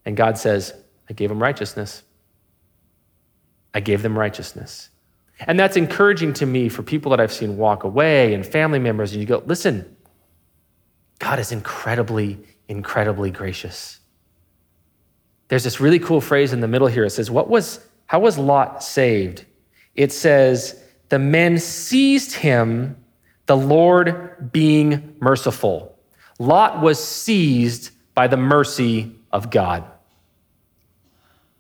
And 0.05 0.17
God 0.17 0.39
says, 0.39 0.73
I 1.09 1.15
gave 1.15 1.31
him 1.31 1.43
righteousness. 1.43 2.03
I 3.75 3.81
gave 3.81 4.03
them 4.03 4.19
righteousness. 4.19 4.91
And 5.41 5.59
that's 5.59 5.77
encouraging 5.77 6.35
to 6.35 6.47
me 6.47 6.69
for 6.69 6.83
people 6.83 7.11
that 7.11 7.21
I've 7.21 7.33
seen 7.33 7.57
walk 7.57 7.85
away 7.85 8.35
and 8.35 8.45
family 8.47 8.79
members. 8.79 9.13
And 9.13 9.21
you 9.21 9.27
go, 9.27 9.43
listen, 9.47 9.97
God 11.19 11.39
is 11.39 11.53
incredibly, 11.53 12.39
incredibly 12.69 13.31
gracious. 13.31 14.01
There's 15.49 15.65
this 15.65 15.81
really 15.81 15.99
cool 15.99 16.21
phrase 16.21 16.53
in 16.53 16.61
the 16.61 16.69
middle 16.69 16.87
here. 16.87 17.05
It 17.05 17.11
says, 17.11 17.31
What 17.31 17.51
was, 17.51 17.85
how 18.07 18.21
was 18.21 18.39
Lot 18.39 18.83
saved? 18.83 19.45
It 19.95 20.13
says, 20.13 20.81
The 21.09 21.19
men 21.19 21.59
seized 21.59 22.35
him, 22.35 22.97
the 23.51 23.57
Lord 23.57 24.53
being 24.53 25.17
merciful. 25.19 25.99
Lot 26.39 26.81
was 26.81 27.03
seized 27.03 27.91
by 28.15 28.29
the 28.29 28.37
mercy 28.37 29.17
of 29.33 29.51
God. 29.51 29.83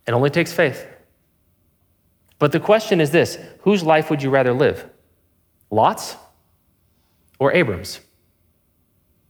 It 0.06 0.12
only 0.12 0.30
takes 0.30 0.52
faith. 0.52 0.86
But 2.38 2.52
the 2.52 2.60
question 2.60 3.00
is 3.00 3.10
this 3.10 3.38
whose 3.62 3.82
life 3.82 4.08
would 4.08 4.22
you 4.22 4.30
rather 4.30 4.52
live? 4.52 4.88
Lot's 5.68 6.14
or 7.40 7.52
Abram's? 7.52 7.98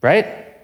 Right? 0.02 0.58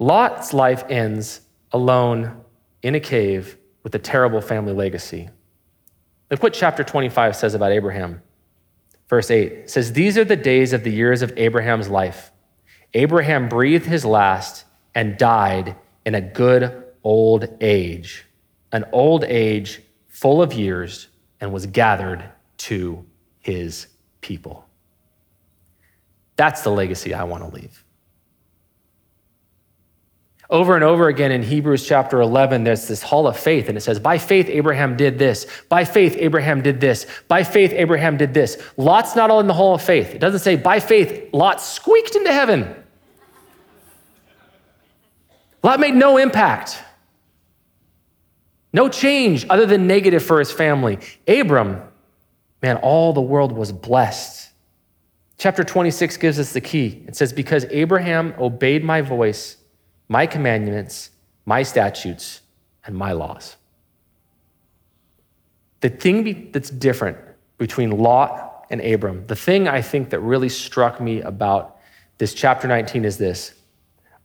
Lot's 0.00 0.52
life 0.52 0.82
ends 0.88 1.42
alone 1.70 2.40
in 2.82 2.96
a 2.96 3.00
cave 3.00 3.56
with 3.84 3.94
a 3.94 4.00
terrible 4.00 4.40
family 4.40 4.72
legacy. 4.72 5.30
Look 6.28 6.42
what 6.42 6.54
chapter 6.54 6.82
25 6.82 7.36
says 7.36 7.54
about 7.54 7.70
Abraham. 7.70 8.20
Verse 9.08 9.30
8 9.30 9.70
says, 9.70 9.92
These 9.92 10.18
are 10.18 10.24
the 10.24 10.36
days 10.36 10.72
of 10.72 10.84
the 10.84 10.90
years 10.90 11.22
of 11.22 11.32
Abraham's 11.36 11.88
life. 11.88 12.32
Abraham 12.94 13.48
breathed 13.48 13.86
his 13.86 14.04
last 14.04 14.64
and 14.94 15.18
died 15.18 15.76
in 16.04 16.14
a 16.14 16.20
good 16.20 16.84
old 17.04 17.48
age, 17.60 18.24
an 18.72 18.84
old 18.92 19.24
age 19.24 19.82
full 20.08 20.42
of 20.42 20.52
years 20.52 21.08
and 21.40 21.52
was 21.52 21.66
gathered 21.66 22.24
to 22.56 23.04
his 23.38 23.86
people. 24.20 24.66
That's 26.36 26.62
the 26.62 26.70
legacy 26.70 27.14
I 27.14 27.24
want 27.24 27.44
to 27.44 27.50
leave. 27.50 27.84
Over 30.48 30.76
and 30.76 30.84
over 30.84 31.08
again 31.08 31.32
in 31.32 31.42
Hebrews 31.42 31.86
chapter 31.86 32.20
11, 32.20 32.62
there's 32.62 32.86
this 32.86 33.02
hall 33.02 33.26
of 33.26 33.36
faith, 33.36 33.68
and 33.68 33.76
it 33.76 33.80
says, 33.80 33.98
By 33.98 34.18
faith, 34.18 34.48
Abraham 34.48 34.96
did 34.96 35.18
this. 35.18 35.46
By 35.68 35.84
faith, 35.84 36.14
Abraham 36.18 36.62
did 36.62 36.80
this. 36.80 37.06
By 37.26 37.42
faith, 37.42 37.72
Abraham 37.72 38.16
did 38.16 38.32
this. 38.32 38.62
Lot's 38.76 39.16
not 39.16 39.30
all 39.30 39.40
in 39.40 39.48
the 39.48 39.54
hall 39.54 39.74
of 39.74 39.82
faith. 39.82 40.14
It 40.14 40.20
doesn't 40.20 40.40
say, 40.40 40.54
By 40.54 40.78
faith, 40.78 41.30
Lot 41.32 41.60
squeaked 41.60 42.14
into 42.14 42.32
heaven. 42.32 42.74
Lot 45.64 45.80
made 45.80 45.94
no 45.94 46.16
impact. 46.16 46.80
No 48.72 48.88
change 48.88 49.46
other 49.50 49.66
than 49.66 49.88
negative 49.88 50.22
for 50.22 50.38
his 50.38 50.52
family. 50.52 51.00
Abram, 51.26 51.82
man, 52.62 52.76
all 52.76 53.12
the 53.12 53.20
world 53.20 53.50
was 53.50 53.72
blessed. 53.72 54.50
Chapter 55.38 55.64
26 55.64 56.18
gives 56.18 56.38
us 56.38 56.52
the 56.52 56.60
key. 56.60 57.04
It 57.08 57.16
says, 57.16 57.32
Because 57.32 57.64
Abraham 57.70 58.34
obeyed 58.38 58.84
my 58.84 59.00
voice, 59.00 59.56
my 60.08 60.26
commandments, 60.26 61.10
my 61.44 61.62
statutes, 61.62 62.42
and 62.84 62.94
my 62.94 63.12
laws. 63.12 63.56
The 65.80 65.90
thing 65.90 66.50
that's 66.52 66.70
different 66.70 67.18
between 67.58 67.90
Lot 67.90 68.66
and 68.70 68.80
Abram, 68.80 69.26
the 69.26 69.36
thing 69.36 69.68
I 69.68 69.82
think 69.82 70.10
that 70.10 70.20
really 70.20 70.48
struck 70.48 71.00
me 71.00 71.20
about 71.20 71.78
this 72.18 72.34
chapter 72.34 72.66
19 72.66 73.04
is 73.04 73.18
this 73.18 73.54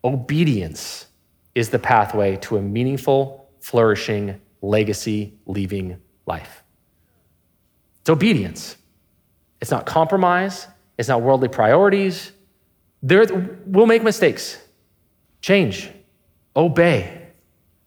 obedience 0.03 1.07
is 1.53 1.69
the 1.69 1.79
pathway 1.79 2.37
to 2.37 2.57
a 2.57 2.61
meaningful 2.61 3.49
flourishing, 3.59 4.39
legacy 4.61 5.33
leaving 5.45 5.97
life. 6.25 6.63
It's 7.99 8.09
obedience. 8.09 8.77
It's 9.59 9.69
not 9.69 9.85
compromise. 9.85 10.67
It's 10.97 11.09
not 11.09 11.21
worldly 11.21 11.49
priorities. 11.49 12.31
There, 13.03 13.25
we'll 13.65 13.85
make 13.85 14.03
mistakes. 14.03 14.57
Change. 15.41 15.89
Obey. 16.55 17.27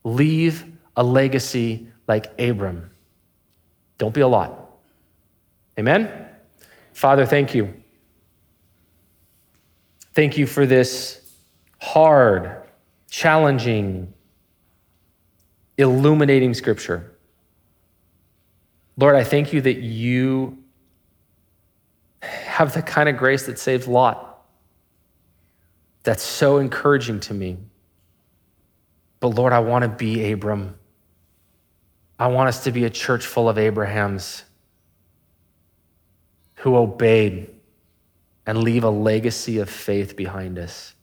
Leave 0.02 0.64
a 0.96 1.02
legacy 1.02 1.88
like 2.06 2.38
Abram. 2.38 2.90
Don't 3.98 4.14
be 4.14 4.20
a 4.20 4.28
lot. 4.28 4.70
Amen? 5.78 6.28
Father, 6.92 7.26
thank 7.26 7.54
you. 7.54 7.74
Thank 10.12 10.38
you 10.38 10.46
for 10.46 10.66
this 10.66 11.20
hard, 11.80 12.62
challenging, 13.10 14.12
illuminating 15.76 16.54
scripture. 16.54 17.12
Lord, 18.96 19.16
I 19.16 19.24
thank 19.24 19.52
you 19.52 19.60
that 19.62 19.78
you 19.78 20.58
have 22.22 22.72
the 22.72 22.82
kind 22.82 23.08
of 23.08 23.16
grace 23.16 23.46
that 23.46 23.58
saves 23.58 23.88
Lot. 23.88 24.33
That's 26.04 26.22
so 26.22 26.58
encouraging 26.58 27.20
to 27.20 27.34
me. 27.34 27.56
But 29.20 29.28
Lord, 29.28 29.52
I 29.52 29.60
want 29.60 29.82
to 29.82 29.88
be 29.88 30.30
Abram. 30.30 30.78
I 32.18 32.28
want 32.28 32.48
us 32.48 32.64
to 32.64 32.72
be 32.72 32.84
a 32.84 32.90
church 32.90 33.26
full 33.26 33.48
of 33.48 33.58
Abrahams 33.58 34.44
who 36.56 36.76
obeyed 36.76 37.50
and 38.46 38.62
leave 38.62 38.84
a 38.84 38.90
legacy 38.90 39.58
of 39.58 39.68
faith 39.68 40.14
behind 40.14 40.58
us. 40.58 40.94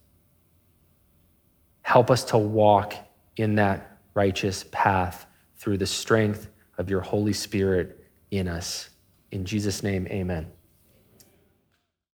Help 1.82 2.12
us 2.12 2.24
to 2.26 2.38
walk 2.38 2.93
in 3.36 3.56
that 3.56 3.97
righteous 4.14 4.66
path 4.72 5.26
through 5.58 5.78
the 5.78 5.88
strength 5.88 6.47
of 6.78 6.89
your 6.89 7.02
Holy 7.02 7.34
Spirit 7.34 8.06
in 8.30 8.47
us. 8.47 8.89
In 9.32 9.45
Jesus' 9.45 9.84
name, 9.84 10.08
amen. 10.08 10.52